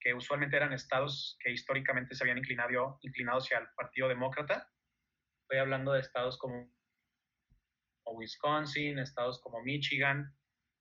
Que 0.01 0.15
usualmente 0.15 0.57
eran 0.57 0.73
estados 0.73 1.37
que 1.41 1.51
históricamente 1.53 2.15
se 2.15 2.25
habían 2.25 2.39
inclinado, 2.39 2.99
inclinado 3.03 3.39
hacia 3.39 3.59
el 3.59 3.69
Partido 3.77 4.09
Demócrata. 4.09 4.69
Estoy 5.43 5.59
hablando 5.59 5.93
de 5.93 6.01
estados 6.01 6.39
como, 6.39 6.73
Wisconsin, 8.07 8.99
estados 8.99 9.41
como 9.41 9.63
Michigan, 9.63 10.35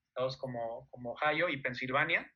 estados 0.08 0.38
como, 0.38 0.90
como 0.90 1.12
Ohio 1.12 1.50
y 1.50 1.62
Pensilvania, 1.62 2.32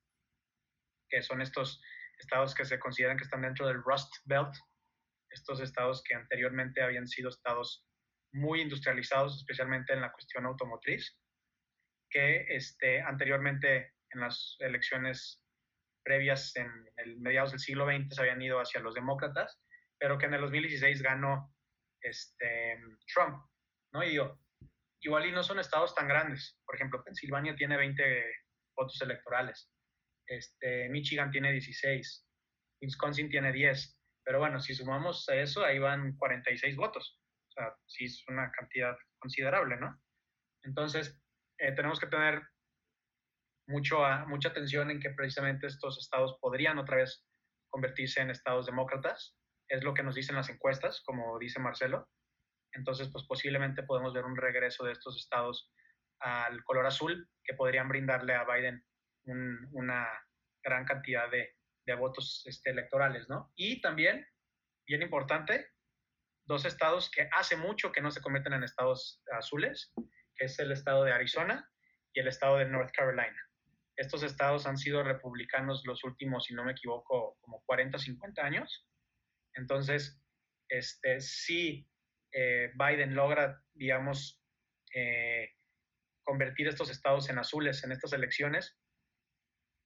que 1.10 1.24
son 1.24 1.42
estos 1.42 1.82
estados 2.20 2.54
que 2.54 2.66
se 2.66 2.80
consideran 2.80 3.18
que 3.18 3.24
están 3.24 3.42
dentro 3.42 3.66
del 3.68 3.82
Rust 3.82 4.14
Belt, 4.26 4.54
estos 5.30 5.62
estados 5.62 6.04
que 6.04 6.14
anteriormente 6.14 6.84
habían 6.84 7.08
sido 7.08 7.30
estados 7.30 7.88
muy 8.34 8.62
industrializados, 8.62 9.38
especialmente 9.38 9.94
en 9.94 10.02
la 10.02 10.12
cuestión 10.12 10.46
automotriz, 10.46 11.18
que 12.10 12.46
este, 12.50 13.02
anteriormente 13.02 13.96
en 14.12 14.20
las 14.20 14.58
elecciones 14.60 15.43
previas 16.04 16.56
en 16.56 16.70
el 16.98 17.20
mediados 17.20 17.52
del 17.52 17.60
siglo 17.60 17.86
XX 17.86 18.16
se 18.16 18.22
habían 18.22 18.42
ido 18.42 18.60
hacia 18.60 18.82
los 18.82 18.94
demócratas, 18.94 19.62
pero 19.98 20.18
que 20.18 20.26
en 20.26 20.34
el 20.34 20.42
2016 20.42 21.02
ganó 21.02 21.54
este, 22.02 22.80
Trump, 23.14 23.46
¿no? 23.94 24.04
Y 24.04 24.10
digo, 24.10 24.40
igual 25.02 25.26
y 25.26 25.32
no 25.32 25.44
son 25.44 25.60
estados 25.60 25.96
tan 25.96 26.08
grandes. 26.08 26.60
Por 26.66 26.76
ejemplo, 26.76 27.04
Pensilvania 27.04 27.56
tiene 27.56 27.78
20 27.78 28.26
votos 28.76 29.02
electorales, 29.02 29.70
este, 30.28 30.90
Michigan 30.90 31.32
tiene 31.32 31.52
16, 31.52 32.28
Wisconsin 32.82 33.30
tiene 33.30 33.52
10, 33.52 34.00
pero 34.24 34.40
bueno, 34.40 34.60
si 34.60 34.74
sumamos 34.74 35.28
a 35.30 35.36
eso, 35.36 35.64
ahí 35.64 35.80
van 35.80 36.16
46 36.18 36.76
votos. 36.76 37.20
O 37.50 37.52
sea, 37.52 37.76
sí 37.86 38.06
es 38.06 38.24
una 38.28 38.52
cantidad 38.52 38.96
considerable, 39.20 39.78
¿no? 39.78 40.02
Entonces, 40.64 41.22
eh, 41.60 41.74
tenemos 41.74 42.00
que 42.00 42.08
tener 42.08 42.42
mucho 43.68 44.00
mucha 44.28 44.50
atención 44.50 44.92
en 44.92 45.00
que 45.00 45.12
precisamente 45.12 45.68
estos 45.68 45.98
estados 45.98 46.38
podrían 46.42 46.78
otra 46.78 46.98
vez 46.98 47.26
convertirse 47.70 48.22
en 48.22 48.30
estados 48.30 48.66
demócratas. 48.66 49.38
Es 49.68 49.84
lo 49.84 49.94
que 49.94 50.04
nos 50.04 50.16
dicen 50.16 50.36
las 50.36 50.50
encuestas, 50.50 51.02
como 51.06 51.40
dice 51.40 51.60
Marcelo. 51.60 52.10
Entonces, 52.74 53.10
pues 53.12 53.26
posiblemente 53.26 53.84
podemos 53.84 54.14
ver 54.14 54.26
un 54.26 54.36
regreso 54.36 54.84
de 54.84 54.92
estos 54.92 55.18
estados 55.18 55.72
al 56.20 56.64
color 56.64 56.86
azul 56.86 57.30
que 57.44 57.54
podrían 57.54 57.88
brindarle 57.88 58.34
a 58.34 58.46
Biden 58.46 58.84
una 59.72 60.08
gran 60.64 60.86
cantidad 60.86 61.30
de, 61.30 61.56
de 61.86 61.96
votos 61.96 62.44
este, 62.46 62.72
electorales, 62.72 63.28
¿no? 63.30 63.52
Y 63.56 63.82
también, 63.82 64.26
bien 64.86 65.02
importante, 65.02 65.68
dos 66.46 66.66
estados 66.66 67.10
que 67.10 67.30
hace 67.32 67.56
mucho 67.56 67.92
que 67.92 68.02
no 68.02 68.12
se 68.12 68.22
convierten 68.22 68.54
en 68.54 68.64
estados 68.64 69.22
azules, 69.32 69.94
que 70.36 70.46
es 70.46 70.60
el 70.60 70.72
estado 70.72 71.04
de 71.04 71.14
Arizona 71.14 71.70
y 72.14 72.20
el 72.20 72.28
estado 72.28 72.58
de 72.58 72.66
North 72.66 72.92
Carolina. 72.94 73.50
Estos 73.96 74.24
estados 74.24 74.66
han 74.66 74.78
sido 74.78 75.04
republicanos 75.04 75.84
los 75.86 76.04
últimos, 76.04 76.46
si 76.46 76.54
no 76.54 76.64
me 76.64 76.72
equivoco, 76.72 77.38
como 77.42 77.62
40, 77.66 77.98
50 77.98 78.42
años. 78.44 78.88
Entonces, 79.56 80.20
este, 80.70 81.20
si 81.20 81.88
eh, 82.32 82.72
Biden 82.74 83.14
logra, 83.14 83.62
digamos, 83.74 84.42
eh, 84.96 85.50
convertir 86.24 86.68
estos 86.68 86.90
estados 86.90 87.30
en 87.30 87.38
azules 87.38 87.84
en 87.84 87.92
estas 87.92 88.14
elecciones, 88.14 88.78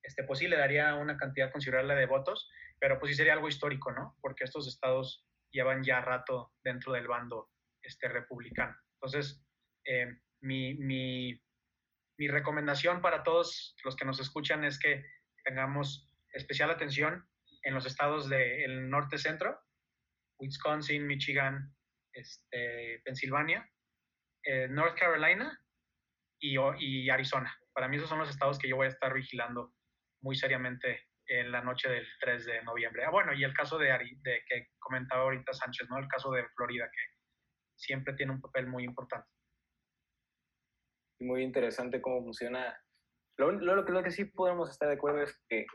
este, 0.03 0.23
pues 0.23 0.39
sí 0.39 0.47
le 0.47 0.57
daría 0.57 0.95
una 0.95 1.17
cantidad 1.17 1.51
considerable 1.51 1.95
de 1.95 2.05
votos, 2.05 2.49
pero 2.79 2.99
pues 2.99 3.11
sí 3.11 3.17
sería 3.17 3.33
algo 3.33 3.49
histórico, 3.49 3.91
¿no? 3.91 4.15
Porque 4.21 4.45
estos 4.45 4.67
estados 4.67 5.25
llevan 5.51 5.83
ya 5.83 5.99
rato 6.01 6.53
dentro 6.63 6.93
del 6.93 7.07
bando 7.07 7.49
este, 7.81 8.07
republicano. 8.07 8.75
Entonces, 8.93 9.43
eh, 9.85 10.07
mi, 10.41 10.75
mi, 10.75 11.41
mi, 12.17 12.27
recomendación 12.27 13.01
para 13.01 13.23
todos 13.23 13.75
los 13.83 13.95
que 13.95 14.05
nos 14.05 14.19
escuchan 14.19 14.63
es 14.63 14.79
que 14.79 15.03
tengamos 15.43 16.09
especial 16.33 16.69
atención 16.69 17.27
en 17.63 17.73
los 17.73 17.85
estados 17.85 18.29
del 18.29 18.89
norte-centro, 18.89 19.59
Wisconsin, 20.39 21.05
Michigan, 21.05 21.75
este, 22.13 23.01
Pensilvania, 23.03 23.69
eh, 24.43 24.67
North 24.69 24.97
Carolina 24.97 25.59
y, 26.39 27.09
Arizona. 27.09 27.55
Para 27.73 27.87
mí 27.87 27.97
esos 27.97 28.09
son 28.09 28.19
los 28.19 28.29
estados 28.29 28.59
que 28.59 28.69
yo 28.69 28.75
voy 28.75 28.85
a 28.85 28.89
estar 28.89 29.13
vigilando 29.13 29.73
muy 30.21 30.35
seriamente 30.35 31.07
en 31.27 31.51
la 31.51 31.61
noche 31.61 31.89
del 31.89 32.07
3 32.19 32.45
de 32.45 32.63
noviembre. 32.63 33.03
Ah, 33.05 33.09
bueno, 33.09 33.33
y 33.33 33.43
el 33.43 33.53
caso 33.53 33.77
de, 33.77 33.91
Ari, 33.91 34.17
de 34.21 34.41
que 34.47 34.67
comentaba 34.79 35.23
ahorita 35.23 35.53
Sánchez, 35.53 35.89
¿no? 35.89 35.97
El 35.97 36.07
caso 36.07 36.31
de 36.31 36.47
Florida, 36.55 36.85
que 36.85 37.01
siempre 37.75 38.13
tiene 38.13 38.31
un 38.31 38.41
papel 38.41 38.67
muy 38.67 38.83
importante. 38.83 39.27
Muy 41.19 41.43
interesante 41.43 42.01
cómo 42.01 42.23
funciona. 42.23 42.77
Lo, 43.37 43.51
lo, 43.51 43.75
lo 43.83 44.03
que 44.03 44.11
sí 44.11 44.25
podemos 44.25 44.69
estar 44.69 44.89
de 44.89 44.95
acuerdo 44.95 45.21
es 45.21 45.39
que 45.49 45.65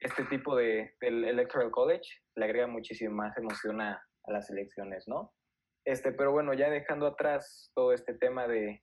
este 0.00 0.24
tipo 0.24 0.56
de 0.56 0.94
del 1.00 1.24
Electoral 1.24 1.70
College 1.70 2.08
le 2.36 2.44
agrega 2.44 2.66
muchísimo 2.66 3.14
más 3.14 3.36
emoción 3.36 3.80
a, 3.80 3.92
a 4.24 4.32
las 4.32 4.50
elecciones, 4.50 5.04
¿no? 5.06 5.32
Este, 5.84 6.12
pero 6.12 6.32
bueno, 6.32 6.54
ya 6.54 6.70
dejando 6.70 7.06
atrás 7.06 7.70
todo 7.74 7.92
este 7.92 8.14
tema 8.14 8.46
de 8.46 8.82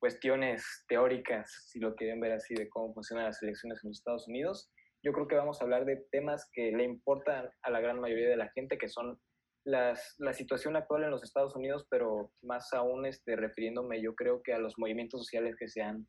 cuestiones 0.00 0.84
teóricas, 0.88 1.50
si 1.70 1.80
lo 1.80 1.94
quieren 1.94 2.20
ver 2.20 2.32
así, 2.32 2.54
de 2.54 2.68
cómo 2.68 2.94
funcionan 2.94 3.26
las 3.26 3.42
elecciones 3.42 3.80
en 3.82 3.90
los 3.90 3.98
Estados 3.98 4.28
Unidos, 4.28 4.70
yo 5.04 5.12
creo 5.12 5.28
que 5.28 5.36
vamos 5.36 5.60
a 5.60 5.64
hablar 5.64 5.84
de 5.84 6.04
temas 6.10 6.48
que 6.52 6.72
le 6.72 6.84
importan 6.84 7.48
a 7.62 7.70
la 7.70 7.80
gran 7.80 8.00
mayoría 8.00 8.28
de 8.28 8.36
la 8.36 8.50
gente, 8.50 8.78
que 8.78 8.88
son 8.88 9.18
las, 9.64 10.14
la 10.18 10.32
situación 10.32 10.76
actual 10.76 11.04
en 11.04 11.10
los 11.10 11.22
Estados 11.22 11.54
Unidos, 11.56 11.86
pero 11.90 12.32
más 12.42 12.72
aún 12.72 13.06
este, 13.06 13.36
refiriéndome 13.36 14.02
yo 14.02 14.14
creo 14.14 14.42
que 14.42 14.54
a 14.54 14.58
los 14.58 14.74
movimientos 14.78 15.20
sociales 15.20 15.56
que 15.58 15.68
se 15.68 15.82
han 15.82 16.06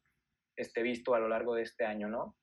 este, 0.58 0.82
visto 0.82 1.14
a 1.14 1.20
lo 1.20 1.28
largo 1.28 1.56
de 1.56 1.64
este 1.64 1.86
año, 1.86 2.08
¿no? 2.08 2.36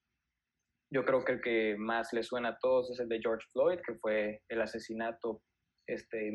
Yo 0.90 1.04
creo 1.04 1.24
que 1.24 1.32
el 1.32 1.40
que 1.40 1.76
más 1.78 2.12
le 2.12 2.22
suena 2.22 2.50
a 2.50 2.58
todos 2.58 2.90
es 2.90 3.00
el 3.00 3.08
de 3.08 3.20
George 3.20 3.46
Floyd, 3.52 3.80
que 3.84 3.94
fue 3.94 4.42
el 4.48 4.62
asesinato 4.62 5.42
este, 5.88 6.32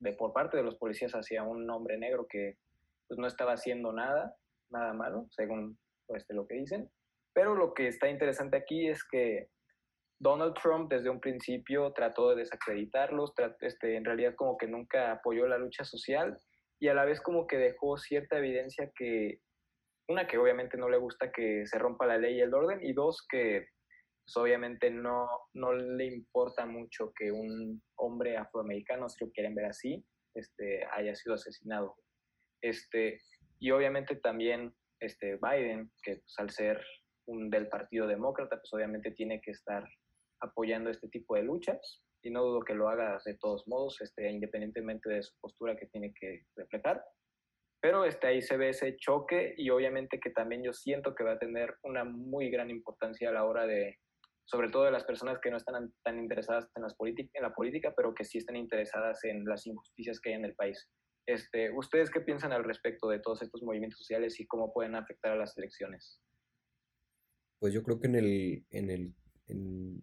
de, 0.00 0.12
por 0.14 0.32
parte 0.32 0.56
de 0.56 0.64
los 0.64 0.76
policías 0.76 1.12
hacia 1.12 1.44
un 1.44 1.68
hombre 1.70 1.96
negro 1.96 2.26
que 2.28 2.56
pues, 3.06 3.18
no 3.18 3.26
estaba 3.26 3.52
haciendo 3.52 3.92
nada 3.92 4.34
nada 4.74 4.92
malo, 4.92 5.26
según 5.30 5.78
este, 6.08 6.34
lo 6.34 6.46
que 6.46 6.56
dicen. 6.56 6.90
Pero 7.32 7.54
lo 7.54 7.74
que 7.74 7.88
está 7.88 8.08
interesante 8.08 8.56
aquí 8.56 8.88
es 8.88 9.02
que 9.04 9.48
Donald 10.18 10.54
Trump 10.54 10.90
desde 10.90 11.10
un 11.10 11.20
principio 11.20 11.92
trató 11.92 12.30
de 12.30 12.36
desacreditarlos, 12.36 13.32
este, 13.60 13.96
en 13.96 14.04
realidad 14.04 14.34
como 14.36 14.56
que 14.56 14.66
nunca 14.66 15.12
apoyó 15.12 15.46
la 15.46 15.58
lucha 15.58 15.84
social 15.84 16.38
y 16.80 16.88
a 16.88 16.94
la 16.94 17.04
vez 17.04 17.20
como 17.20 17.46
que 17.46 17.56
dejó 17.56 17.96
cierta 17.98 18.38
evidencia 18.38 18.90
que, 18.96 19.40
una, 20.08 20.26
que 20.26 20.38
obviamente 20.38 20.76
no 20.76 20.88
le 20.88 20.98
gusta 20.98 21.32
que 21.32 21.66
se 21.66 21.78
rompa 21.78 22.06
la 22.06 22.18
ley 22.18 22.36
y 22.36 22.40
el 22.40 22.54
orden 22.54 22.80
y 22.82 22.92
dos, 22.92 23.26
que 23.28 23.68
pues, 24.24 24.36
obviamente 24.36 24.90
no, 24.90 25.28
no 25.54 25.72
le 25.72 26.06
importa 26.06 26.66
mucho 26.66 27.12
que 27.14 27.30
un 27.30 27.82
hombre 27.96 28.36
afroamericano, 28.36 29.08
si 29.08 29.24
lo 29.24 29.30
quieren 29.30 29.54
ver 29.54 29.66
así, 29.66 30.04
este, 30.34 30.84
haya 30.92 31.14
sido 31.14 31.34
asesinado. 31.34 31.96
Este, 32.62 33.20
y 33.58 33.70
obviamente 33.70 34.16
también 34.16 34.74
este 35.00 35.38
Biden, 35.42 35.90
que 36.02 36.16
pues, 36.16 36.34
al 36.38 36.50
ser 36.50 36.84
un 37.26 37.50
del 37.50 37.68
Partido 37.68 38.06
Demócrata, 38.06 38.56
pues 38.56 38.72
obviamente 38.72 39.10
tiene 39.12 39.40
que 39.40 39.50
estar 39.50 39.84
apoyando 40.44 40.90
este 40.90 41.08
tipo 41.08 41.34
de 41.34 41.42
luchas 41.42 42.02
y 42.22 42.30
no 42.30 42.42
dudo 42.42 42.60
que 42.60 42.74
lo 42.74 42.88
haga 42.88 43.18
de 43.24 43.36
todos 43.36 43.66
modos, 43.66 44.00
este, 44.00 44.30
independientemente 44.30 45.10
de 45.10 45.22
su 45.22 45.34
postura 45.40 45.76
que 45.76 45.86
tiene 45.86 46.12
que 46.18 46.42
reflejar. 46.56 47.02
Pero 47.80 48.04
este, 48.04 48.26
ahí 48.26 48.40
se 48.40 48.56
ve 48.56 48.70
ese 48.70 48.96
choque 48.96 49.54
y 49.58 49.68
obviamente 49.70 50.18
que 50.18 50.30
también 50.30 50.62
yo 50.62 50.72
siento 50.72 51.14
que 51.14 51.24
va 51.24 51.32
a 51.32 51.38
tener 51.38 51.74
una 51.82 52.04
muy 52.04 52.50
gran 52.50 52.70
importancia 52.70 53.28
a 53.28 53.32
la 53.32 53.44
hora 53.44 53.66
de, 53.66 53.98
sobre 54.46 54.70
todo 54.70 54.84
de 54.84 54.90
las 54.90 55.04
personas 55.04 55.38
que 55.38 55.50
no 55.50 55.56
están 55.56 55.92
tan 56.02 56.18
interesadas 56.18 56.70
en, 56.76 56.82
las 56.82 56.94
en 56.98 57.42
la 57.42 57.54
política, 57.54 57.92
pero 57.96 58.14
que 58.14 58.24
sí 58.24 58.38
están 58.38 58.56
interesadas 58.56 59.22
en 59.24 59.44
las 59.44 59.66
injusticias 59.66 60.20
que 60.20 60.30
hay 60.30 60.36
en 60.36 60.44
el 60.44 60.54
país. 60.54 60.88
Este, 61.26 61.70
¿Ustedes 61.72 62.10
qué 62.10 62.20
piensan 62.20 62.52
al 62.52 62.64
respecto 62.64 63.08
de 63.08 63.18
todos 63.18 63.42
estos 63.42 63.62
movimientos 63.62 63.98
sociales 63.98 64.38
y 64.40 64.46
cómo 64.46 64.72
pueden 64.72 64.94
afectar 64.94 65.32
a 65.32 65.36
las 65.36 65.56
elecciones? 65.56 66.20
Pues 67.58 67.72
yo 67.72 67.82
creo 67.82 67.98
que 67.98 68.08
en 68.08 68.14
el, 68.16 68.66
en 68.70 68.90
el, 68.90 69.14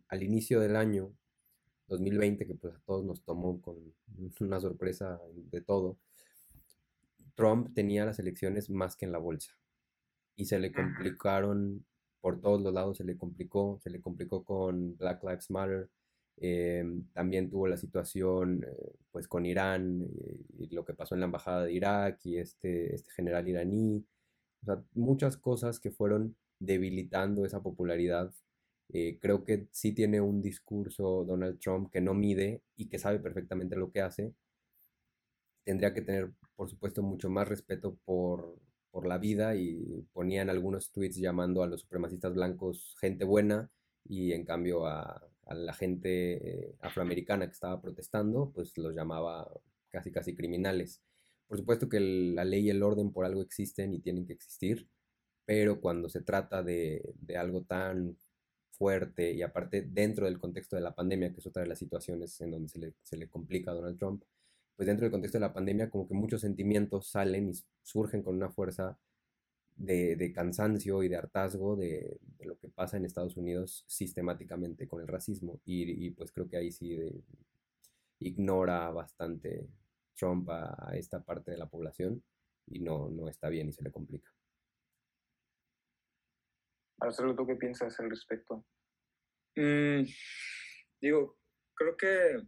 al 0.07 0.23
inicio 0.23 0.59
del 0.59 0.75
año 0.75 1.13
2020, 1.87 2.45
que 2.47 2.55
pues 2.55 2.75
a 2.75 2.79
todos 2.85 3.05
nos 3.05 3.23
tomó 3.23 3.61
con 3.61 3.77
una 4.39 4.59
sorpresa 4.59 5.19
de 5.33 5.61
todo, 5.61 5.97
Trump 7.35 7.73
tenía 7.73 8.05
las 8.05 8.19
elecciones 8.19 8.69
más 8.69 8.95
que 8.95 9.05
en 9.05 9.11
la 9.11 9.17
bolsa 9.17 9.57
y 10.35 10.45
se 10.45 10.59
le 10.59 10.71
complicaron 10.71 11.85
por 12.19 12.39
todos 12.39 12.61
los 12.61 12.73
lados, 12.73 12.97
se 12.97 13.03
le 13.03 13.17
complicó, 13.17 13.79
se 13.83 13.89
le 13.89 13.99
complicó 13.99 14.43
con 14.43 14.95
Black 14.97 15.23
Lives 15.23 15.49
Matter, 15.49 15.89
Em, 16.43 17.05
también 17.13 17.51
tuvo 17.51 17.67
la 17.67 17.77
situación 17.77 18.63
eh, 18.67 18.95
pues 19.11 19.27
con 19.27 19.45
Irán 19.45 20.01
eh, 20.01 20.39
y 20.57 20.73
lo 20.73 20.83
que 20.83 20.95
pasó 20.95 21.13
en 21.13 21.21
la 21.21 21.27
embajada 21.27 21.65
de 21.65 21.73
Irak 21.73 22.19
y 22.25 22.37
este, 22.37 22.95
este 22.95 23.11
general 23.11 23.47
iraní. 23.47 24.03
O 24.63 24.65
sea, 24.65 24.83
muchas 24.93 25.37
cosas 25.37 25.79
que 25.79 25.91
fueron 25.91 26.35
debilitando 26.59 27.45
esa 27.45 27.61
popularidad. 27.61 28.33
Eh, 28.93 29.17
creo 29.21 29.43
que 29.43 29.67
sí 29.71 29.93
tiene 29.93 30.19
un 30.21 30.41
discurso 30.41 31.23
Donald 31.25 31.59
Trump 31.59 31.91
que 31.91 32.01
no 32.01 32.13
mide 32.13 32.61
y 32.75 32.87
que 32.89 32.99
sabe 32.99 33.19
perfectamente 33.19 33.75
lo 33.75 33.91
que 33.91 34.01
hace. 34.01 34.33
Tendría 35.63 35.93
que 35.93 36.01
tener, 36.01 36.31
por 36.55 36.69
supuesto, 36.69 37.03
mucho 37.03 37.29
más 37.29 37.47
respeto 37.47 37.95
por, 38.05 38.59
por 38.91 39.07
la 39.07 39.17
vida 39.17 39.55
y 39.55 40.05
ponían 40.13 40.49
algunos 40.49 40.91
tweets 40.91 41.17
llamando 41.17 41.63
a 41.63 41.67
los 41.67 41.81
supremacistas 41.81 42.33
blancos 42.33 42.95
gente 42.99 43.25
buena 43.25 43.69
y 44.03 44.33
en 44.33 44.43
cambio 44.43 44.87
a, 44.87 45.23
a 45.45 45.53
la 45.55 45.73
gente 45.73 46.69
eh, 46.69 46.75
afroamericana 46.81 47.45
que 47.45 47.53
estaba 47.53 47.81
protestando, 47.81 48.51
pues 48.53 48.77
los 48.77 48.95
llamaba 48.95 49.49
casi 49.89 50.11
casi 50.11 50.35
criminales. 50.35 51.01
Por 51.47 51.57
supuesto 51.57 51.89
que 51.89 51.99
la 51.99 52.45
ley 52.45 52.67
y 52.67 52.69
el 52.71 52.83
orden 52.83 53.11
por 53.11 53.25
algo 53.25 53.41
existen 53.41 53.93
y 53.93 53.99
tienen 53.99 54.25
que 54.25 54.33
existir, 54.33 54.87
pero 55.45 55.81
cuando 55.81 56.09
se 56.09 56.21
trata 56.21 56.63
de, 56.63 57.13
de 57.15 57.37
algo 57.37 57.63
tan 57.63 58.17
fuerte 58.82 59.32
y 59.32 59.43
aparte 59.43 59.84
dentro 59.84 60.25
del 60.25 60.39
contexto 60.39 60.75
de 60.75 60.82
la 60.82 60.95
pandemia, 60.95 61.32
que 61.32 61.39
es 61.39 61.45
otra 61.45 61.61
de 61.61 61.69
las 61.69 61.77
situaciones 61.77 62.41
en 62.41 62.49
donde 62.49 62.67
se 62.67 62.79
le, 62.79 62.93
se 63.03 63.15
le 63.15 63.29
complica 63.29 63.69
a 63.69 63.75
Donald 63.75 63.99
Trump, 63.99 64.23
pues 64.75 64.88
dentro 64.88 65.05
del 65.05 65.11
contexto 65.11 65.38
de 65.38 65.41
la 65.47 65.53
pandemia 65.53 65.91
como 65.91 66.07
que 66.07 66.15
muchos 66.15 66.41
sentimientos 66.41 67.07
salen 67.07 67.51
y 67.51 67.53
surgen 67.84 68.23
con 68.23 68.36
una 68.36 68.49
fuerza 68.49 68.97
de, 69.75 70.32
cansancio 70.34 71.03
y 71.03 71.09
de 71.09 71.17
hartazgo 71.17 71.75
de, 71.75 72.17
lo 72.39 72.57
que 72.57 72.69
pasa 72.69 72.97
en 72.97 73.05
Estados 73.05 73.38
Unidos 73.38 73.84
sistemáticamente 73.88 74.88
con 74.88 74.99
el 75.01 75.07
racismo. 75.07 75.59
Y, 75.63 76.09
pues 76.11 76.32
creo 76.32 76.47
que 76.49 76.57
ahí 76.57 76.71
sí 76.71 76.97
ignora 78.19 78.89
bastante 78.89 79.67
Trump 80.15 80.49
a, 80.49 80.93
esta 80.95 81.21
parte 81.23 81.51
de 81.51 81.57
la 81.57 81.69
población 81.69 82.23
y 82.65 82.79
no, 82.79 83.11
no 83.11 83.29
está 83.29 83.49
bien 83.49 83.69
y 83.69 83.73
se 83.73 83.84
le 83.84 83.91
complica. 83.91 84.32
Marcelo, 87.02 87.36
¿tú 87.36 87.47
qué 87.47 87.56
piensas 87.56 87.99
al 87.99 88.10
respecto? 88.10 88.64
Mm, 89.56 90.04
digo, 91.02 91.39
creo 91.76 91.97
que 91.97 92.41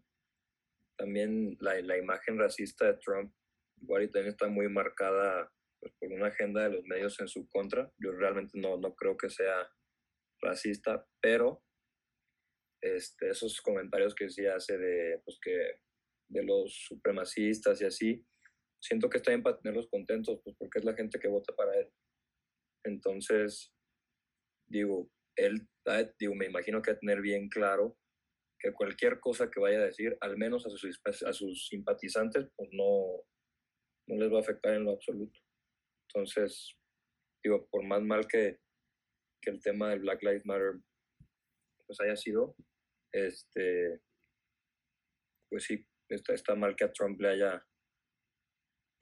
también 0.95 1.57
la, 1.59 1.81
la, 1.81 1.97
imagen 1.97 2.37
racista 2.37 2.85
de 2.85 2.99
Trump 2.99 3.33
igual 3.81 4.03
y 4.03 4.11
también 4.11 4.31
está 4.31 4.47
muy 4.47 4.69
marcada 4.69 5.51
pues, 5.79 5.91
por 5.99 6.11
una 6.11 6.27
agenda 6.27 6.63
de 6.63 6.75
los 6.75 6.85
medios 6.85 7.19
en 7.19 7.27
su 7.27 7.47
contra. 7.49 7.91
Yo 7.97 8.11
realmente 8.11 8.57
no, 8.59 8.77
no 8.77 8.93
creo 8.93 9.17
que 9.17 9.29
sea 9.29 9.69
racista, 10.39 11.05
pero 11.19 11.63
este, 12.81 13.29
esos 13.29 13.59
comentarios 13.59 14.13
que 14.13 14.29
sí 14.29 14.45
hace 14.45 14.77
de, 14.77 15.19
pues, 15.25 15.39
que, 15.41 15.79
de 16.29 16.43
los 16.43 16.85
supremacistas 16.87 17.81
y 17.81 17.85
así, 17.85 18.25
siento 18.79 19.09
que 19.09 19.17
está 19.17 19.31
bien 19.31 19.41
para 19.41 19.57
tenerlos 19.57 19.87
contentos, 19.89 20.39
pues 20.43 20.55
porque 20.59 20.79
es 20.79 20.85
la 20.85 20.93
gente 20.93 21.19
que 21.19 21.27
vota 21.27 21.55
para 21.55 21.75
él. 21.75 21.89
Entonces, 22.85 23.73
digo, 24.73 25.09
él, 25.35 25.67
digo, 26.19 26.35
me 26.35 26.47
imagino 26.47 26.81
que 26.81 26.91
a 26.91 26.99
tener 26.99 27.21
bien 27.21 27.47
claro 27.47 27.95
que 28.59 28.73
cualquier 28.73 29.19
cosa 29.19 29.49
que 29.49 29.59
vaya 29.59 29.77
a 29.77 29.85
decir, 29.85 30.17
al 30.21 30.37
menos 30.37 30.65
a 30.65 30.69
sus, 30.69 31.01
a 31.25 31.33
sus 31.33 31.67
simpatizantes, 31.67 32.47
pues 32.55 32.69
no, 32.71 33.23
no 34.07 34.15
les 34.15 34.31
va 34.31 34.37
a 34.37 34.41
afectar 34.41 34.73
en 34.73 34.85
lo 34.85 34.91
absoluto. 34.91 35.39
Entonces, 36.07 36.75
digo, 37.43 37.67
por 37.69 37.83
más 37.85 38.01
mal 38.01 38.27
que, 38.27 38.57
que 39.41 39.51
el 39.51 39.61
tema 39.61 39.89
del 39.89 39.99
Black 39.99 40.23
Lives 40.23 40.45
Matter 40.45 40.79
pues 41.85 41.99
haya 41.99 42.15
sido, 42.15 42.55
este, 43.13 43.99
pues 45.49 45.65
sí, 45.65 45.85
está, 46.09 46.33
está 46.33 46.55
mal 46.55 46.75
que 46.75 46.85
a 46.85 46.91
Trump 46.91 47.19
le 47.19 47.29
haya, 47.29 47.65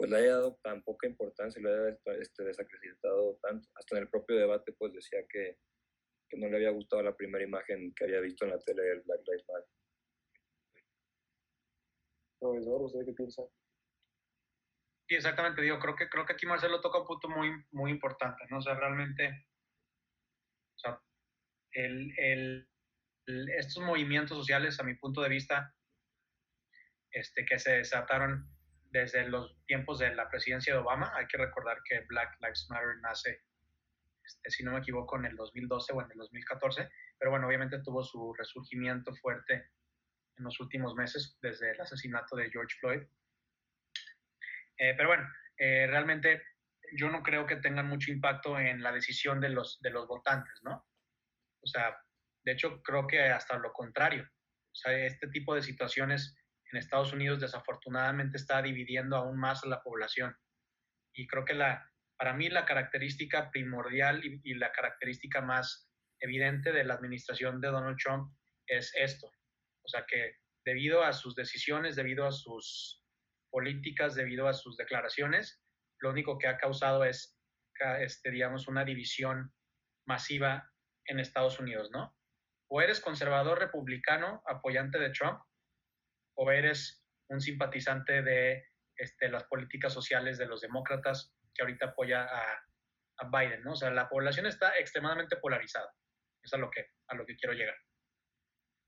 pues 0.02 0.10
le 0.10 0.18
haya 0.18 0.32
dado 0.32 0.60
tan 0.64 0.82
poca 0.82 1.06
importancia, 1.06 1.62
le 1.62 1.70
haya 1.70 2.00
este, 2.20 2.44
desacreditado 2.44 3.38
tanto. 3.40 3.70
Hasta 3.76 3.98
en 3.98 4.02
el 4.02 4.10
propio 4.10 4.36
debate, 4.36 4.74
pues 4.74 4.94
decía 4.94 5.20
que, 5.30 5.60
que 6.28 6.38
no 6.38 6.50
le 6.50 6.56
había 6.56 6.72
gustado 6.72 7.04
la 7.04 7.16
primera 7.16 7.44
imagen 7.44 7.94
que 7.94 8.06
había 8.06 8.20
visto 8.20 8.44
en 8.44 8.50
la 8.50 8.60
tele 8.62 8.82
del 8.82 9.02
Black 9.02 9.20
Lives 9.28 9.46
Matter. 9.48 9.70
Profesor, 12.40 12.82
¿usted 12.82 13.06
qué 13.06 13.14
piensa? 13.14 13.44
Sí, 15.08 15.16
exactamente, 15.18 15.62
digo, 15.62 15.78
creo 15.78 15.96
que, 15.96 16.10
creo 16.10 16.26
que 16.26 16.34
aquí 16.34 16.48
Marcelo 16.48 16.82
toca 16.82 17.02
un 17.02 17.06
punto 17.06 17.30
muy, 17.30 17.52
muy 17.70 17.92
importante, 17.92 18.44
¿no? 18.50 18.58
O 18.58 18.62
sea, 18.64 18.74
realmente, 18.74 19.46
o 20.78 20.80
sea, 20.80 21.00
el, 21.74 22.12
el, 22.18 22.68
estos 23.56 23.84
movimientos 23.84 24.36
sociales, 24.36 24.80
a 24.80 24.84
mi 24.84 24.96
punto 24.96 25.22
de 25.22 25.30
vista, 25.30 25.76
este, 27.12 27.46
que 27.46 27.60
se 27.60 27.74
desataron 27.74 28.51
desde 28.92 29.28
los 29.28 29.58
tiempos 29.66 30.00
de 30.00 30.14
la 30.14 30.30
presidencia 30.30 30.74
de 30.74 30.80
Obama. 30.80 31.12
Hay 31.16 31.26
que 31.28 31.38
recordar 31.38 31.82
que 31.84 32.02
Black 32.02 32.38
Lives 32.42 32.68
Matter 32.70 32.98
nace, 33.02 33.42
este, 34.24 34.52
si 34.52 34.64
no 34.64 34.74
me 34.74 34.80
equivoco, 34.80 35.18
en 35.18 35.26
el 35.26 35.36
2012 35.36 35.94
o 35.94 36.02
en 36.02 36.12
el 36.12 36.18
2014, 36.18 36.90
pero 37.18 37.32
bueno, 37.32 37.48
obviamente 37.48 37.80
tuvo 37.80 38.04
su 38.04 38.34
resurgimiento 38.34 39.14
fuerte 39.16 39.70
en 40.38 40.44
los 40.44 40.60
últimos 40.60 40.94
meses 40.96 41.38
desde 41.42 41.72
el 41.72 41.82
asesinato 41.82 42.36
de 42.36 42.50
George 42.50 42.76
Floyd. 42.80 43.02
Eh, 44.78 44.94
pero 44.98 45.10
bueno, 45.10 45.28
eh, 45.58 45.88
realmente 45.88 46.44
yo 46.94 47.10
no 47.10 47.24
creo 47.24 47.46
que 47.46 47.58
tengan 47.58 47.88
mucho 47.88 48.12
impacto 48.12 48.60
en 48.60 48.84
la 48.84 48.92
decisión 48.92 49.40
de 49.40 49.50
los, 49.50 49.80
de 49.82 49.92
los 49.92 50.08
votantes, 50.08 50.60
¿no? 50.64 50.86
O 51.62 51.68
sea, 51.68 51.96
de 52.44 52.52
hecho 52.52 52.82
creo 52.82 53.08
que 53.08 53.22
hasta 53.22 53.58
lo 53.58 53.72
contrario. 53.72 54.24
O 54.24 54.76
sea, 54.76 54.94
este 55.06 55.28
tipo 55.28 55.54
de 55.54 55.62
situaciones 55.62 56.36
en 56.72 56.80
Estados 56.80 57.14
Unidos 57.14 57.40
desafortunadamente 57.40 58.38
está 58.38 58.62
dividiendo 58.62 59.16
aún 59.16 59.38
más 59.38 59.64
a 59.64 59.68
la 59.68 59.82
población. 59.82 60.36
Y 61.14 61.28
creo 61.28 61.44
que 61.44 61.54
la, 61.54 61.92
para 62.18 62.34
mí 62.34 62.50
la 62.50 62.66
característica 62.66 63.52
primordial 63.52 64.22
y, 64.24 64.54
la 64.54 64.72
característica 64.72 65.42
más 65.42 65.90
evidente 66.20 66.72
de 66.72 66.84
la 66.84 66.94
administración 66.94 67.60
de 67.60 67.70
Donald 67.70 67.98
Trump 67.98 68.34
es 68.68 68.94
esto. 68.96 69.28
O 69.28 69.88
sea 69.88 70.06
que 70.08 70.36
debido 70.64 71.04
a 71.04 71.14
sus 71.14 71.36
decisiones, 71.36 71.96
debido 71.96 72.26
a 72.26 72.32
sus 72.32 73.04
políticas, 73.50 74.16
debido 74.16 74.48
a 74.48 74.54
sus 74.54 74.78
declaraciones, 74.78 75.62
lo 76.00 76.12
único 76.12 76.38
que 76.38 76.48
ha 76.48 76.58
causado 76.58 77.04
es, 77.04 77.38
este, 78.00 78.32
digamos, 78.32 78.68
una 78.68 78.86
división 78.86 79.52
masiva 80.08 80.72
en 81.06 81.20
Estados 81.20 81.60
Unidos, 81.60 81.90
¿no? 81.92 82.16
O 82.70 82.82
eres 82.82 83.02
conservador 83.02 83.60
republicano, 83.60 84.42
apoyante 84.46 84.98
de 85.00 85.10
Trump, 85.10 85.42
o 86.36 86.52
eres 86.52 87.04
un 87.30 87.42
simpatizante 87.42 88.22
de 88.22 88.66
este, 88.96 89.30
las 89.30 89.46
políticas 89.46 89.94
sociales 89.94 90.38
de 90.38 90.46
los 90.46 90.62
demócratas 90.62 91.34
que 91.54 91.64
ahorita 91.64 91.88
apoya 91.88 92.24
a, 92.24 92.68
Biden, 93.32 93.62
¿no? 93.62 93.74
O 93.74 93.76
sea, 93.76 93.92
la 93.92 94.10
población 94.10 94.48
está 94.48 94.76
extremadamente 94.80 95.38
polarizada. 95.38 95.94
Es 96.42 96.52
a 96.56 96.58
lo 96.58 96.72
que, 96.72 96.88
a 97.08 97.14
lo 97.14 97.24
que 97.24 97.36
quiero 97.36 97.54
llegar. 97.54 97.76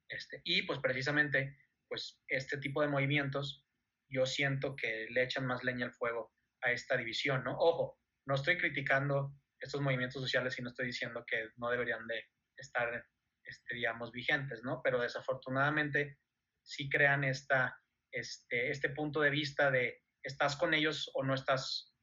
Este, 0.09 0.41
y 0.43 0.63
pues 0.63 0.79
precisamente, 0.79 1.55
pues 1.87 2.19
este 2.27 2.57
tipo 2.57 2.81
de 2.81 2.87
movimientos, 2.87 3.63
yo 4.09 4.25
siento 4.25 4.75
que 4.75 5.05
le 5.11 5.21
echan 5.21 5.45
más 5.45 5.63
leña 5.63 5.85
al 5.85 5.93
fuego 5.93 6.33
a 6.63 6.71
esta 6.71 6.97
división, 6.97 7.43
¿no? 7.43 7.55
Ojo, 7.59 7.99
no 8.25 8.33
estoy 8.33 8.57
criticando 8.57 9.35
estos 9.59 9.81
movimientos 9.81 10.19
sociales 10.19 10.57
y 10.57 10.63
no 10.63 10.69
estoy 10.69 10.87
diciendo 10.87 11.23
que 11.27 11.49
no 11.57 11.69
deberían 11.69 12.07
de 12.07 12.25
estar, 12.57 13.05
este, 13.43 13.75
digamos, 13.75 14.11
vigentes, 14.11 14.63
¿no? 14.63 14.81
Pero 14.83 14.99
desafortunadamente 14.99 16.17
sí 16.63 16.89
crean 16.89 17.23
esta, 17.23 17.77
este, 18.11 18.71
este 18.71 18.89
punto 18.89 19.21
de 19.21 19.29
vista 19.29 19.69
de 19.71 20.01
estás 20.23 20.55
con 20.55 20.73
ellos 20.73 21.11
o 21.13 21.23
no 21.23 21.33
estás, 21.33 21.93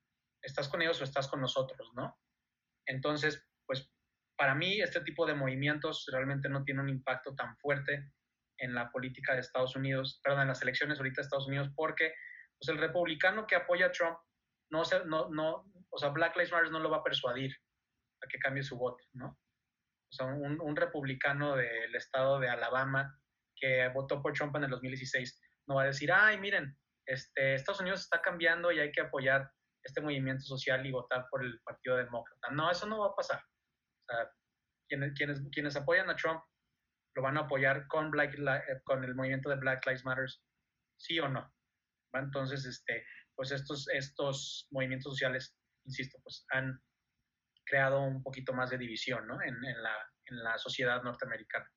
estás 0.42 0.68
con 0.68 0.82
ellos 0.82 1.00
o 1.00 1.04
estás 1.04 1.28
con 1.28 1.40
nosotros, 1.40 1.90
¿no? 1.94 2.18
Entonces, 2.86 3.48
pues 3.66 3.90
para 4.36 4.54
mí 4.54 4.80
este 4.80 5.00
tipo 5.02 5.26
de 5.26 5.34
movimientos 5.34 6.06
realmente 6.12 6.48
no 6.48 6.64
tiene 6.64 6.80
un 6.80 6.88
impacto 6.88 7.34
tan 7.34 7.56
fuerte 7.58 8.12
en 8.58 8.74
la 8.74 8.90
política 8.90 9.34
de 9.34 9.40
Estados 9.40 9.74
Unidos, 9.74 10.20
perdón, 10.22 10.42
en 10.42 10.48
las 10.48 10.62
elecciones 10.62 10.98
ahorita 10.98 11.20
de 11.20 11.24
Estados 11.24 11.48
Unidos, 11.48 11.70
porque 11.74 12.12
pues, 12.58 12.68
el 12.68 12.78
republicano 12.78 13.46
que 13.46 13.56
apoya 13.56 13.86
a 13.86 13.92
Trump, 13.92 14.18
no, 14.70 14.82
no, 15.06 15.30
no, 15.30 15.72
o 15.90 15.98
sea, 15.98 16.10
Black 16.10 16.36
Lives 16.36 16.52
Matter 16.52 16.70
no 16.70 16.80
lo 16.80 16.90
va 16.90 16.98
a 16.98 17.02
persuadir 17.02 17.54
a 18.22 18.28
que 18.28 18.38
cambie 18.38 18.62
su 18.62 18.76
voto, 18.76 19.02
¿no? 19.14 19.28
O 19.28 20.12
sea, 20.12 20.26
un, 20.26 20.60
un 20.60 20.76
republicano 20.76 21.56
del 21.56 21.94
estado 21.94 22.38
de 22.38 22.48
Alabama 22.48 23.19
que 23.60 23.88
votó 23.88 24.22
por 24.22 24.32
Trump 24.32 24.56
en 24.56 24.64
el 24.64 24.70
2016 24.70 25.40
no 25.68 25.76
va 25.76 25.82
a 25.82 25.86
decir, 25.86 26.10
ay, 26.12 26.38
miren, 26.38 26.76
este, 27.06 27.54
Estados 27.54 27.80
Unidos 27.80 28.00
está 28.00 28.20
cambiando 28.20 28.72
y 28.72 28.80
hay 28.80 28.90
que 28.90 29.02
apoyar 29.02 29.50
este 29.84 30.00
movimiento 30.00 30.42
social 30.44 30.84
y 30.84 30.90
votar 30.90 31.26
por 31.30 31.44
el 31.44 31.60
Partido 31.60 31.96
Demócrata. 31.96 32.50
No, 32.50 32.70
eso 32.70 32.86
no 32.86 33.00
va 33.00 33.08
a 33.08 33.14
pasar. 33.14 33.42
Quienes, 34.88 35.12
quienes, 35.14 35.40
quienes 35.52 35.76
apoyan 35.76 36.10
a 36.10 36.16
Trump 36.16 36.42
lo 37.14 37.22
van 37.22 37.36
a 37.36 37.42
apoyar 37.42 37.86
con, 37.86 38.10
Black, 38.10 38.34
eh, 38.38 38.80
con 38.84 39.04
el 39.04 39.14
movimiento 39.14 39.48
de 39.48 39.56
Black 39.56 39.86
Lives 39.86 40.04
Matter, 40.04 40.26
sí 40.96 41.18
o 41.20 41.28
no. 41.28 41.52
Entonces, 42.12 42.64
este, 42.64 43.04
pues 43.36 43.52
estos, 43.52 43.88
estos 43.88 44.66
movimientos 44.70 45.12
sociales, 45.12 45.56
insisto, 45.84 46.18
pues 46.22 46.44
han 46.50 46.80
creado 47.64 48.02
un 48.02 48.22
poquito 48.22 48.52
más 48.52 48.70
de 48.70 48.78
división 48.78 49.26
¿no? 49.26 49.40
en, 49.42 49.54
en, 49.64 49.82
la, 49.82 49.96
en 50.26 50.42
la 50.42 50.58
sociedad 50.58 51.02
norteamericana. 51.02 51.70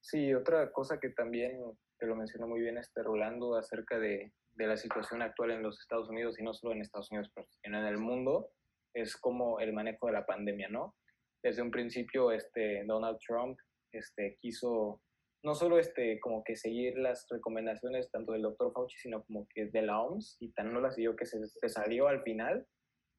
Sí, 0.00 0.34
otra 0.34 0.72
cosa 0.72 0.98
que 0.98 1.10
también 1.10 1.60
te 1.98 2.06
lo 2.06 2.16
mencionó 2.16 2.48
muy 2.48 2.60
bien 2.60 2.78
este 2.78 3.02
Rolando 3.02 3.56
acerca 3.56 3.98
de, 3.98 4.32
de, 4.54 4.66
la 4.66 4.76
situación 4.76 5.22
actual 5.22 5.50
en 5.50 5.62
los 5.62 5.78
Estados 5.78 6.08
Unidos 6.08 6.38
y 6.38 6.42
no 6.42 6.54
solo 6.54 6.74
en 6.74 6.80
Estados 6.80 7.10
Unidos, 7.10 7.30
sino 7.62 7.78
en 7.78 7.86
el 7.86 7.98
mundo, 7.98 8.50
es 8.94 9.16
como 9.16 9.60
el 9.60 9.72
manejo 9.72 10.06
de 10.06 10.14
la 10.14 10.26
pandemia, 10.26 10.68
¿no? 10.68 10.96
Desde 11.42 11.62
un 11.62 11.70
principio, 11.70 12.32
este, 12.32 12.84
Donald 12.84 13.18
Trump 13.26 13.58
este, 13.92 14.36
quiso 14.40 15.00
no 15.42 15.54
solo 15.54 15.78
este, 15.78 16.20
como 16.20 16.44
que 16.44 16.54
seguir 16.54 16.98
las 16.98 17.26
recomendaciones 17.30 18.10
tanto 18.10 18.32
del 18.32 18.42
doctor 18.42 18.72
Fauci, 18.72 18.98
sino 18.98 19.24
como 19.24 19.46
que 19.54 19.66
de 19.66 19.82
la 19.82 20.00
OMS, 20.00 20.36
y 20.40 20.52
tan 20.52 20.72
no 20.72 20.80
las 20.80 20.96
siguió 20.96 21.16
que 21.16 21.24
se, 21.24 21.46
se, 21.46 21.68
salió 21.68 22.08
al 22.08 22.22
final. 22.22 22.66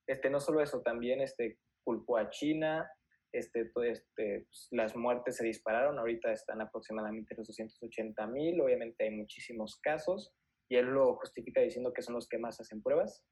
Este, 0.08 0.30
no 0.30 0.40
solo 0.40 0.62
eso, 0.62 0.82
también 0.82 1.22
este, 1.22 1.58
culpó 1.84 2.18
a 2.18 2.30
China, 2.30 2.88
este, 3.32 3.72
este, 3.86 4.46
pues, 4.48 4.68
las 4.72 4.96
muertes 4.96 5.38
se 5.38 5.46
dispararon, 5.46 5.98
ahorita 6.00 6.32
están 6.32 6.62
aproximadamente 6.62 7.36
los 7.36 7.48
280 7.48 8.28
mil, 8.28 8.62
obviamente 8.62 9.06
hay 9.06 9.12
muchísimos 9.12 9.80
casos 9.82 10.34
y 10.70 10.76
él 10.76 10.88
lo 10.88 11.16
justifica 11.16 11.62
diciendo 11.62 11.94
que 11.94 12.02
son 12.02 12.16
los 12.16 12.28
que 12.28 12.38
más 12.38 12.60
hacen 12.60 12.82
pruebas, 12.82 13.26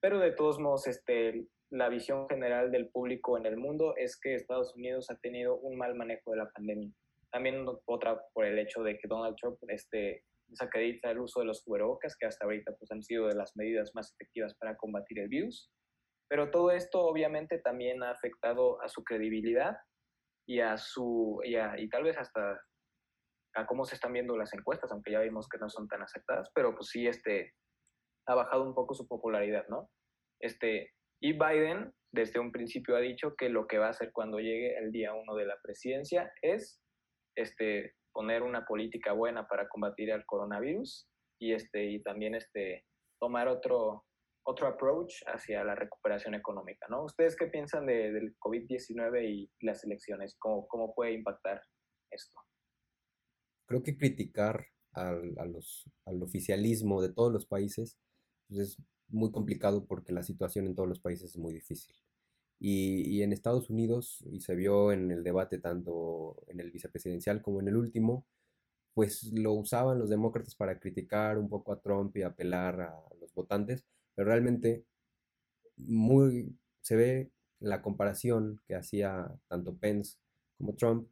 pero 0.00 0.18
de 0.18 0.32
todos 0.32 0.58
modos 0.58 0.86
este, 0.86 1.46
la 1.70 1.88
visión 1.88 2.28
general 2.28 2.70
del 2.70 2.88
público 2.90 3.38
en 3.38 3.46
el 3.46 3.56
mundo 3.56 3.94
es 3.96 4.18
que 4.20 4.34
Estados 4.34 4.74
Unidos 4.76 5.10
ha 5.10 5.16
tenido 5.18 5.56
un 5.56 5.78
mal 5.78 5.94
manejo 5.94 6.32
de 6.32 6.36
la 6.36 6.50
pandemia. 6.50 6.90
También 7.30 7.64
otra 7.86 8.20
por 8.34 8.44
el 8.44 8.58
hecho 8.58 8.82
de 8.82 8.98
que 8.98 9.08
Donald 9.08 9.36
Trump 9.40 9.58
este, 9.68 10.24
desacredita 10.48 11.10
el 11.10 11.20
uso 11.20 11.40
de 11.40 11.46
los 11.46 11.62
cubrebocas, 11.64 12.16
que 12.16 12.26
hasta 12.26 12.44
ahorita 12.44 12.72
pues, 12.78 12.90
han 12.90 13.02
sido 13.02 13.26
de 13.26 13.34
las 13.34 13.56
medidas 13.56 13.92
más 13.94 14.12
efectivas 14.12 14.54
para 14.58 14.76
combatir 14.76 15.18
el 15.18 15.28
virus. 15.28 15.70
Pero 16.32 16.50
todo 16.50 16.70
esto 16.70 17.02
obviamente 17.02 17.58
también 17.58 18.02
ha 18.02 18.10
afectado 18.10 18.80
a 18.80 18.88
su 18.88 19.04
credibilidad 19.04 19.76
y 20.48 20.60
a 20.60 20.78
su, 20.78 21.42
y, 21.44 21.56
y 21.58 21.88
tal 21.90 22.04
vez 22.04 22.16
hasta 22.16 22.58
a 23.54 23.66
cómo 23.66 23.84
se 23.84 23.96
están 23.96 24.14
viendo 24.14 24.34
las 24.38 24.54
encuestas, 24.54 24.90
aunque 24.92 25.12
ya 25.12 25.20
vimos 25.20 25.46
que 25.46 25.58
no 25.58 25.68
son 25.68 25.88
tan 25.88 26.00
aceptadas, 26.00 26.50
pero 26.54 26.74
pues 26.74 26.88
sí, 26.88 27.06
este, 27.06 27.52
ha 28.26 28.34
bajado 28.34 28.64
un 28.64 28.74
poco 28.74 28.94
su 28.94 29.06
popularidad, 29.06 29.66
¿no? 29.68 29.90
Este, 30.40 30.92
y 31.20 31.34
Biden 31.34 31.92
desde 32.14 32.40
un 32.40 32.50
principio 32.50 32.96
ha 32.96 33.00
dicho 33.00 33.34
que 33.36 33.50
lo 33.50 33.66
que 33.66 33.76
va 33.76 33.88
a 33.88 33.90
hacer 33.90 34.10
cuando 34.10 34.38
llegue 34.38 34.78
el 34.78 34.90
día 34.90 35.12
uno 35.12 35.34
de 35.34 35.44
la 35.44 35.58
presidencia 35.62 36.32
es 36.40 36.80
este, 37.36 37.92
poner 38.14 38.42
una 38.42 38.64
política 38.64 39.12
buena 39.12 39.46
para 39.48 39.68
combatir 39.68 40.08
el 40.08 40.24
coronavirus 40.24 41.06
y, 41.38 41.52
este, 41.52 41.84
y 41.84 42.02
también 42.02 42.34
este, 42.34 42.86
tomar 43.20 43.48
otro, 43.48 44.06
otro 44.44 44.66
approach 44.66 45.22
hacia 45.26 45.64
la 45.64 45.74
recuperación 45.74 46.34
económica, 46.34 46.86
¿no? 46.88 47.04
¿Ustedes 47.04 47.36
qué 47.36 47.46
piensan 47.46 47.86
de, 47.86 48.12
del 48.12 48.36
COVID-19 48.38 49.24
y 49.24 49.50
las 49.60 49.84
elecciones? 49.84 50.36
¿Cómo, 50.38 50.66
¿Cómo 50.66 50.94
puede 50.94 51.12
impactar 51.12 51.62
esto? 52.10 52.40
Creo 53.66 53.82
que 53.82 53.96
criticar 53.96 54.66
al, 54.92 55.34
a 55.38 55.46
los, 55.46 55.88
al 56.04 56.22
oficialismo 56.22 57.00
de 57.00 57.12
todos 57.12 57.32
los 57.32 57.46
países 57.46 57.98
pues, 58.48 58.60
es 58.60 58.78
muy 59.08 59.30
complicado 59.30 59.86
porque 59.86 60.12
la 60.12 60.22
situación 60.22 60.66
en 60.66 60.74
todos 60.74 60.88
los 60.88 61.00
países 61.00 61.30
es 61.30 61.38
muy 61.38 61.52
difícil. 61.54 61.94
Y, 62.58 63.08
y, 63.08 63.22
en 63.22 63.32
Estados 63.32 63.70
Unidos, 63.70 64.24
y 64.30 64.40
se 64.40 64.54
vio 64.54 64.92
en 64.92 65.10
el 65.10 65.24
debate 65.24 65.58
tanto 65.58 66.36
en 66.46 66.60
el 66.60 66.70
vicepresidencial 66.70 67.42
como 67.42 67.60
en 67.60 67.66
el 67.68 67.76
último, 67.76 68.24
pues 68.94 69.32
lo 69.32 69.52
usaban 69.52 69.98
los 69.98 70.10
demócratas 70.10 70.54
para 70.54 70.78
criticar 70.78 71.38
un 71.38 71.48
poco 71.48 71.72
a 71.72 71.80
Trump 71.80 72.16
y 72.16 72.22
apelar 72.22 72.80
a 72.80 73.02
los 73.20 73.32
votantes, 73.34 73.84
pero 74.14 74.28
realmente 74.28 74.84
muy 75.76 76.56
se 76.80 76.96
ve 76.96 77.30
la 77.60 77.80
comparación 77.80 78.60
que 78.66 78.74
hacía 78.74 79.32
tanto 79.48 79.76
Pence 79.76 80.16
como 80.58 80.74
Trump 80.74 81.08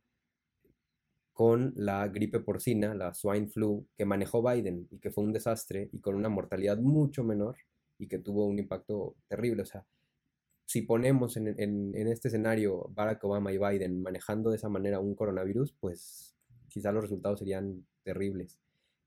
con 1.33 1.73
la 1.75 2.07
gripe 2.09 2.41
porcina, 2.41 2.95
la 2.95 3.15
swine 3.15 3.49
flu, 3.49 3.87
que 3.97 4.05
manejó 4.05 4.43
Biden 4.43 4.87
y 4.91 4.99
que 4.99 5.11
fue 5.11 5.25
un 5.25 5.33
desastre 5.33 5.89
y 5.93 6.01
con 6.01 6.15
una 6.15 6.29
mortalidad 6.29 6.79
mucho 6.79 7.25
menor 7.25 7.57
y 7.99 8.09
que 8.09 8.19
tuvo 8.19 8.47
un 8.47 8.59
impacto 8.59 9.17
terrible. 9.27 9.63
O 9.63 9.65
sea, 9.67 9.87
si 10.67 10.83
ponemos 10.83 11.37
en, 11.37 11.95
este 11.95 12.29
escenario 12.29 12.91
Barack 12.91 13.25
Obama 13.25 13.53
y 13.53 13.59
Biden 13.59 14.03
manejando 14.03 14.51
de 14.51 14.57
esa 14.57 14.69
manera 14.69 15.01
un 15.01 15.15
coronavirus, 15.15 15.73
pues 15.81 16.37
quizá 16.69 16.93
los 16.93 17.05
resultados 17.05 17.39
serían 17.39 17.87
terribles. 18.03 18.61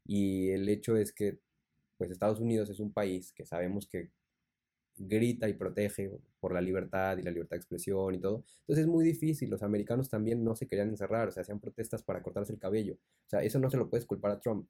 Y 0.06 0.50
el 0.50 0.68
hecho 0.70 0.98
es 0.98 1.14
que 1.14 1.40
pues 1.98 2.12
Estados 2.12 2.40
Unidos 2.40 2.70
es 2.70 2.80
un 2.80 2.92
país 2.92 3.32
que 3.34 3.46
sabemos 3.46 3.88
que 3.88 4.12
grita 4.96 5.50
y 5.50 5.54
protege 5.54 6.12
por 6.40 6.54
la 6.54 6.62
libertad 6.62 7.18
y 7.18 7.24
la 7.24 7.32
libertad 7.32 7.56
de 7.56 7.58
expresión 7.58 8.14
y 8.16 8.20
todo. 8.20 8.44
Entonces 8.62 8.86
es 8.86 8.88
muy 8.88 9.04
difícil, 9.04 9.50
los 9.50 9.64
americanos 9.64 10.10
también 10.10 10.44
no 10.44 10.56
se 10.56 10.68
querían 10.68 10.90
encerrar, 10.90 11.28
o 11.28 11.32
sea, 11.32 11.42
hacían 11.42 11.60
protestas 11.60 12.04
para 12.04 12.22
cortarse 12.22 12.54
el 12.54 12.60
cabello. 12.60 12.96
O 12.96 13.30
sea, 13.30 13.44
eso 13.44 13.60
no 13.60 13.70
se 13.70 13.78
lo 13.78 13.90
puedes 13.90 14.06
culpar 14.06 14.32
a 14.32 14.40
Trump. 14.40 14.68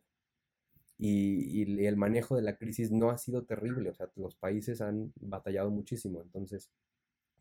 Y, 0.98 1.62
y, 1.62 1.86
el 1.86 1.98
manejo 1.98 2.36
de 2.36 2.44
la 2.44 2.56
crisis 2.56 2.92
no 2.92 3.10
ha 3.10 3.18
sido 3.18 3.44
terrible, 3.46 3.90
o 3.90 3.94
sea, 3.94 4.10
los 4.16 4.36
países 4.36 4.80
han 4.80 5.12
batallado 5.20 5.70
muchísimo. 5.72 6.22
Entonces, 6.22 6.70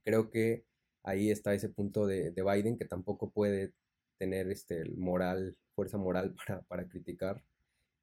creo 0.05 0.31
que 0.31 0.65
ahí 1.05 1.31
está 1.31 1.55
ese 1.55 1.69
punto 1.69 2.07
de, 2.07 2.31
de 2.31 2.43
Biden 2.43 2.77
que 2.79 2.87
tampoco 2.87 3.31
puede 3.31 3.75
tener 4.19 4.51
este, 4.51 4.85
moral, 4.97 5.57
fuerza 5.75 5.99
moral 5.99 6.35
para, 6.47 6.63
para 6.63 6.89
criticar. 6.89 7.45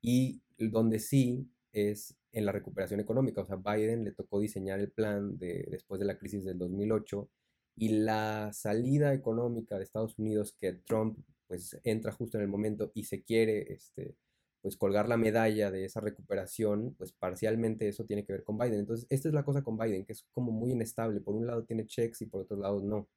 Y 0.02 0.42
donde 0.58 1.00
sí 1.00 1.50
es 1.74 2.16
en 2.32 2.46
la 2.46 2.52
recuperación 2.52 3.00
económica. 3.00 3.42
O 3.42 3.46
sea, 3.46 3.58
Biden 3.58 4.04
le 4.04 4.12
tocó 4.12 4.40
diseñar 4.40 4.80
el 4.80 4.92
plan 4.92 5.38
de, 5.38 5.68
después 5.70 6.00
de 6.00 6.06
la 6.06 6.18
crisis 6.18 6.46
del 6.46 6.58
2008 6.58 7.30
y 7.76 7.90
la 7.90 8.52
salida 8.54 9.14
económica 9.14 9.78
de 9.78 9.84
Estados 9.84 10.18
Unidos 10.20 10.56
que 10.60 10.74
Trump 10.74 11.18
pues 11.48 11.80
entra 11.84 12.12
justo 12.12 12.38
en 12.38 12.44
el 12.44 12.50
momento 12.50 12.92
y 12.94 13.06
se 13.06 13.24
quiere 13.24 13.74
este, 13.74 14.16
pues 14.62 14.78
colgar 14.78 15.08
la 15.08 15.18
medalla 15.18 15.72
de 15.72 15.86
esa 15.86 16.02
recuperación, 16.02 16.94
pues 16.96 17.12
parcialmente 17.14 17.88
eso 17.88 18.06
tiene 18.06 18.26
que 18.26 18.34
ver 18.34 18.44
con 18.44 18.58
Biden. 18.58 18.80
Entonces, 18.80 19.08
esta 19.10 19.30
es 19.30 19.34
la 19.34 19.44
cosa 19.44 19.64
con 19.64 19.78
Biden, 19.78 20.06
que 20.06 20.14
es 20.14 20.28
como 20.32 20.52
muy 20.52 20.72
inestable. 20.72 21.22
Por 21.22 21.36
un 21.36 21.48
lado 21.48 21.64
tiene 21.64 21.88
checks 21.88 22.22
y 22.22 22.26
por 22.28 22.42
otro 22.42 22.58
lado 22.58 22.82
no. 22.82 23.10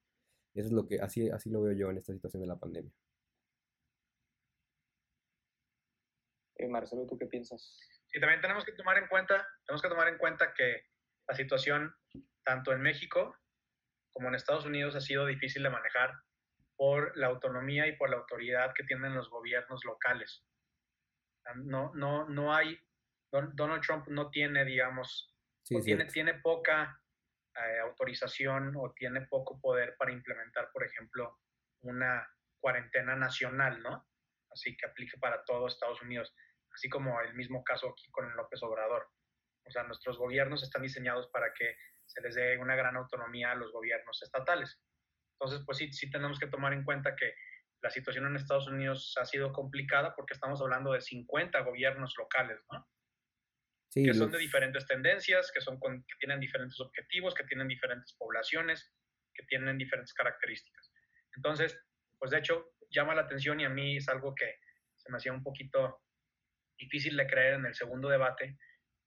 Eso 0.54 0.68
es 0.68 0.72
lo 0.72 0.86
que, 0.86 1.00
así, 1.00 1.28
así 1.30 1.50
lo 1.50 1.62
veo 1.62 1.72
yo 1.72 1.90
en 1.90 1.98
esta 1.98 2.12
situación 2.12 2.42
de 2.42 2.46
la 2.46 2.58
pandemia. 2.58 2.92
Eh, 6.56 6.68
Marcelo, 6.68 7.06
¿tú 7.06 7.18
qué 7.18 7.26
piensas? 7.26 7.76
Y 8.12 8.20
también 8.20 8.40
tenemos 8.40 8.64
que 8.64 8.72
tomar 8.72 8.98
en 8.98 9.08
cuenta, 9.08 9.46
tenemos 9.66 9.82
que 9.82 9.88
tomar 9.88 10.08
en 10.08 10.18
cuenta 10.18 10.52
que 10.52 10.86
la 11.28 11.34
situación 11.34 11.94
tanto 12.44 12.72
en 12.72 12.80
México 12.80 13.36
como 14.12 14.28
en 14.28 14.34
Estados 14.34 14.66
Unidos 14.66 14.94
ha 14.94 15.00
sido 15.00 15.26
difícil 15.26 15.62
de 15.62 15.70
manejar 15.70 16.12
por 16.76 17.16
la 17.16 17.28
autonomía 17.28 17.86
y 17.86 17.96
por 17.96 18.10
la 18.10 18.16
autoridad 18.16 18.74
que 18.74 18.84
tienen 18.84 19.14
los 19.14 19.30
gobiernos 19.30 19.84
locales. 19.84 20.44
No, 21.54 21.92
no, 21.94 22.28
no 22.28 22.54
hay, 22.54 22.78
Donald 23.30 23.82
Trump 23.82 24.06
no 24.08 24.30
tiene, 24.30 24.64
digamos, 24.64 25.34
tiene, 25.64 26.04
tiene 26.06 26.34
poca 26.34 27.00
eh, 27.54 27.80
autorización 27.80 28.74
o 28.76 28.92
tiene 28.92 29.22
poco 29.22 29.60
poder 29.60 29.96
para 29.96 30.12
implementar, 30.12 30.70
por 30.72 30.84
ejemplo, 30.84 31.38
una 31.80 32.28
cuarentena 32.60 33.16
nacional, 33.16 33.82
¿no? 33.82 34.06
Así 34.50 34.76
que 34.76 34.86
aplique 34.86 35.18
para 35.18 35.44
todo 35.44 35.66
Estados 35.66 36.00
Unidos 36.02 36.34
así 36.74 36.88
como 36.88 37.20
el 37.20 37.34
mismo 37.34 37.62
caso 37.64 37.88
aquí 37.90 38.10
con 38.10 38.34
López 38.36 38.62
Obrador. 38.62 39.08
O 39.64 39.70
sea, 39.70 39.84
nuestros 39.84 40.18
gobiernos 40.18 40.62
están 40.62 40.82
diseñados 40.82 41.28
para 41.28 41.52
que 41.52 41.76
se 42.06 42.20
les 42.20 42.34
dé 42.34 42.58
una 42.58 42.74
gran 42.74 42.96
autonomía 42.96 43.52
a 43.52 43.54
los 43.54 43.72
gobiernos 43.72 44.22
estatales. 44.22 44.80
Entonces, 45.34 45.62
pues 45.64 45.78
sí, 45.78 45.92
sí 45.92 46.10
tenemos 46.10 46.38
que 46.38 46.46
tomar 46.46 46.72
en 46.72 46.84
cuenta 46.84 47.14
que 47.16 47.34
la 47.82 47.90
situación 47.90 48.26
en 48.26 48.36
Estados 48.36 48.68
Unidos 48.68 49.14
ha 49.20 49.24
sido 49.24 49.52
complicada 49.52 50.14
porque 50.14 50.34
estamos 50.34 50.60
hablando 50.60 50.92
de 50.92 51.00
50 51.00 51.60
gobiernos 51.60 52.14
locales, 52.16 52.60
¿no? 52.70 52.86
Sí, 53.88 54.04
que 54.04 54.14
son 54.14 54.30
de 54.30 54.38
diferentes 54.38 54.86
tendencias, 54.86 55.50
que, 55.52 55.60
son 55.60 55.78
que 55.78 56.14
tienen 56.18 56.40
diferentes 56.40 56.80
objetivos, 56.80 57.34
que 57.34 57.44
tienen 57.44 57.68
diferentes 57.68 58.14
poblaciones, 58.14 58.90
que 59.34 59.42
tienen 59.44 59.76
diferentes 59.76 60.14
características. 60.14 60.92
Entonces, 61.36 61.78
pues 62.18 62.30
de 62.30 62.38
hecho, 62.38 62.72
llama 62.90 63.14
la 63.14 63.22
atención 63.22 63.60
y 63.60 63.64
a 63.64 63.68
mí 63.68 63.96
es 63.96 64.08
algo 64.08 64.34
que 64.34 64.60
se 64.96 65.10
me 65.10 65.18
hacía 65.18 65.32
un 65.32 65.42
poquito 65.42 66.00
difícil 66.82 67.16
de 67.16 67.26
creer 67.26 67.54
en 67.54 67.66
el 67.66 67.74
segundo 67.74 68.08
debate 68.08 68.58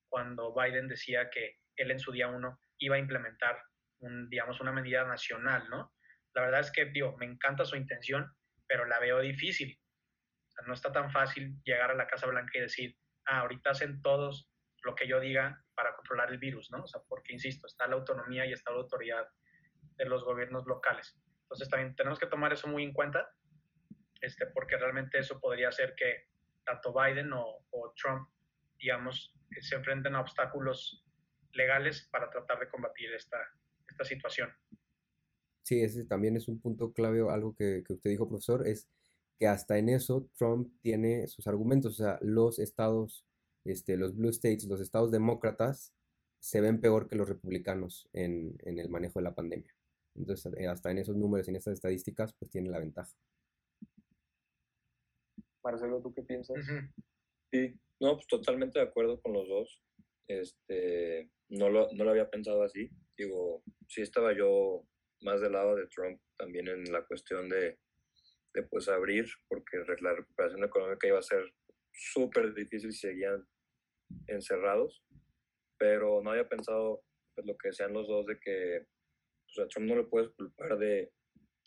cuando 0.07 0.53
Biden 0.53 0.87
decía 0.87 1.29
que 1.29 1.57
él 1.75 1.91
en 1.91 1.99
su 1.99 2.11
día 2.11 2.27
uno 2.27 2.59
iba 2.77 2.95
a 2.95 2.99
implementar, 2.99 3.61
un, 3.99 4.29
digamos, 4.29 4.61
una 4.61 4.71
medida 4.71 5.03
nacional, 5.03 5.69
¿no? 5.69 5.93
La 6.33 6.41
verdad 6.41 6.61
es 6.61 6.71
que, 6.71 6.85
digo, 6.85 7.15
me 7.17 7.25
encanta 7.25 7.65
su 7.65 7.75
intención, 7.75 8.31
pero 8.67 8.85
la 8.85 8.99
veo 8.99 9.19
difícil. 9.19 9.77
no 10.65 10.73
está 10.73 10.91
tan 10.91 11.11
fácil 11.11 11.61
llegar 11.63 11.91
a 11.91 11.95
la 11.95 12.07
Casa 12.07 12.27
Blanca 12.27 12.57
y 12.57 12.61
decir, 12.61 12.95
ah, 13.25 13.39
ahorita 13.39 13.71
hacen 13.71 14.01
todos 14.01 14.49
lo 14.83 14.95
que 14.95 15.07
yo 15.07 15.19
diga 15.19 15.61
para 15.75 15.95
controlar 15.95 16.31
el 16.31 16.37
virus, 16.37 16.71
¿no? 16.71 16.83
O 16.83 16.87
sea, 16.87 17.01
porque, 17.09 17.33
insisto, 17.33 17.67
está 17.67 17.87
la 17.87 17.95
autonomía 17.95 18.45
y 18.45 18.53
está 18.53 18.71
la 18.71 18.77
autoridad 18.77 19.27
de 19.97 20.05
los 20.05 20.23
gobiernos 20.23 20.65
locales. 20.65 21.17
Entonces, 21.41 21.69
también 21.69 21.95
tenemos 21.95 22.19
que 22.19 22.27
tomar 22.27 22.53
eso 22.53 22.67
muy 22.67 22.83
en 22.83 22.93
cuenta, 22.93 23.29
este, 24.21 24.45
porque 24.47 24.77
realmente 24.77 25.19
eso 25.19 25.39
podría 25.39 25.69
hacer 25.69 25.93
que 25.95 26.27
tanto 26.65 26.93
Biden 26.93 27.31
o, 27.33 27.63
Trump, 27.95 28.27
digamos, 28.77 29.33
se 29.61 29.75
enfrenten 29.75 30.15
a 30.15 30.21
obstáculos 30.21 31.03
legales 31.53 32.07
para 32.11 32.29
tratar 32.29 32.59
de 32.59 32.69
combatir 32.69 33.13
esta, 33.13 33.37
esta 33.87 34.03
situación. 34.03 34.49
Sí, 35.63 35.81
ese 35.81 36.05
también 36.05 36.35
es 36.35 36.47
un 36.47 36.59
punto 36.59 36.93
clave, 36.93 37.21
algo 37.29 37.55
que, 37.55 37.83
que, 37.85 37.93
usted 37.93 38.09
dijo, 38.09 38.27
profesor, 38.27 38.67
es 38.67 38.87
que 39.39 39.47
hasta 39.47 39.77
en 39.77 39.89
eso 39.89 40.29
Trump 40.37 40.71
tiene 40.81 41.27
sus 41.27 41.47
argumentos, 41.47 41.99
o 41.99 42.03
sea, 42.03 42.19
los 42.21 42.59
estados, 42.59 43.25
este, 43.63 43.97
los 43.97 44.15
blue 44.15 44.29
states, 44.29 44.65
los 44.65 44.81
estados 44.81 45.11
demócratas, 45.11 45.93
se 46.39 46.61
ven 46.61 46.79
peor 46.79 47.07
que 47.07 47.15
los 47.15 47.27
republicanos 47.27 48.07
en, 48.13 48.55
en 48.59 48.77
el 48.79 48.89
manejo 48.89 49.19
de 49.19 49.23
la 49.23 49.33
pandemia. 49.33 49.73
Entonces, 50.15 50.53
eh, 50.57 50.67
hasta 50.67 50.91
en 50.91 50.99
esos 50.99 51.15
números, 51.15 51.47
en 51.47 51.55
estas 51.55 51.73
estadísticas, 51.73 52.33
pues 52.33 52.51
tiene 52.51 52.69
la 52.69 52.79
ventaja. 52.79 53.11
Marcelo, 55.65 55.99
¿tú 56.01 56.13
qué 56.13 56.21
piensas? 56.21 56.57
Sí, 57.51 57.73
no, 57.99 58.15
pues 58.15 58.27
totalmente 58.27 58.79
de 58.79 58.85
acuerdo 58.85 59.19
con 59.19 59.33
los 59.33 59.47
dos. 59.47 59.81
Este, 60.27 61.31
no 61.49 61.69
lo, 61.69 61.91
no 61.93 62.03
lo 62.03 62.11
había 62.11 62.29
pensado 62.29 62.61
así. 62.63 62.89
Digo, 63.17 63.63
sí 63.87 64.01
estaba 64.01 64.33
yo 64.33 64.83
más 65.21 65.41
del 65.41 65.53
lado 65.53 65.75
de 65.75 65.87
Trump 65.87 66.21
también 66.37 66.67
en 66.67 66.83
la 66.91 67.03
cuestión 67.05 67.49
de, 67.49 67.79
de 68.53 68.63
pues 68.63 68.87
abrir, 68.89 69.25
porque 69.47 69.77
la 70.01 70.13
recuperación 70.13 70.63
económica 70.63 71.07
iba 71.07 71.19
a 71.19 71.23
ser 71.23 71.43
súper 71.91 72.53
difícil 72.53 72.91
si 72.91 73.07
seguían 73.07 73.43
encerrados, 74.27 75.03
pero 75.79 76.21
no 76.21 76.31
había 76.31 76.47
pensado 76.47 77.01
pues, 77.33 77.47
lo 77.47 77.57
que 77.57 77.69
decían 77.69 77.93
los 77.93 78.07
dos 78.07 78.27
de 78.27 78.39
que 78.39 78.85
pues, 79.47 79.65
a 79.65 79.67
Trump 79.67 79.87
no 79.87 79.95
le 79.95 80.03
puedes 80.03 80.29
culpar 80.31 80.77
de, 80.77 81.11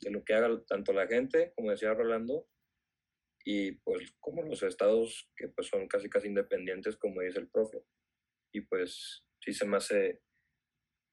de 0.03 0.11
lo 0.11 0.23
que 0.23 0.35
haga 0.35 0.63
tanto 0.67 0.93
la 0.93 1.09
gente, 1.09 1.53
como 1.57 1.73
decía 1.73 1.95
Rolando, 1.95 2.47
y 3.45 3.73
pues 3.81 4.13
como 4.21 4.43
los 4.43 4.63
estados 4.63 5.31
que 5.37 5.49
pues 5.49 5.69
son 5.69 5.89
casi 5.89 6.09
casi 6.09 6.29
independientes 6.29 6.97
como 6.97 7.21
dice 7.21 7.41
el 7.41 7.49
profe. 7.49 7.83
Y 8.53 8.63
pues 8.63 9.25
sí 9.41 9.53
se 9.53 9.67
me 9.67 9.77
hace 9.77 10.21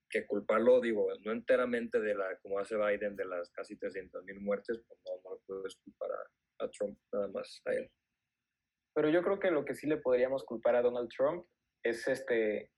que 0.09 0.25
culparlo 0.25 0.81
digo 0.81 1.07
no 1.23 1.31
enteramente 1.31 1.99
de 1.99 2.15
la 2.15 2.37
como 2.39 2.59
hace 2.59 2.77
Biden 2.77 3.15
de 3.15 3.25
las 3.25 3.51
casi 3.51 3.77
300 3.77 4.23
mil 4.23 4.39
muertes 4.39 4.81
pues 4.87 4.99
no, 5.05 5.21
no 5.23 5.35
lo 5.35 5.41
puedes 5.45 5.75
culpar 5.77 6.09
a, 6.59 6.69
Trump 6.71 6.97
nada 7.11 7.27
más 7.27 7.61
a 7.65 7.73
él. 7.73 7.91
Pero 8.93 9.09
yo 9.09 9.21
creo 9.23 9.39
que 9.39 9.51
lo 9.51 9.65
que 9.65 9.75
sí 9.75 9.87
le 9.87 9.97
podríamos 9.97 10.45
culpar 10.45 10.75
a 10.75 10.81
Donald 10.81 11.09
Trump 11.15 11.45
es 11.83 12.07
este 12.07 12.71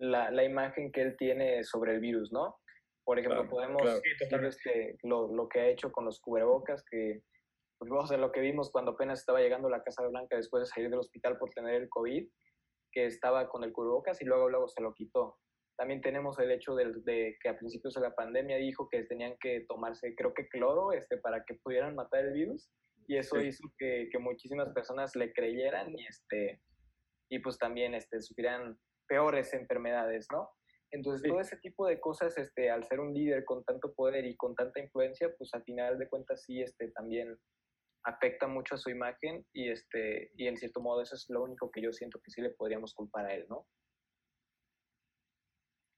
la, 0.00 0.30
la 0.30 0.44
imagen 0.44 0.90
que 0.92 1.02
él 1.02 1.16
tiene 1.16 1.62
sobre 1.64 1.94
el 1.94 2.00
virus 2.00 2.32
no 2.32 2.58
por 3.04 3.18
ejemplo 3.18 3.48
podemos 3.48 3.82
ver 3.82 4.44
este, 4.44 4.96
lo, 5.02 5.34
lo 5.34 5.48
que 5.48 5.60
ha 5.60 5.68
hecho 5.68 5.90
con 5.90 6.04
los 6.04 6.20
cubrebocas 6.20 6.84
que 6.90 7.22
pues 7.78 7.90
vamos 7.90 8.10
a 8.10 8.16
lo 8.16 8.32
que 8.32 8.40
vimos 8.40 8.70
cuando 8.70 8.92
apenas 8.92 9.20
estaba 9.20 9.40
llegando 9.40 9.68
a 9.68 9.70
la 9.70 9.82
Casa 9.82 10.06
Blanca 10.06 10.36
después 10.36 10.62
de 10.62 10.66
salir 10.66 10.90
del 10.90 10.98
hospital 10.98 11.38
por 11.38 11.50
tener 11.50 11.74
el 11.74 11.88
COVID, 11.88 12.28
que 12.92 13.06
estaba 13.06 13.48
con 13.48 13.62
el 13.64 13.72
cubrebocas 13.72 14.20
y 14.20 14.24
luego, 14.24 14.48
luego 14.48 14.68
se 14.68 14.82
lo 14.82 14.92
quitó. 14.94 15.38
También 15.76 16.00
tenemos 16.00 16.38
el 16.40 16.50
hecho 16.50 16.74
de, 16.74 17.36
que 17.40 17.48
a 17.48 17.56
principios 17.56 17.94
de 17.94 18.00
la 18.00 18.14
pandemia 18.14 18.56
dijo 18.56 18.88
que 18.88 19.04
tenían 19.04 19.36
que 19.40 19.64
tomarse, 19.68 20.14
creo 20.16 20.34
que 20.34 20.48
cloro, 20.48 20.92
este, 20.92 21.18
para 21.18 21.44
que 21.44 21.54
pudieran 21.62 21.94
matar 21.94 22.24
el 22.24 22.32
virus. 22.32 22.68
Y 23.06 23.16
eso 23.16 23.40
hizo 23.40 23.62
que, 23.78 24.08
que, 24.10 24.18
muchísimas 24.18 24.68
personas 24.70 25.14
le 25.14 25.32
creyeran 25.32 25.96
y, 25.96 26.04
este, 26.04 26.60
y 27.30 27.38
pues 27.38 27.56
también 27.56 27.94
este, 27.94 28.20
supieran 28.20 28.76
peores 29.06 29.54
enfermedades, 29.54 30.26
¿no? 30.32 30.50
Entonces, 30.90 31.28
todo 31.28 31.40
ese 31.40 31.56
tipo 31.58 31.86
de 31.86 32.00
cosas, 32.00 32.36
este, 32.38 32.70
al 32.70 32.84
ser 32.84 33.00
un 33.00 33.12
líder 33.12 33.44
con 33.44 33.62
tanto 33.64 33.94
poder 33.94 34.24
y 34.24 34.36
con 34.36 34.54
tanta 34.54 34.80
influencia, 34.80 35.32
pues 35.36 35.52
al 35.54 35.62
final 35.62 35.98
de 35.98 36.08
cuentas 36.08 36.42
sí, 36.44 36.60
este, 36.62 36.90
también 36.90 37.38
afecta 38.08 38.46
mucho 38.46 38.74
a 38.74 38.78
su 38.78 38.90
imagen 38.90 39.44
y, 39.52 39.68
este, 39.68 40.32
y 40.34 40.46
en 40.46 40.56
cierto 40.56 40.80
modo 40.80 41.02
eso 41.02 41.14
es 41.14 41.26
lo 41.28 41.42
único 41.42 41.70
que 41.70 41.82
yo 41.82 41.92
siento 41.92 42.20
que 42.20 42.30
sí 42.30 42.40
le 42.40 42.50
podríamos 42.50 42.94
culpar 42.94 43.26
a 43.26 43.34
él, 43.34 43.46
¿no? 43.48 43.66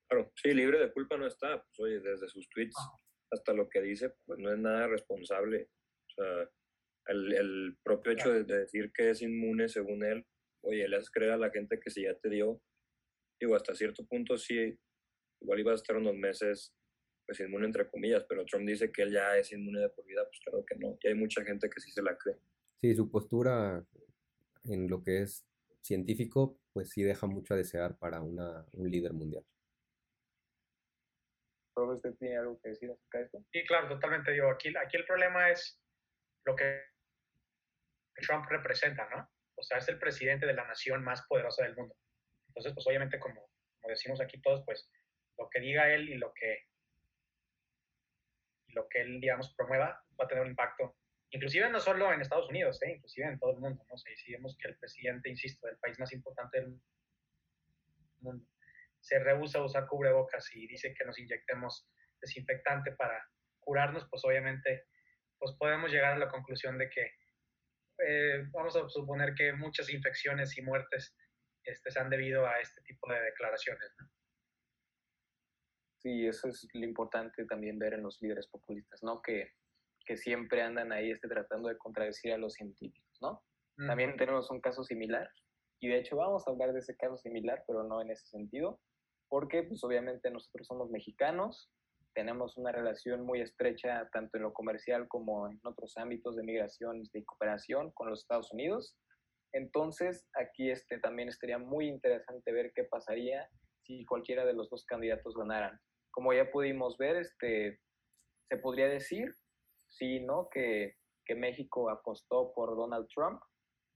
Claro, 0.09 0.33
sí, 0.35 0.53
libre 0.53 0.81
de 0.81 0.93
culpa 0.93 1.17
no 1.17 1.27
está. 1.27 1.63
Pues 1.63 1.79
oye, 1.79 2.01
desde 2.01 2.29
sus 2.29 2.49
tweets 2.49 2.77
hasta 3.33 3.53
lo 3.53 3.69
que 3.69 3.81
dice, 3.81 4.13
pues 4.27 4.41
no 4.41 4.53
es 4.53 4.59
nada 4.59 4.89
responsable. 4.89 5.69
O 6.09 6.11
sea, 6.11 6.51
el, 7.07 7.33
el 7.33 7.79
propio 7.85 8.13
hecho 8.13 8.33
de, 8.33 8.43
decir 8.43 8.91
que 8.93 9.11
es 9.11 9.23
inmune 9.23 9.69
según 9.69 10.05
él, 10.05 10.27
oye, 10.65 10.89
le 10.89 10.97
haces 10.97 11.13
creer 11.13 11.33
a 11.33 11.39
la 11.39 11.51
gente 11.51 11.79
que 11.79 11.91
si 11.91 12.03
ya 12.03 12.15
te 12.15 12.29
dio, 12.29 12.61
digo, 13.41 13.55
hasta 13.55 13.75
cierto 13.77 14.05
punto 14.05 14.37
sí, 14.37 14.77
igual 15.41 15.61
iba 15.61 15.71
a 15.71 15.77
estar 15.77 15.97
unos 15.97 16.17
meses 16.17 16.75
pues 17.31 17.39
inmune 17.39 17.67
entre 17.67 17.89
comillas, 17.89 18.25
pero 18.29 18.45
Trump 18.45 18.67
dice 18.67 18.91
que 18.91 19.03
él 19.03 19.13
ya 19.13 19.37
es 19.37 19.53
inmune 19.53 19.79
de 19.79 19.89
por 19.91 20.05
vida, 20.05 20.25
pues 20.25 20.41
claro 20.41 20.65
que 20.67 20.75
no. 20.75 20.99
Y 21.01 21.07
hay 21.07 21.15
mucha 21.15 21.45
gente 21.45 21.71
que 21.71 21.81
sí 21.81 21.93
se 21.93 22.03
la 22.03 22.19
cree. 22.19 22.35
Sí, 22.81 22.93
su 22.93 23.09
postura 23.09 23.87
en 24.65 24.91
lo 24.91 25.01
que 25.01 25.23
es 25.23 25.47
científico, 25.81 26.59
pues 26.73 26.91
sí 26.91 27.05
deja 27.05 27.29
mucho 27.29 27.55
a 27.55 27.57
desear 27.57 27.97
para 27.99 28.21
una, 28.21 28.67
un 28.73 28.91
líder 28.91 29.13
mundial. 29.13 29.45
¿Usted 31.77 32.17
tiene 32.17 32.37
algo 32.37 32.61
que 32.61 32.71
decir 32.71 32.91
acerca 32.91 33.19
de 33.19 33.25
esto? 33.27 33.45
Sí, 33.53 33.65
claro, 33.65 33.89
totalmente. 33.89 34.33
Digo, 34.33 34.51
aquí, 34.51 34.75
aquí 34.77 34.97
el 34.97 35.05
problema 35.05 35.51
es 35.51 35.81
lo 36.45 36.57
que 36.57 36.83
Trump 38.27 38.45
representa, 38.49 39.09
¿no? 39.09 39.31
O 39.55 39.63
sea, 39.63 39.79
es 39.79 39.89
el 39.89 40.01
presidente 40.01 40.47
de 40.47 40.55
la 40.55 40.67
nación 40.67 41.05
más 41.05 41.25
poderosa 41.29 41.63
del 41.63 41.77
mundo. 41.77 41.95
Entonces, 42.49 42.75
pues 42.75 42.85
obviamente, 42.89 43.21
como, 43.21 43.41
como 43.41 43.89
decimos 43.89 44.21
aquí 44.21 44.41
todos, 44.43 44.65
pues 44.65 44.91
lo 45.39 45.49
que 45.49 45.61
diga 45.61 45.95
él 45.95 46.09
y 46.09 46.17
lo 46.17 46.35
que 46.35 46.70
lo 48.73 48.89
que 48.89 49.01
él, 49.01 49.21
digamos, 49.21 49.55
promueva 49.55 50.03
va 50.19 50.25
a 50.25 50.29
tener 50.29 50.45
un 50.45 50.51
impacto, 50.51 50.97
inclusive 51.31 51.69
no 51.71 51.81
solo 51.81 52.13
en 52.13 52.21
Estados 52.21 52.49
Unidos, 52.49 52.83
¿eh? 52.83 52.93
inclusive 52.97 53.27
en 53.27 53.39
todo 53.39 53.53
el 53.53 53.59
mundo, 53.59 53.85
¿no? 53.89 53.97
si 53.97 54.33
vemos 54.33 54.57
que 54.59 54.69
el 54.69 54.77
presidente, 54.77 55.29
insisto, 55.29 55.67
del 55.67 55.79
país 55.79 55.99
más 55.99 56.13
importante 56.13 56.61
del 56.61 56.81
mundo, 58.21 58.47
se 59.01 59.19
rehúsa 59.19 59.59
a 59.59 59.65
usar 59.65 59.87
cubrebocas 59.87 60.55
y 60.55 60.67
dice 60.67 60.95
que 60.95 61.05
nos 61.05 61.19
inyectemos 61.19 61.89
desinfectante 62.21 62.93
para 62.93 63.27
curarnos, 63.61 64.07
pues 64.11 64.25
obviamente 64.25 64.87
pues 65.39 65.53
podemos 65.59 65.91
llegar 65.91 66.13
a 66.13 66.19
la 66.19 66.29
conclusión 66.29 66.77
de 66.77 66.91
que 66.91 67.15
eh, 68.07 68.45
vamos 68.51 68.77
a 68.77 68.89
suponer 68.89 69.35
que 69.35 69.53
muchas 69.53 69.89
infecciones 69.91 70.57
y 70.59 70.63
muertes 70.63 71.17
este, 71.65 71.91
se 71.91 71.99
han 71.99 72.11
debido 72.11 72.47
a 72.47 72.61
este 72.61 72.83
tipo 72.83 73.11
de 73.11 73.21
declaraciones. 73.21 73.91
¿no? 73.99 74.09
Sí, 76.03 76.27
eso 76.27 76.49
es 76.49 76.67
lo 76.73 76.85
importante 76.85 77.45
también 77.45 77.79
ver 77.79 77.95
en 77.95 78.03
los 78.03 78.21
líderes 78.23 78.49
populistas, 78.49 79.03
¿no? 79.03 79.21
Que, 79.21 79.51
que 80.07 80.17
siempre 80.17 80.63
andan 80.63 80.93
ahí 80.93 81.11
este, 81.11 81.29
tratando 81.29 81.69
de 81.69 81.77
contradecir 81.77 82.33
a 82.33 82.39
los 82.39 82.55
científicos, 82.55 83.19
¿no? 83.21 83.43
También 83.87 84.17
tenemos 84.19 84.51
un 84.51 84.61
caso 84.61 84.85
similar, 84.85 85.31
y 85.81 85.89
de 85.89 85.99
hecho 85.99 86.17
vamos 86.17 86.47
a 86.47 86.51
hablar 86.51 86.73
de 86.73 86.81
ese 86.81 86.95
caso 86.97 87.17
similar, 87.17 87.65
pero 87.67 87.83
no 87.83 88.03
en 88.03 88.11
ese 88.11 88.27
sentido, 88.27 88.79
porque 89.29 89.63
pues 89.63 89.83
obviamente 89.83 90.31
nosotros 90.31 90.67
somos 90.67 90.91
mexicanos, 90.91 91.71
tenemos 92.15 92.59
una 92.59 92.73
relación 92.73 93.23
muy 93.23 93.41
estrecha 93.41 94.09
tanto 94.13 94.37
en 94.37 94.43
lo 94.43 94.53
comercial 94.53 95.09
como 95.09 95.49
en 95.49 95.59
otros 95.65 95.97
ámbitos 95.97 96.37
de 96.37 96.43
migración 96.43 97.03
y 97.13 97.25
cooperación 97.25 97.93
con 97.93 98.11
los 98.11 98.21
Estados 98.21 98.53
Unidos. 98.53 98.97
Entonces, 99.53 100.29
aquí 100.35 100.71
este, 100.71 100.99
también 100.99 101.29
estaría 101.29 101.59
muy 101.59 101.89
interesante 101.89 102.53
ver 102.53 102.73
qué 102.75 102.85
pasaría 102.85 103.49
si 103.99 104.05
cualquiera 104.05 104.45
de 104.45 104.53
los 104.53 104.71
dos 104.71 104.85
candidatos 104.85 105.35
ganaran 105.35 105.79
como 106.11 106.33
ya 106.33 106.51
pudimos 106.51 106.97
ver, 106.99 107.17
este, 107.17 107.81
se 108.49 108.57
podría 108.59 108.89
decir, 108.89 109.33
sí, 109.89 110.21
¿no? 110.21 110.49
Que, 110.51 110.97
que 111.25 111.35
México 111.35 111.91
apostó 111.91 112.53
por 112.55 112.77
Donald 112.77 113.07
Trump 113.15 113.41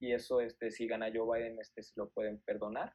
y 0.01 0.13
eso, 0.13 0.41
este, 0.41 0.71
si 0.71 0.87
gana 0.87 1.11
Joe 1.15 1.39
Biden, 1.39 1.59
este, 1.61 1.83
se 1.83 1.93
lo 1.97 2.11
pueden 2.11 2.41
perdonar. 2.43 2.93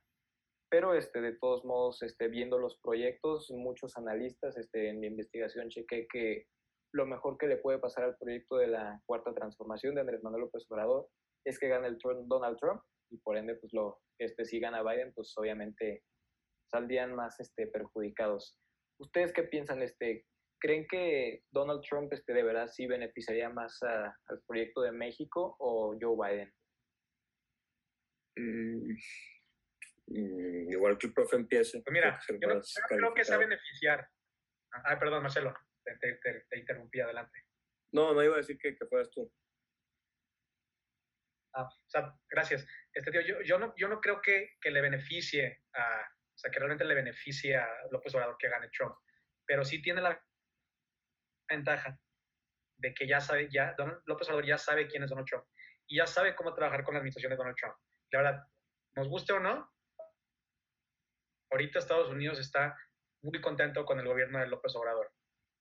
Pero, 0.72 0.94
este, 0.94 1.22
de 1.22 1.36
todos 1.36 1.66
modos, 1.66 2.02
este, 2.04 2.28
viendo 2.28 2.60
los 2.60 2.80
proyectos, 2.82 3.50
muchos 3.52 3.98
analistas, 3.98 4.56
este, 4.58 4.90
en 4.90 5.00
mi 5.00 5.08
investigación 5.08 5.70
chequé 5.70 6.08
que 6.12 6.46
lo 6.94 7.06
mejor 7.06 7.38
que 7.38 7.48
le 7.48 7.58
puede 7.58 7.80
pasar 7.80 8.04
al 8.04 8.18
proyecto 8.18 8.58
de 8.58 8.68
la 8.68 9.02
cuarta 9.06 9.34
transformación 9.34 9.96
de 9.96 10.02
Andrés 10.02 10.24
Manuel 10.24 10.44
López 10.44 10.66
Obrador 10.70 11.08
es 11.46 11.60
que 11.60 11.68
gane 11.68 11.88
el 11.88 11.98
Donald 12.28 12.58
Trump 12.58 12.82
y 13.12 13.18
por 13.18 13.38
ende, 13.38 13.56
pues 13.56 13.74
lo, 13.74 14.00
este, 14.20 14.46
si 14.46 14.60
gana 14.60 14.84
Biden, 14.84 15.14
pues 15.14 15.34
obviamente 15.38 16.04
saldrían 16.72 17.16
más 17.16 17.40
este, 17.40 17.68
perjudicados. 17.68 18.58
¿Ustedes 19.00 19.34
qué 19.34 19.44
piensan? 19.44 19.82
Este, 19.82 20.26
¿Creen 20.60 20.86
que 20.88 21.44
Donald 21.52 21.82
Trump 21.88 22.12
este, 22.12 22.34
de 22.34 22.44
verdad 22.44 22.68
sí 22.68 22.86
beneficiaría 22.86 23.50
más 23.50 23.82
al 23.82 24.44
proyecto 24.46 24.82
de 24.82 24.92
México 24.92 25.56
o 25.60 25.98
Joe 26.00 26.16
Biden? 26.18 26.54
Mm, 28.36 28.94
mm, 30.08 30.72
igual 30.72 30.98
que 30.98 31.08
el 31.08 31.14
profe 31.14 31.38
empiece. 31.38 31.82
Pues 31.82 31.94
mira, 31.94 32.20
yo, 32.28 32.48
no, 32.48 32.62
creo 32.90 33.14
que 33.14 33.24
sea 33.24 33.38
beneficiar. 33.38 34.08
Ay, 34.84 34.98
perdón, 35.00 35.24
Marcelo, 35.24 35.54
te, 35.84 36.58
interrumpí 36.58 37.00
adelante. 37.00 37.40
No, 37.92 38.14
no 38.14 38.24
iba 38.24 38.36
a 38.36 38.38
decir 38.38 38.58
que, 38.58 38.76
que 38.76 38.86
fueras 38.86 39.10
tú. 39.10 39.32
Ah, 41.56 41.64
o 41.64 41.90
sea, 41.90 42.14
gracias. 42.30 42.68
Este 42.94 43.12
tío, 43.12 43.22
yo, 43.22 43.42
yo, 43.42 43.58
no, 43.58 43.74
yo 43.76 43.88
no 43.88 44.00
creo 44.00 44.22
que, 44.22 44.58
que 44.62 44.72
le 44.72 44.82
beneficie 44.82 45.64
a, 45.74 46.06
o 46.40 46.42
sea, 46.42 46.52
que 46.52 46.60
realmente 46.60 46.86
le 46.86 46.96
beneficia 46.96 47.66
a 47.66 47.88
López 47.92 48.16
Obrador 48.16 48.38
que 48.40 48.48
gane 48.48 48.70
Trump. 48.70 48.96
Pero 49.46 49.66
sí 49.66 49.82
tiene 49.82 50.00
la 50.00 50.18
ventaja 51.50 52.00
de 52.78 52.94
que 52.94 53.06
ya 53.06 53.20
sabe, 53.20 53.50
ya 53.52 53.76
López 54.06 54.30
Obrador 54.30 54.46
ya 54.46 54.58
sabe 54.58 54.88
quién 54.88 55.04
es 55.04 55.10
Donald 55.10 55.28
Trump 55.28 55.44
y 55.86 55.98
ya 55.98 56.08
sabe 56.08 56.36
cómo 56.36 56.54
trabajar 56.54 56.86
con 56.86 56.94
la 56.94 57.00
administración 57.00 57.32
de 57.32 57.36
Donald 57.36 57.58
Trump. 57.58 57.76
La 58.12 58.22
verdad, 58.22 58.44
nos 58.96 59.10
guste 59.10 59.34
o 59.34 59.42
no, 59.42 59.70
ahorita 61.52 61.80
Estados 61.80 62.10
Unidos 62.10 62.40
está 62.40 62.78
muy 63.22 63.42
contento 63.42 63.84
con 63.84 64.00
el 64.00 64.08
gobierno 64.08 64.40
de 64.40 64.48
López 64.48 64.74
Obrador. 64.78 65.12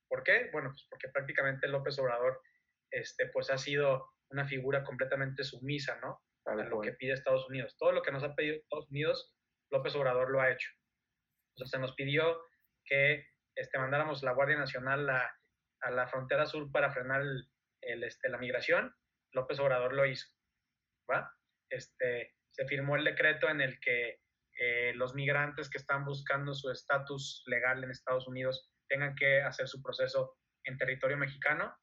¿Por 0.07 0.23
qué? 0.23 0.49
Bueno, 0.53 0.69
pues 0.69 0.87
porque 0.89 1.09
prácticamente 1.09 1.67
López 1.67 1.99
Obrador 1.99 2.41
este, 2.89 3.27
pues 3.27 3.49
ha 3.49 3.57
sido 3.57 4.13
una 4.29 4.47
figura 4.47 4.85
completamente 4.85 5.43
sumisa, 5.43 5.99
¿no? 6.01 6.21
A 6.45 6.55
lo 6.55 6.79
que 6.79 6.93
pide 6.93 7.11
Estados 7.11 7.49
Unidos. 7.49 7.75
Todo 7.77 7.91
lo 7.91 8.01
que 8.01 8.13
nos 8.13 8.23
ha 8.23 8.33
pedido 8.33 8.55
Estados 8.55 8.89
Unidos, 8.89 9.35
López 9.71 9.95
Obrador 9.95 10.29
lo 10.29 10.41
ha 10.41 10.51
hecho. 10.51 10.69
Se 11.55 11.79
nos 11.79 11.93
pidió 11.93 12.41
que 12.85 13.27
este, 13.55 13.77
mandáramos 13.77 14.23
la 14.23 14.33
Guardia 14.33 14.57
Nacional 14.57 15.09
a, 15.09 15.35
la 15.91 16.07
frontera 16.07 16.45
sur 16.45 16.71
para 16.71 16.91
frenar 16.91 17.21
el, 17.21 18.03
este, 18.03 18.29
la 18.29 18.37
migración. 18.37 18.93
López 19.31 19.59
Obrador 19.59 19.93
lo 19.93 20.05
hizo. 20.05 20.27
Este, 21.69 22.35
se 22.51 22.65
firmó 22.65 22.95
el 22.95 23.03
decreto 23.03 23.49
en 23.49 23.61
el 23.61 23.79
que 23.79 24.21
eh, 24.59 24.93
los 24.95 25.13
migrantes 25.13 25.69
que 25.69 25.77
están 25.77 26.03
buscando 26.03 26.53
su 26.53 26.71
estatus 26.71 27.43
legal 27.45 27.83
en 27.83 27.91
Estados 27.91 28.27
Unidos 28.27 28.71
tengan 28.87 29.15
que 29.15 29.41
hacer 29.41 29.67
su 29.67 29.81
proceso 29.81 30.37
en 30.65 30.77
territorio 30.77 31.17
mexicano. 31.17 31.73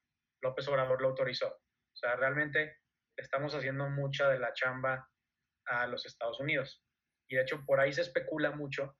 López 0.41 0.67
Obrador 0.67 1.01
lo 1.01 1.09
autorizó. 1.09 1.47
O 1.47 1.95
sea, 1.95 2.15
realmente 2.15 2.77
estamos 3.15 3.55
haciendo 3.55 3.89
mucha 3.89 4.29
de 4.29 4.39
la 4.39 4.53
chamba 4.53 5.09
a 5.65 5.87
los 5.87 6.05
Estados 6.05 6.39
Unidos. 6.39 6.83
Y 7.27 7.35
de 7.35 7.41
hecho 7.41 7.63
por 7.65 7.79
ahí 7.79 7.91
se 7.91 8.01
especula 8.01 8.51
mucho 8.51 8.97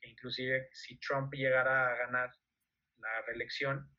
que 0.00 0.10
inclusive 0.10 0.68
si 0.72 0.98
Trump 0.98 1.32
llegara 1.34 1.90
a 1.90 1.96
ganar 1.96 2.30
la 2.98 3.22
reelección, 3.26 3.90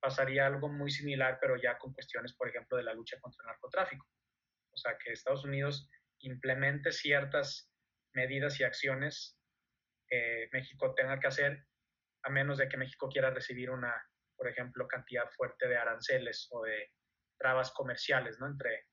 pasaría 0.00 0.46
algo 0.46 0.68
muy 0.68 0.90
similar, 0.90 1.38
pero 1.40 1.56
ya 1.56 1.78
con 1.78 1.92
cuestiones, 1.92 2.34
por 2.34 2.48
ejemplo, 2.48 2.76
de 2.76 2.84
la 2.84 2.94
lucha 2.94 3.18
contra 3.20 3.42
el 3.42 3.46
narcotráfico. 3.46 4.06
O 4.72 4.76
sea, 4.76 4.96
que 4.98 5.12
Estados 5.12 5.44
Unidos 5.44 5.88
implemente 6.20 6.92
ciertas 6.92 7.70
medidas 8.12 8.60
y 8.60 8.64
acciones 8.64 9.38
que 10.06 10.48
México 10.52 10.94
tenga 10.94 11.18
que 11.20 11.26
hacer, 11.26 11.64
a 12.22 12.30
menos 12.30 12.58
de 12.58 12.68
que 12.68 12.76
México 12.76 13.08
quiera 13.08 13.30
recibir 13.30 13.70
una, 13.70 13.94
por 14.36 14.48
ejemplo, 14.48 14.86
cantidad 14.86 15.28
fuerte 15.30 15.68
de 15.68 15.76
aranceles 15.76 16.48
o 16.50 16.62
de 16.62 16.90
trabas 17.38 17.72
comerciales, 17.72 18.38
¿no? 18.38 18.46
Entre 18.46 18.86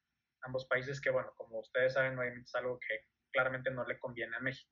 ambos 0.44 0.66
países, 0.68 1.00
que 1.02 1.10
bueno, 1.10 1.34
como 1.36 1.60
ustedes 1.60 1.94
saben, 1.94 2.16
no 2.16 2.24
es 2.24 2.56
algo 2.56 2.80
que 2.80 3.00
claramente 3.32 3.72
no 3.72 3.86
le 3.86 4.00
conviene 4.00 4.36
a 4.36 4.40
México, 4.40 4.72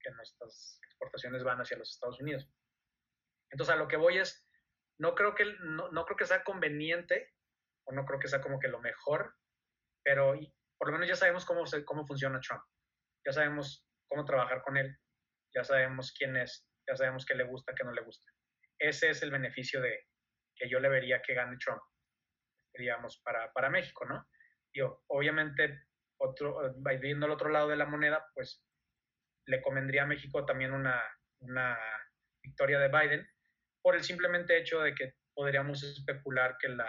que 0.00 0.10
nuestras 0.10 0.78
exportaciones 0.84 1.42
van 1.42 1.60
hacia 1.60 1.78
los 1.78 1.90
Estados 1.90 2.20
Unidos. 2.20 2.48
Entonces, 3.50 3.74
a 3.74 3.78
lo 3.78 3.88
que 3.88 3.96
voy 3.96 4.18
es, 4.18 4.46
no 4.98 5.14
creo 5.14 5.34
que, 5.34 5.44
no, 5.60 6.04
creo 6.04 6.16
que 6.16 6.26
sea 6.26 6.44
conveniente, 6.44 7.32
o 7.86 7.92
no 7.92 8.04
creo 8.04 8.18
que 8.18 8.28
sea 8.28 8.40
como 8.40 8.58
que 8.58 8.68
lo 8.68 8.80
mejor, 8.80 9.34
pero 10.02 10.34
por 10.78 10.88
lo 10.88 10.92
menos 10.92 11.08
ya 11.08 11.16
sabemos 11.16 11.44
cómo, 11.44 11.64
cómo 11.84 12.06
funciona 12.06 12.40
Trump, 12.40 12.62
ya 13.24 13.32
sabemos 13.32 13.86
cómo 14.08 14.24
trabajar 14.24 14.62
con 14.62 14.76
él, 14.76 14.96
ya 15.54 15.64
sabemos 15.64 16.12
quién 16.12 16.36
es, 16.36 16.66
ya 16.86 16.96
sabemos 16.96 17.24
qué 17.24 17.34
le 17.34 17.44
gusta, 17.44 17.74
qué 17.74 17.84
no 17.84 17.92
le 17.92 18.02
gusta. 18.02 18.30
Ese 18.78 19.10
es 19.10 19.22
el 19.22 19.30
beneficio 19.30 19.80
de 19.80 20.06
que 20.56 20.68
yo 20.68 20.80
le 20.80 20.88
vería 20.88 21.22
que 21.22 21.34
gane 21.34 21.56
Trump, 21.58 21.82
digamos, 22.74 23.20
para, 23.22 23.52
para 23.52 23.70
México, 23.70 24.04
¿no? 24.04 24.26
Yo, 24.72 25.02
obviamente 25.08 25.86
otro, 26.18 26.74
viendo 27.00 27.26
el 27.26 27.32
otro 27.32 27.50
lado 27.50 27.68
de 27.68 27.76
la 27.76 27.86
moneda, 27.86 28.24
pues 28.34 28.64
le 29.46 29.60
convendría 29.62 30.04
a 30.04 30.06
México 30.06 30.44
también 30.44 30.72
una, 30.72 31.02
una 31.40 31.78
victoria 32.42 32.78
de 32.78 32.88
Biden 32.88 33.28
por 33.82 33.94
el 33.94 34.02
simplemente 34.02 34.56
hecho 34.56 34.80
de 34.80 34.94
que 34.94 35.14
podríamos 35.34 35.82
especular 35.82 36.56
que 36.58 36.68
la, 36.68 36.88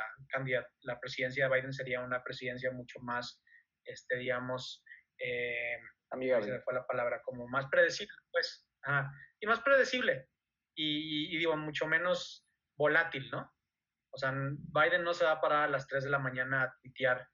la 0.82 1.00
presidencia 1.00 1.48
de 1.48 1.56
Biden 1.56 1.74
sería 1.74 2.02
una 2.02 2.24
presidencia 2.24 2.72
mucho 2.72 3.00
más, 3.00 3.42
este, 3.84 4.18
digamos, 4.18 4.84
eh, 5.20 5.80
amigable. 6.12 6.62
fue 6.62 6.74
la 6.74 6.86
palabra, 6.86 7.22
como 7.24 7.48
más 7.48 7.66
predecible, 7.68 8.16
pues, 8.32 8.68
y 9.40 9.48
más 9.48 9.62
predecible, 9.62 10.30
y, 10.78 11.38
digo, 11.38 11.58
mucho 11.58 11.88
menos 11.88 12.48
volátil, 12.78 13.30
¿no? 13.32 13.52
O 14.12 14.18
sea, 14.18 14.32
Biden 14.32 15.04
no 15.04 15.14
se 15.14 15.26
va 15.26 15.32
a 15.32 15.42
parar 15.42 15.64
a 15.64 15.70
las 15.70 15.88
3 15.88 16.04
de 16.04 16.10
la 16.10 16.20
mañana 16.20 16.64
a 16.64 16.76
tuitear 16.82 17.28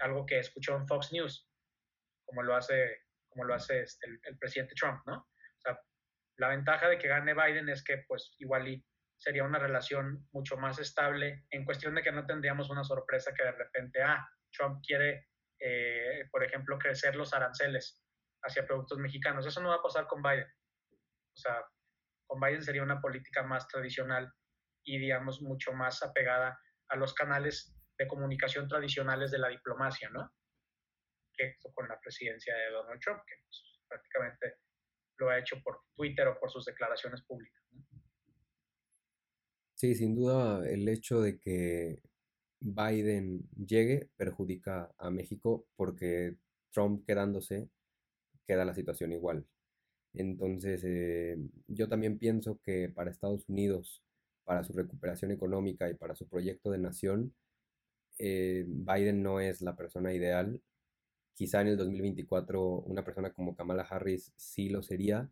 algo 0.00 0.26
que 0.26 0.38
escuchó 0.38 0.76
en 0.76 0.86
Fox 0.86 1.12
News, 1.12 1.48
como 2.24 2.42
lo 2.42 2.54
hace, 2.54 3.02
como 3.28 3.44
lo 3.44 3.54
hace 3.54 3.82
este, 3.82 4.06
el, 4.06 4.20
el, 4.24 4.38
presidente 4.38 4.74
Trump, 4.74 5.00
¿no? 5.06 5.16
O 5.16 5.60
sea, 5.60 5.78
la 6.36 6.48
ventaja 6.48 6.88
de 6.88 6.98
que 6.98 7.08
gane 7.08 7.34
Biden 7.34 7.68
es 7.68 7.82
que, 7.82 8.04
pues, 8.08 8.34
igual 8.38 8.68
y 8.68 8.84
sería 9.20 9.44
una 9.44 9.58
relación 9.58 10.26
mucho 10.32 10.56
más 10.56 10.78
estable 10.78 11.44
en 11.50 11.64
cuestión 11.64 11.94
de 11.94 12.02
que 12.02 12.10
no 12.10 12.24
tendríamos 12.26 12.70
una 12.70 12.84
sorpresa 12.84 13.34
que 13.34 13.44
de 13.44 13.52
repente, 13.52 14.02
ah, 14.02 14.26
Trump 14.50 14.82
quiere, 14.84 15.28
eh, 15.60 16.26
por 16.30 16.42
ejemplo, 16.42 16.78
crecer 16.78 17.16
los 17.16 17.34
aranceles 17.34 18.02
hacia 18.42 18.66
productos 18.66 18.98
mexicanos. 18.98 19.46
Eso 19.46 19.60
no 19.60 19.68
va 19.68 19.76
a 19.76 19.82
pasar 19.82 20.06
con 20.06 20.22
Biden. 20.22 20.48
O 20.90 21.36
sea, 21.36 21.62
con 22.26 22.40
Biden 22.40 22.62
sería 22.62 22.82
una 22.82 23.00
política 23.00 23.42
más 23.42 23.68
tradicional 23.68 24.32
y, 24.84 24.98
digamos, 24.98 25.42
mucho 25.42 25.72
más 25.74 26.02
apegada 26.02 26.58
a 26.88 26.96
los 26.96 27.12
canales 27.12 27.76
de 28.00 28.08
comunicación 28.08 28.66
tradicionales 28.66 29.30
de 29.30 29.38
la 29.38 29.48
diplomacia, 29.48 30.08
¿no? 30.08 30.32
Que 31.36 31.56
con 31.74 31.86
la 31.86 32.00
presidencia 32.00 32.56
de 32.56 32.70
Donald 32.70 32.98
Trump, 32.98 33.20
que 33.26 33.34
pues, 33.44 33.62
prácticamente 33.86 34.54
lo 35.18 35.28
ha 35.28 35.38
hecho 35.38 35.56
por 35.62 35.82
Twitter 35.94 36.26
o 36.28 36.40
por 36.40 36.50
sus 36.50 36.64
declaraciones 36.64 37.20
públicas. 37.22 37.62
Sí, 39.74 39.94
sin 39.94 40.14
duda 40.14 40.66
el 40.66 40.88
hecho 40.88 41.20
de 41.20 41.38
que 41.38 42.00
Biden 42.60 43.46
llegue 43.54 44.08
perjudica 44.16 44.90
a 44.96 45.10
México 45.10 45.66
porque 45.76 46.36
Trump 46.72 47.04
quedándose 47.06 47.68
queda 48.46 48.64
la 48.64 48.74
situación 48.74 49.12
igual. 49.12 49.46
Entonces, 50.14 50.82
eh, 50.84 51.36
yo 51.66 51.86
también 51.86 52.18
pienso 52.18 52.58
que 52.62 52.88
para 52.88 53.10
Estados 53.10 53.46
Unidos, 53.46 54.02
para 54.44 54.64
su 54.64 54.72
recuperación 54.72 55.32
económica 55.32 55.90
y 55.90 55.94
para 55.94 56.14
su 56.14 56.26
proyecto 56.26 56.70
de 56.70 56.78
nación, 56.78 57.34
eh, 58.20 58.64
Biden 58.66 59.22
no 59.22 59.40
es 59.40 59.62
la 59.62 59.76
persona 59.76 60.12
ideal. 60.14 60.60
Quizá 61.34 61.62
en 61.62 61.68
el 61.68 61.76
2024 61.78 62.82
una 62.86 63.04
persona 63.04 63.32
como 63.32 63.56
Kamala 63.56 63.82
Harris 63.82 64.32
sí 64.36 64.68
lo 64.68 64.82
sería, 64.82 65.30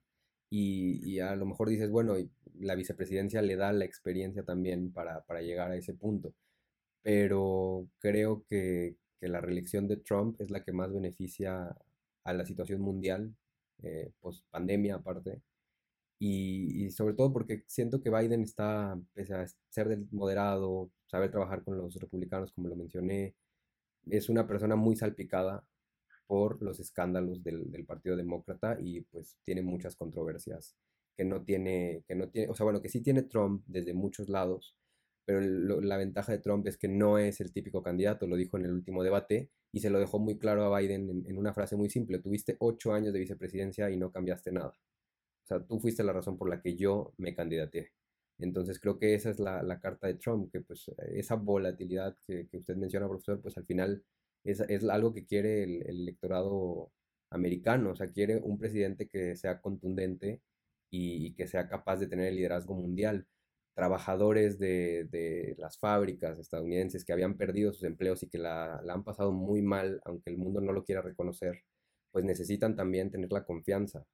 y, 0.50 1.20
a 1.20 1.36
lo 1.36 1.46
mejor 1.46 1.68
dices, 1.68 1.90
bueno, 1.90 2.14
la 2.58 2.74
vicepresidencia 2.74 3.42
le 3.42 3.56
da 3.56 3.72
la 3.72 3.84
experiencia 3.84 4.44
también 4.44 4.92
para, 4.92 5.22
llegar 5.42 5.70
a 5.70 5.76
ese 5.76 5.94
punto. 5.94 6.34
Pero 7.02 7.88
creo 7.98 8.44
que, 8.48 8.96
la 9.20 9.40
reelección 9.40 9.88
de 9.88 9.96
Trump 9.96 10.40
es 10.40 10.50
la 10.50 10.62
que 10.64 10.72
más 10.72 10.92
beneficia 10.92 11.76
a 12.24 12.32
la 12.32 12.46
situación 12.46 12.80
mundial, 12.80 13.34
eh, 13.82 14.12
post 14.20 14.46
pandemia 14.50 14.96
aparte. 14.96 15.42
Y, 16.20 16.90
sobre 16.90 17.14
todo 17.14 17.32
porque 17.32 17.64
siento 17.68 18.00
que 18.00 18.10
Biden 18.10 18.42
está, 18.42 18.98
pese 19.14 19.34
a 19.34 19.46
ser 19.68 19.88
del 19.88 20.08
moderado, 20.10 20.90
saber 21.06 21.30
trabajar 21.30 21.62
con 21.62 21.78
los 21.78 21.94
republicanos, 21.96 22.52
como 22.52 22.68
lo 22.68 22.76
mencioné, 22.76 23.36
es 24.10 24.28
una 24.28 24.46
persona 24.46 24.76
muy 24.76 24.96
salpicada 24.96 25.64
por 26.26 26.62
los 26.62 26.80
escándalos 26.80 27.42
del, 27.44 27.84
Partido 27.86 28.16
Demócrata 28.16 28.78
y 28.80 29.02
pues 29.02 29.38
tiene 29.44 29.62
muchas 29.62 29.96
controversias 29.96 30.76
que 31.16 31.24
no 31.24 31.42
tiene, 31.44 32.04
que 32.06 32.14
no 32.14 32.28
tiene, 32.30 32.48
o 32.50 32.54
sea, 32.54 32.64
bueno, 32.64 32.82
que 32.82 32.88
sí 32.88 33.00
tiene 33.02 33.22
Trump 33.22 33.64
desde 33.66 33.94
muchos 33.94 34.28
lados, 34.28 34.76
pero 35.24 35.40
la 35.40 35.96
ventaja 35.96 36.32
de 36.32 36.38
Trump 36.38 36.66
es 36.66 36.78
que 36.78 36.88
no 36.88 37.18
es 37.18 37.40
el 37.40 37.52
típico 37.52 37.82
candidato, 37.82 38.26
lo 38.26 38.36
dijo 38.36 38.56
en 38.58 38.66
el 38.66 38.72
último 38.72 39.02
debate 39.04 39.50
y 39.72 39.80
se 39.80 39.90
lo 39.90 39.98
dejó 40.00 40.18
muy 40.18 40.38
claro 40.38 40.64
a 40.64 40.78
Biden 40.78 41.10
en, 41.10 41.26
en 41.26 41.38
una 41.38 41.54
frase 41.54 41.76
muy 41.76 41.90
simple, 41.90 42.18
tuviste 42.18 42.56
ocho 42.60 42.92
años 42.92 43.12
de 43.12 43.20
vicepresidencia 43.20 43.90
y 43.90 43.96
no 43.96 44.10
cambiaste 44.10 44.52
nada. 44.52 44.74
Sea, 45.48 45.60
tú 45.64 45.80
fuiste 45.80 46.04
la 46.04 46.12
razón 46.12 46.36
por 46.38 46.50
la 46.50 46.60
que 46.60 46.76
yo 46.76 47.14
me 47.18 47.34
candidaté. 47.34 47.92
Entonces 48.38 48.78
creo 48.80 48.98
que 48.98 49.14
esa 49.14 49.30
es 49.30 49.40
la, 49.40 49.62
la 49.62 49.80
carta 49.80 50.06
de 50.06 50.14
Trump, 50.14 50.50
que 50.52 50.60
pues 50.60 50.90
esa 51.14 51.36
volatilidad 51.36 52.16
que, 52.26 52.48
que 52.48 52.58
usted 52.58 52.76
menciona, 52.76 53.08
profesor, 53.08 53.40
pues 53.42 53.56
al 53.56 53.64
final 53.66 54.04
es, 54.44 54.60
es 54.60 54.84
algo 54.84 55.12
que 55.14 55.26
quiere 55.26 55.64
el, 55.64 55.82
electorado 55.88 56.92
americano, 57.30 57.92
o 57.92 57.96
sea, 57.96 58.08
quiere 58.08 58.38
un 58.38 58.58
presidente 58.58 59.08
que 59.08 59.36
sea 59.36 59.60
contundente 59.60 60.40
y, 60.90 61.34
que 61.34 61.46
sea 61.48 61.68
capaz 61.68 61.98
de 61.98 62.08
tener 62.08 62.28
el 62.28 62.36
liderazgo 62.36 62.74
mundial. 62.74 63.26
Trabajadores 63.74 64.58
de, 64.58 65.04
de, 65.10 65.54
las 65.58 65.78
fábricas 65.78 66.38
estadounidenses 66.38 67.04
que 67.04 67.12
habían 67.12 67.36
perdido 67.36 67.72
sus 67.72 67.84
empleos 67.84 68.22
y 68.22 68.28
que 68.28 68.38
la, 68.38 68.80
la 68.84 68.94
han 68.94 69.04
pasado 69.04 69.32
muy 69.32 69.62
mal, 69.62 70.00
aunque 70.04 70.30
el 70.30 70.38
mundo 70.38 70.60
no 70.60 70.72
lo 70.72 70.84
quiera 70.84 71.02
reconocer, 71.02 71.62
pues 72.12 72.24
necesitan 72.24 72.76
también 72.76 73.10
tener 73.10 73.32
la 73.32 73.44
confianza. 73.44 74.04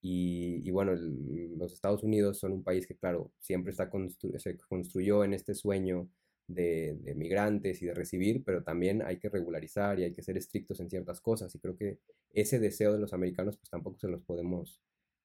Y, 0.00 0.70
bueno, 0.70 0.92
los 0.94 1.72
Estados 1.72 2.04
Unidos 2.04 2.38
son 2.38 2.52
un 2.52 2.62
país 2.62 2.86
que, 2.86 2.96
claro, 2.96 3.32
siempre 3.40 3.72
está 3.72 3.90
se 4.38 4.56
construyó 4.68 5.24
en 5.24 5.34
este 5.34 5.54
sueño 5.54 6.08
de, 6.46 6.96
migrantes 7.16 7.82
y 7.82 7.86
de 7.86 7.94
recibir, 7.94 8.44
pero 8.44 8.62
también 8.62 9.02
hay 9.02 9.18
que 9.18 9.28
regularizar 9.28 9.98
y 9.98 10.04
hay 10.04 10.12
que 10.12 10.22
ser 10.22 10.36
estrictos 10.36 10.78
en 10.80 10.90
ciertas 10.90 11.20
cosas. 11.20 11.54
Y 11.54 11.58
creo 11.58 11.76
que 11.76 11.98
ese 12.32 12.60
deseo 12.60 12.92
de 12.92 13.00
los 13.00 13.12
americanos, 13.14 13.56
pues 13.56 13.68
tampoco 13.70 13.98
se 13.98 14.08
los 14.08 14.22
podemos 14.22 14.80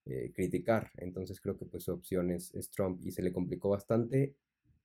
eh, 0.06 0.32
criticar. 0.34 0.92
Entonces 0.98 1.40
creo 1.40 1.58
que 1.58 1.66
pues 1.66 1.84
su 1.84 1.92
opción 1.94 2.32
es, 2.32 2.52
Trump 2.72 3.02
y 3.06 3.12
se 3.12 3.22
le 3.22 3.32
complicó 3.34 3.70
bastante. 3.70 4.36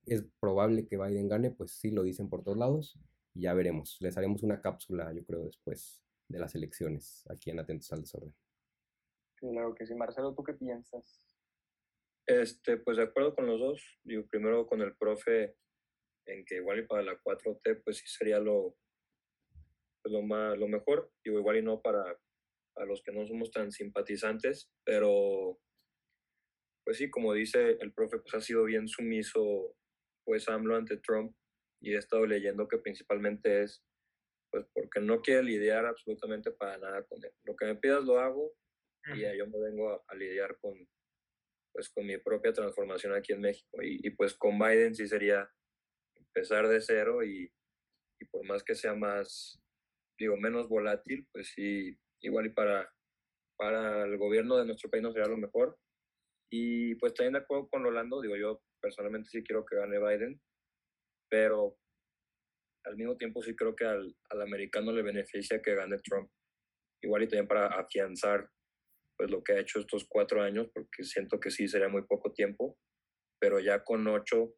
Es 0.05 0.23
probable 0.39 0.85
que 0.85 0.97
Biden 0.97 1.27
gane, 1.27 1.51
pues 1.51 1.71
sí 1.71 1.91
lo 1.91 2.03
dicen 2.03 2.29
por 2.29 2.43
todos 2.43 2.57
lados 2.57 2.99
ya 3.39 3.53
veremos. 3.53 3.97
Les 3.99 4.17
haremos 4.17 4.43
una 4.43 4.61
cápsula, 4.61 5.13
yo 5.13 5.23
creo, 5.25 5.45
después 5.45 6.01
de 6.27 6.39
las 6.39 6.55
elecciones 6.55 7.23
aquí 7.29 7.49
en 7.49 7.59
Atentos 7.59 7.91
al 7.93 8.01
Desorden. 8.01 8.33
Claro 9.39 9.73
que 9.75 9.85
sí. 9.85 9.95
Marcelo, 9.95 10.33
¿tú 10.33 10.43
qué 10.43 10.53
piensas? 10.53 11.21
Este, 12.25 12.77
pues 12.77 12.97
de 12.97 13.03
acuerdo 13.03 13.35
con 13.35 13.47
los 13.47 13.59
dos. 13.59 13.99
Digo, 14.03 14.27
primero 14.27 14.67
con 14.67 14.81
el 14.81 14.95
profe, 14.97 15.55
en 16.25 16.45
que 16.45 16.55
igual 16.55 16.79
y 16.79 16.87
para 16.87 17.03
la 17.03 17.19
4T 17.19 17.83
pues 17.83 17.97
sí 17.97 18.07
sería 18.07 18.39
lo, 18.39 18.75
pues, 20.01 20.13
lo, 20.13 20.21
más, 20.21 20.57
lo 20.57 20.67
mejor, 20.67 21.11
digo 21.23 21.39
igual 21.39 21.57
y 21.57 21.61
no 21.61 21.81
para, 21.81 22.19
a 22.75 22.85
los 22.85 23.01
que 23.01 23.11
no 23.11 23.25
somos 23.25 23.51
tan 23.51 23.71
simpatizantes, 23.71 24.69
pero 24.83 25.59
pues 26.83 26.97
sí, 26.97 27.09
como 27.09 27.33
dice 27.33 27.77
el 27.81 27.93
profe, 27.93 28.19
pues 28.19 28.33
ha 28.33 28.41
sido 28.41 28.63
bien 28.63 28.87
sumiso 28.87 29.75
pues 30.25 30.47
AMLO 30.49 30.75
ante 30.75 30.97
Trump 30.97 31.35
y 31.81 31.93
he 31.93 31.97
estado 31.97 32.25
leyendo 32.25 32.67
que 32.67 32.77
principalmente 32.77 33.63
es 33.63 33.83
pues 34.49 34.65
porque 34.73 35.01
no 35.01 35.21
quiere 35.21 35.43
lidiar 35.43 35.85
absolutamente 35.85 36.51
para 36.51 36.77
nada 36.77 37.03
con 37.03 37.23
él. 37.23 37.31
Lo 37.43 37.55
que 37.55 37.65
me 37.65 37.75
pidas 37.75 38.03
lo 38.03 38.19
hago 38.19 38.53
y 39.15 39.37
yo 39.37 39.47
me 39.47 39.59
vengo 39.59 40.03
a, 40.07 40.15
lidiar 40.15 40.57
con 40.59 40.73
pues 41.71 41.89
con 41.89 42.05
mi 42.05 42.17
propia 42.17 42.51
transformación 42.51 43.13
aquí 43.13 43.33
en 43.33 43.41
México 43.41 43.81
y, 43.81 43.99
y 44.05 44.09
pues 44.11 44.33
con 44.33 44.57
Biden 44.57 44.95
sí 44.95 45.07
sería 45.07 45.49
empezar 46.37 46.67
de 46.67 46.81
cero 46.81 47.23
y, 47.23 47.51
y, 48.19 48.25
por 48.25 48.45
más 48.45 48.63
que 48.63 48.75
sea 48.75 48.93
más, 48.93 49.61
digo, 50.19 50.37
menos 50.37 50.67
volátil, 50.67 51.27
pues 51.31 51.51
sí, 51.55 51.97
igual 52.21 52.47
y 52.47 52.49
para, 52.49 52.91
para 53.57 54.05
el 54.05 54.17
gobierno 54.17 54.57
de 54.57 54.65
nuestro 54.65 54.89
país 54.89 55.03
no 55.03 55.11
sería 55.11 55.27
lo 55.27 55.37
mejor. 55.37 55.77
Y 56.49 56.95
pues 56.95 57.13
también 57.13 57.33
de 57.33 57.39
acuerdo 57.39 57.67
con 57.69 57.83
Rolando, 57.83 58.21
digo, 58.21 58.35
yo 58.35 58.61
personalmente 58.81 59.29
sí 59.29 59.43
quiero 59.43 59.65
que 59.65 59.75
gane 59.75 59.99
Biden, 59.99 60.39
pero 61.29 61.77
al 62.85 62.95
mismo 62.95 63.17
tiempo 63.17 63.41
sí 63.41 63.55
creo 63.55 63.75
que 63.75 63.85
al, 63.85 64.15
al 64.29 64.41
americano 64.41 64.91
le 64.91 65.01
beneficia 65.01 65.61
que 65.61 65.75
gane 65.75 65.97
Trump. 65.99 66.31
Igual 67.03 67.23
y 67.23 67.27
también 67.27 67.47
para 67.47 67.67
afianzar 67.67 68.49
pues 69.17 69.31
lo 69.31 69.43
que 69.43 69.53
ha 69.53 69.59
hecho 69.59 69.79
estos 69.79 70.05
cuatro 70.07 70.41
años, 70.41 70.69
porque 70.73 71.03
siento 71.03 71.39
que 71.39 71.51
sí 71.51 71.67
sería 71.67 71.89
muy 71.89 72.03
poco 72.03 72.31
tiempo, 72.31 72.77
pero 73.39 73.59
ya 73.59 73.83
con 73.83 74.07
ocho 74.07 74.53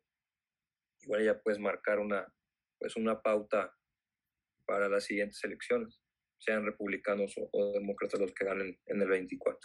igual 1.02 1.24
ya 1.24 1.40
puedes 1.40 1.60
marcar 1.60 2.00
una, 2.00 2.28
pues 2.80 2.96
una 2.96 3.22
pauta 3.22 3.74
para 4.66 4.90
las 4.90 5.06
siguientes 5.06 5.44
elecciones, 5.44 6.02
sean 6.40 6.66
republicanos 6.66 7.34
o, 7.52 7.72
demócratas 7.74 8.20
los 8.20 8.34
que 8.34 8.46
ganen 8.46 8.78
en 8.86 9.02
el 9.02 9.08
24. 9.08 9.58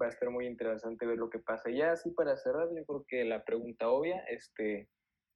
Va 0.00 0.06
a 0.06 0.10
estar 0.10 0.30
muy 0.30 0.46
interesante 0.46 1.06
ver 1.06 1.18
lo 1.18 1.28
que 1.28 1.40
pasa. 1.40 1.70
Ya 1.70 1.92
así 1.92 2.10
para 2.12 2.36
cerrar, 2.36 2.68
yo 2.74 2.84
creo 2.86 3.04
que 3.06 3.24
la 3.24 3.44
pregunta 3.44 3.88
obvia, 3.88 4.20
este, 4.28 4.88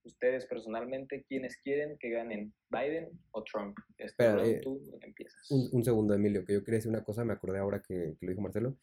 ustedes 0.05 0.47
personalmente, 0.47 1.25
¿quiénes 1.29 1.57
quieren 1.59 1.97
que 1.99 2.11
ganen, 2.11 2.53
Biden 2.71 3.09
o 3.33 3.43
Trump? 3.45 3.77
Espera, 3.99 4.45
eh, 4.47 4.61
tú 4.63 4.81
empiezas. 5.01 5.51
Un, 5.51 5.85
segundo, 5.85 6.15
Emilio, 6.15 6.45
que 6.45 6.55
yo 6.55 6.65
quería 6.65 6.79
decir 6.79 6.91
una 6.91 7.05
cosa, 7.05 7.25
me 7.25 7.33
acordé 7.33 7.59
ahora 7.59 7.83
que, 7.87 8.17
lo 8.21 8.29
dijo 8.29 8.41
Marcelo. 8.41 8.77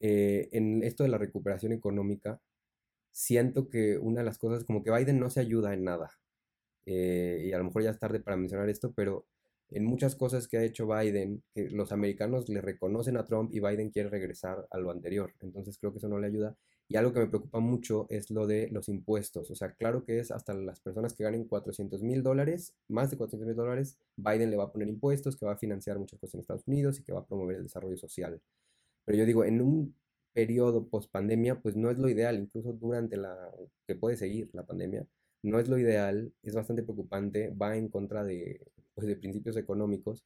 Eh, 0.00 0.48
en 0.52 0.82
esto 0.82 1.02
de 1.02 1.08
la 1.08 1.18
recuperación 1.18 1.72
económica, 1.72 2.40
siento 3.10 3.68
que 3.68 3.98
una 3.98 4.20
de 4.20 4.26
las 4.26 4.38
cosas, 4.38 4.64
como 4.64 4.82
que 4.82 4.90
Biden 4.90 5.20
no 5.20 5.30
se 5.30 5.40
ayuda 5.40 5.72
en 5.72 5.84
nada. 5.84 6.10
Eh, 6.86 7.44
y 7.46 7.52
a 7.52 7.58
lo 7.58 7.64
mejor 7.64 7.82
ya 7.82 7.90
es 7.90 7.98
tarde 7.98 8.20
para 8.20 8.36
mencionar 8.36 8.68
esto, 8.68 8.92
pero 8.92 9.26
en 9.70 9.84
muchas 9.84 10.14
cosas 10.16 10.48
que 10.48 10.58
ha 10.58 10.64
hecho 10.64 10.86
Biden, 10.86 11.42
que 11.54 11.70
los 11.70 11.92
americanos 11.92 12.48
le 12.48 12.60
reconocen 12.60 13.16
a 13.16 13.24
Trump 13.24 13.50
y 13.54 13.60
Biden 13.60 13.90
quiere 13.90 14.10
regresar 14.10 14.66
a 14.70 14.78
lo 14.78 14.90
anterior. 14.90 15.32
Entonces 15.40 15.78
creo 15.78 15.92
que 15.92 15.98
eso 15.98 16.08
no 16.08 16.18
le 16.18 16.26
ayuda. 16.26 16.56
Y 16.88 16.96
algo 16.96 17.12
que 17.12 17.20
me 17.20 17.26
preocupa 17.28 17.60
mucho 17.60 18.06
es 18.10 18.30
lo 18.30 18.46
de 18.46 18.68
los 18.70 18.88
impuestos. 18.88 19.50
O 19.50 19.54
sea, 19.54 19.72
claro 19.74 20.04
que 20.04 20.18
es 20.18 20.30
hasta 20.30 20.54
las 20.54 20.80
personas 20.80 21.14
que 21.14 21.24
ganen 21.24 21.44
400 21.44 22.02
mil 22.02 22.22
dólares, 22.22 22.74
más 22.88 23.10
de 23.10 23.16
400 23.16 23.46
mil 23.46 23.56
dólares, 23.56 23.98
Biden 24.16 24.50
le 24.50 24.56
va 24.56 24.64
a 24.64 24.72
poner 24.72 24.88
impuestos, 24.88 25.36
que 25.36 25.46
va 25.46 25.52
a 25.52 25.56
financiar 25.56 25.98
muchas 25.98 26.20
cosas 26.20 26.34
en 26.34 26.40
Estados 26.40 26.66
Unidos 26.66 27.00
y 27.00 27.04
que 27.04 27.12
va 27.12 27.20
a 27.20 27.26
promover 27.26 27.56
el 27.56 27.64
desarrollo 27.64 27.96
social. 27.96 28.40
Pero 29.04 29.18
yo 29.18 29.26
digo, 29.26 29.44
en 29.44 29.62
un 29.62 29.96
periodo 30.34 30.88
post 30.88 31.10
pandemia, 31.10 31.60
pues 31.60 31.76
no 31.76 31.90
es 31.90 31.98
lo 31.98 32.08
ideal, 32.08 32.38
incluso 32.38 32.72
durante 32.72 33.16
la 33.16 33.36
que 33.86 33.96
puede 33.96 34.16
seguir 34.16 34.50
la 34.52 34.66
pandemia, 34.66 35.06
no 35.42 35.58
es 35.60 35.68
lo 35.68 35.78
ideal, 35.78 36.32
es 36.42 36.54
bastante 36.54 36.82
preocupante, 36.82 37.50
va 37.50 37.76
en 37.76 37.88
contra 37.88 38.24
de, 38.24 38.60
pues, 38.94 39.06
de 39.06 39.16
principios 39.16 39.56
económicos. 39.56 40.24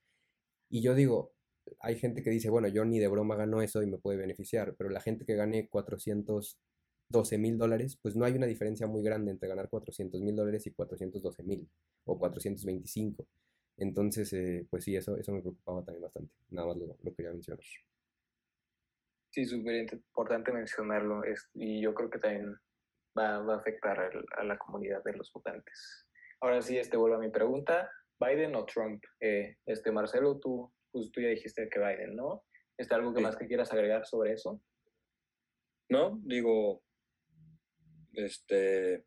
Y 0.70 0.82
yo 0.82 0.94
digo, 0.94 1.32
hay 1.80 1.96
gente 1.96 2.22
que 2.22 2.30
dice, 2.30 2.50
bueno, 2.50 2.68
yo 2.68 2.84
ni 2.84 2.98
de 2.98 3.08
broma 3.08 3.36
gano 3.36 3.62
eso 3.62 3.82
y 3.82 3.86
me 3.86 3.98
puede 3.98 4.18
beneficiar, 4.18 4.74
pero 4.76 4.90
la 4.90 5.00
gente 5.00 5.24
que 5.24 5.34
gane 5.34 5.68
412 5.68 7.38
mil 7.38 7.58
dólares, 7.58 7.98
pues 8.00 8.16
no 8.16 8.24
hay 8.24 8.34
una 8.34 8.46
diferencia 8.46 8.86
muy 8.86 9.02
grande 9.02 9.30
entre 9.30 9.48
ganar 9.48 9.68
400 9.68 10.20
mil 10.20 10.36
dólares 10.36 10.66
y 10.66 10.72
412 10.72 11.42
mil 11.42 11.68
o 12.04 12.18
425. 12.18 13.26
Entonces, 13.78 14.32
eh, 14.32 14.66
pues 14.68 14.84
sí, 14.84 14.96
eso, 14.96 15.16
eso 15.16 15.32
me 15.32 15.40
preocupaba 15.40 15.84
también 15.84 16.02
bastante. 16.02 16.32
Nada 16.50 16.68
más 16.68 16.76
lo, 16.76 16.96
lo 17.00 17.14
quería 17.14 17.32
mencionar. 17.32 17.62
Sí, 19.30 19.44
súper 19.44 19.92
importante 19.92 20.52
mencionarlo. 20.52 21.22
y 21.54 21.80
yo 21.80 21.94
creo 21.94 22.10
que 22.10 22.18
también 22.18 22.56
va, 23.16 23.36
a 23.36 23.56
afectar 23.56 24.10
a 24.36 24.44
la 24.44 24.58
comunidad 24.58 25.02
de 25.04 25.12
los 25.12 25.32
votantes. 25.32 26.06
Ahora 26.40 26.62
sí, 26.62 26.78
este 26.78 26.96
vuelvo 26.96 27.16
a 27.16 27.20
mi 27.20 27.30
pregunta. 27.30 27.90
¿Biden 28.20 28.54
o 28.56 28.64
Trump? 28.64 29.02
Eh, 29.20 29.56
este, 29.66 29.92
Marcelo, 29.92 30.38
tú, 30.38 30.72
pues, 30.92 31.10
tú 31.12 31.20
ya 31.20 31.28
dijiste 31.28 31.68
que 31.68 31.78
Biden, 31.78 32.16
¿no? 32.16 32.44
¿Está 32.76 32.96
algo 32.96 33.12
que 33.12 33.20
más 33.20 33.36
que 33.36 33.46
quieras 33.46 33.72
agregar 33.72 34.06
sobre 34.06 34.32
eso? 34.32 34.62
No, 35.90 36.20
digo, 36.24 36.82
este, 38.12 39.04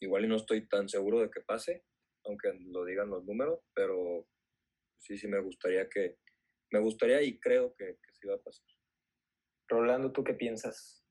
igual 0.00 0.24
y 0.24 0.28
no 0.28 0.36
estoy 0.36 0.66
tan 0.68 0.88
seguro 0.88 1.20
de 1.20 1.30
que 1.30 1.42
pase, 1.42 1.84
aunque 2.24 2.52
lo 2.58 2.84
digan 2.84 3.10
los 3.10 3.24
números, 3.24 3.60
pero 3.74 4.26
sí, 4.98 5.16
sí 5.16 5.28
me 5.28 5.40
gustaría 5.40 5.88
que, 5.88 6.18
me 6.72 6.80
gustaría 6.80 7.22
y 7.22 7.38
creo 7.38 7.74
que, 7.74 7.84
que 7.86 8.12
sí 8.14 8.26
va 8.26 8.34
a 8.34 8.42
pasar. 8.42 8.66
Rolando, 9.68 10.12
¿tú 10.12 10.24
qué 10.24 10.34
piensas? 10.34 11.04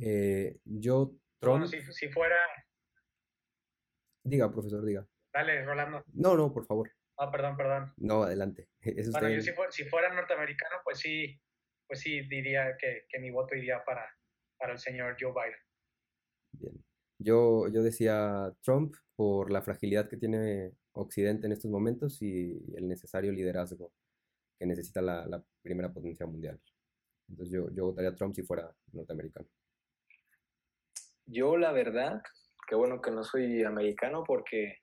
Eh, 0.00 0.58
yo, 0.64 1.14
Trump... 1.40 1.66
si, 1.66 1.80
si 1.92 2.08
fuera... 2.08 2.36
Diga, 4.24 4.52
profesor, 4.52 4.84
diga. 4.84 5.08
Dale, 5.32 5.64
Rolando. 5.64 6.02
No, 6.12 6.36
no, 6.36 6.52
por 6.52 6.66
favor. 6.66 6.90
Ah, 7.18 7.30
perdón, 7.30 7.56
perdón. 7.56 7.92
No, 7.96 8.22
adelante. 8.22 8.68
bueno, 9.12 9.28
yo 9.28 9.40
si 9.70 9.84
fuera, 9.84 10.14
norteamericano, 10.14 10.76
pues 10.84 11.00
sí, 11.00 11.40
pues 11.86 12.00
sí 12.00 12.20
diría 12.28 12.76
que, 12.78 13.06
que 13.08 13.18
mi 13.18 13.30
voto 13.30 13.56
iría 13.56 13.82
para, 13.84 14.08
para 14.56 14.72
el 14.72 14.78
señor 14.78 15.16
Joe 15.18 15.32
Biden. 15.32 15.60
Bien. 16.52 16.84
Yo, 17.18 17.66
yo 17.68 17.82
decía 17.82 18.52
Trump 18.62 18.94
por 19.16 19.50
la 19.50 19.62
fragilidad 19.62 20.08
que 20.08 20.16
tiene 20.16 20.72
Occidente 20.92 21.46
en 21.46 21.52
estos 21.52 21.70
momentos 21.70 22.22
y 22.22 22.56
el 22.76 22.86
necesario 22.86 23.32
liderazgo 23.32 23.92
que 24.56 24.66
necesita 24.66 25.02
la, 25.02 25.26
la 25.26 25.42
primera 25.62 25.92
potencia 25.92 26.26
mundial. 26.26 26.60
Entonces 27.28 27.52
yo, 27.52 27.68
yo 27.70 27.86
votaría 27.86 28.10
a 28.10 28.14
Trump 28.14 28.34
si 28.34 28.42
fuera 28.42 28.72
norteamericano. 28.92 29.48
Yo 31.26 31.56
la 31.56 31.72
verdad, 31.72 32.22
qué 32.68 32.76
bueno 32.76 33.00
que 33.00 33.10
no 33.10 33.24
soy 33.24 33.64
americano 33.64 34.22
porque 34.24 34.78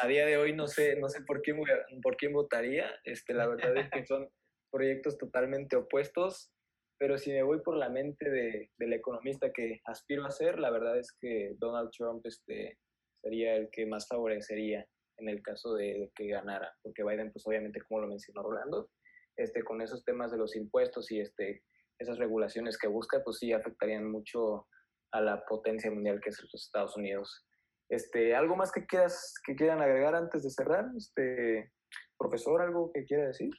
a 0.00 0.06
día 0.06 0.26
de 0.26 0.36
hoy 0.36 0.52
no 0.54 0.66
sé, 0.66 0.96
no 0.96 1.08
sé 1.08 1.22
por 1.22 1.42
quién, 1.42 1.60
por 2.02 2.16
quién 2.16 2.32
votaría. 2.32 2.90
Este, 3.04 3.34
la 3.34 3.46
verdad 3.46 3.76
es 3.76 3.90
que 3.90 4.06
son 4.06 4.28
proyectos 4.70 5.18
totalmente 5.18 5.76
opuestos, 5.76 6.52
pero 6.98 7.18
si 7.18 7.32
me 7.32 7.42
voy 7.42 7.60
por 7.60 7.76
la 7.76 7.88
mente 7.88 8.30
de, 8.30 8.70
del 8.78 8.92
economista 8.92 9.52
que 9.52 9.80
aspiro 9.84 10.24
a 10.24 10.30
ser, 10.30 10.58
la 10.58 10.70
verdad 10.70 10.98
es 10.98 11.12
que 11.20 11.54
Donald 11.58 11.90
Trump 11.96 12.24
este, 12.26 12.78
sería 13.22 13.56
el 13.56 13.68
que 13.70 13.86
más 13.86 14.06
favorecería 14.08 14.86
en 15.18 15.28
el 15.28 15.42
caso 15.42 15.74
de, 15.74 16.10
que 16.14 16.28
ganara, 16.28 16.72
porque 16.82 17.04
Biden, 17.04 17.32
pues 17.32 17.46
obviamente, 17.46 17.80
como 17.88 18.00
lo 18.00 18.08
mencionó 18.08 18.42
Rolando, 18.42 18.90
este, 19.36 19.62
con 19.62 19.80
esos 19.80 20.04
temas 20.04 20.30
de 20.32 20.38
los 20.38 20.56
impuestos 20.56 21.10
y 21.10 21.20
este, 21.20 21.62
esas 21.98 22.18
regulaciones 22.18 22.78
que 22.78 22.88
busca, 22.88 23.22
pues 23.22 23.38
sí 23.38 23.52
afectarían 23.52 24.10
mucho 24.10 24.66
a 25.12 25.20
la 25.20 25.44
potencia 25.44 25.90
mundial 25.90 26.20
que 26.20 26.30
es 26.30 26.42
los 26.42 26.64
Estados 26.64 26.96
Unidos. 26.96 27.46
Este, 27.90 28.34
¿Algo 28.34 28.56
más 28.56 28.72
que, 28.72 28.86
quieras, 28.86 29.34
que 29.44 29.54
quieran 29.54 29.80
agregar 29.80 30.14
antes 30.14 30.42
de 30.42 30.50
cerrar? 30.50 30.86
Este, 30.96 31.72
profesor, 32.18 32.62
¿algo 32.62 32.90
que 32.92 33.04
quiera 33.04 33.26
decir? 33.26 33.50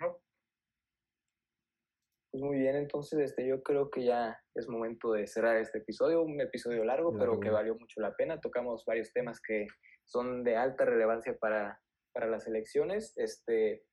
No. 0.00 0.18
Pues 2.32 2.42
muy 2.42 2.58
bien, 2.58 2.76
entonces 2.76 3.20
este, 3.20 3.46
yo 3.46 3.62
creo 3.62 3.90
que 3.90 4.04
ya 4.04 4.36
es 4.54 4.68
momento 4.68 5.12
de 5.12 5.26
cerrar 5.26 5.56
este 5.56 5.78
episodio, 5.78 6.22
un 6.22 6.40
episodio 6.40 6.84
largo, 6.84 7.16
pero 7.18 7.38
que 7.38 7.50
valió 7.50 7.74
mucho 7.74 8.00
la 8.00 8.14
pena. 8.14 8.40
Tocamos 8.40 8.84
varios 8.86 9.12
temas 9.12 9.40
que 9.40 9.66
son 10.04 10.42
de 10.42 10.56
alta 10.56 10.84
relevancia 10.84 11.36
para, 11.38 11.80
para 12.12 12.26
las 12.28 12.46
elecciones. 12.46 13.12
Este, 13.16 13.84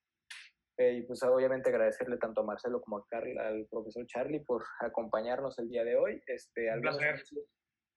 eh, 0.78 0.94
y 0.94 1.02
pues 1.04 1.22
obviamente 1.24 1.70
agradecerle 1.70 2.18
tanto 2.18 2.42
a 2.42 2.46
Marcelo 2.46 2.82
como 2.82 2.98
a 2.98 3.06
Carl, 3.08 3.38
al 3.38 3.68
profesor 3.70 4.06
Charlie 4.08 4.44
por 4.44 4.64
acompañarnos 4.80 5.60
el 5.60 5.70
día 5.70 5.84
de 5.84 5.96
hoy. 5.96 6.22
Este, 6.26 6.70
algunos, 6.70 7.00
anuncios, 7.00 7.46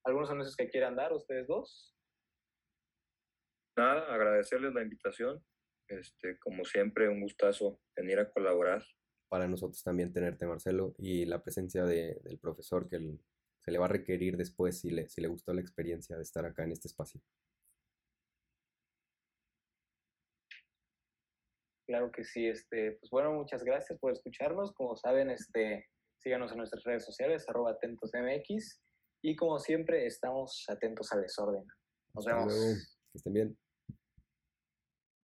algunos 0.05 0.31
anuncios 0.31 0.57
que 0.57 0.69
quieran 0.69 0.97
dar 0.97 1.13
ustedes 1.13 1.47
dos. 1.47 1.95
Nada, 3.77 4.15
agradecerles 4.15 4.73
la 4.75 4.83
invitación. 4.83 5.45
Este, 5.89 6.39
como 6.39 6.65
siempre, 6.65 7.09
un 7.09 7.21
gustazo 7.21 7.81
venir 7.97 8.19
a 8.19 8.31
colaborar. 8.31 8.85
Para 9.29 9.49
nosotros 9.49 9.83
también 9.83 10.13
tenerte, 10.13 10.47
Marcelo, 10.47 10.95
y 10.99 11.25
la 11.25 11.43
presencia 11.43 11.85
de, 11.85 12.21
del 12.23 12.39
profesor 12.39 12.89
que 12.89 13.19
se 13.65 13.71
le 13.71 13.79
va 13.79 13.87
a 13.87 13.89
requerir 13.89 14.37
después 14.37 14.81
si 14.81 14.91
le, 14.91 15.09
si 15.09 15.21
le 15.21 15.29
gustó 15.29 15.53
la 15.53 15.61
experiencia 15.61 16.17
de 16.17 16.23
estar 16.23 16.45
acá 16.45 16.65
en 16.65 16.73
este 16.73 16.89
espacio. 16.89 17.21
Claro 21.87 22.11
que 22.13 22.25
sí, 22.25 22.47
este, 22.47 22.93
pues 22.93 23.11
bueno, 23.11 23.33
muchas 23.33 23.63
gracias 23.63 23.99
por 23.99 24.13
escucharnos. 24.13 24.73
Como 24.73 24.97
saben, 24.97 25.31
este, 25.31 25.87
síganos 26.19 26.53
en 26.53 26.59
nuestras 26.59 26.83
redes 26.85 27.05
sociales, 27.05 27.47
arroba 27.49 27.73
atentosmx, 27.73 28.81
y 29.27 29.35
como 29.37 29.59
siempre, 29.59 30.07
estamos 30.07 30.67
atentos 30.69 31.11
al 31.13 31.23
desorden. 31.23 31.65
Nos 32.15 32.27
vemos. 32.27 32.53
Que 32.53 33.17
estén 33.17 33.33
bien. 33.33 33.59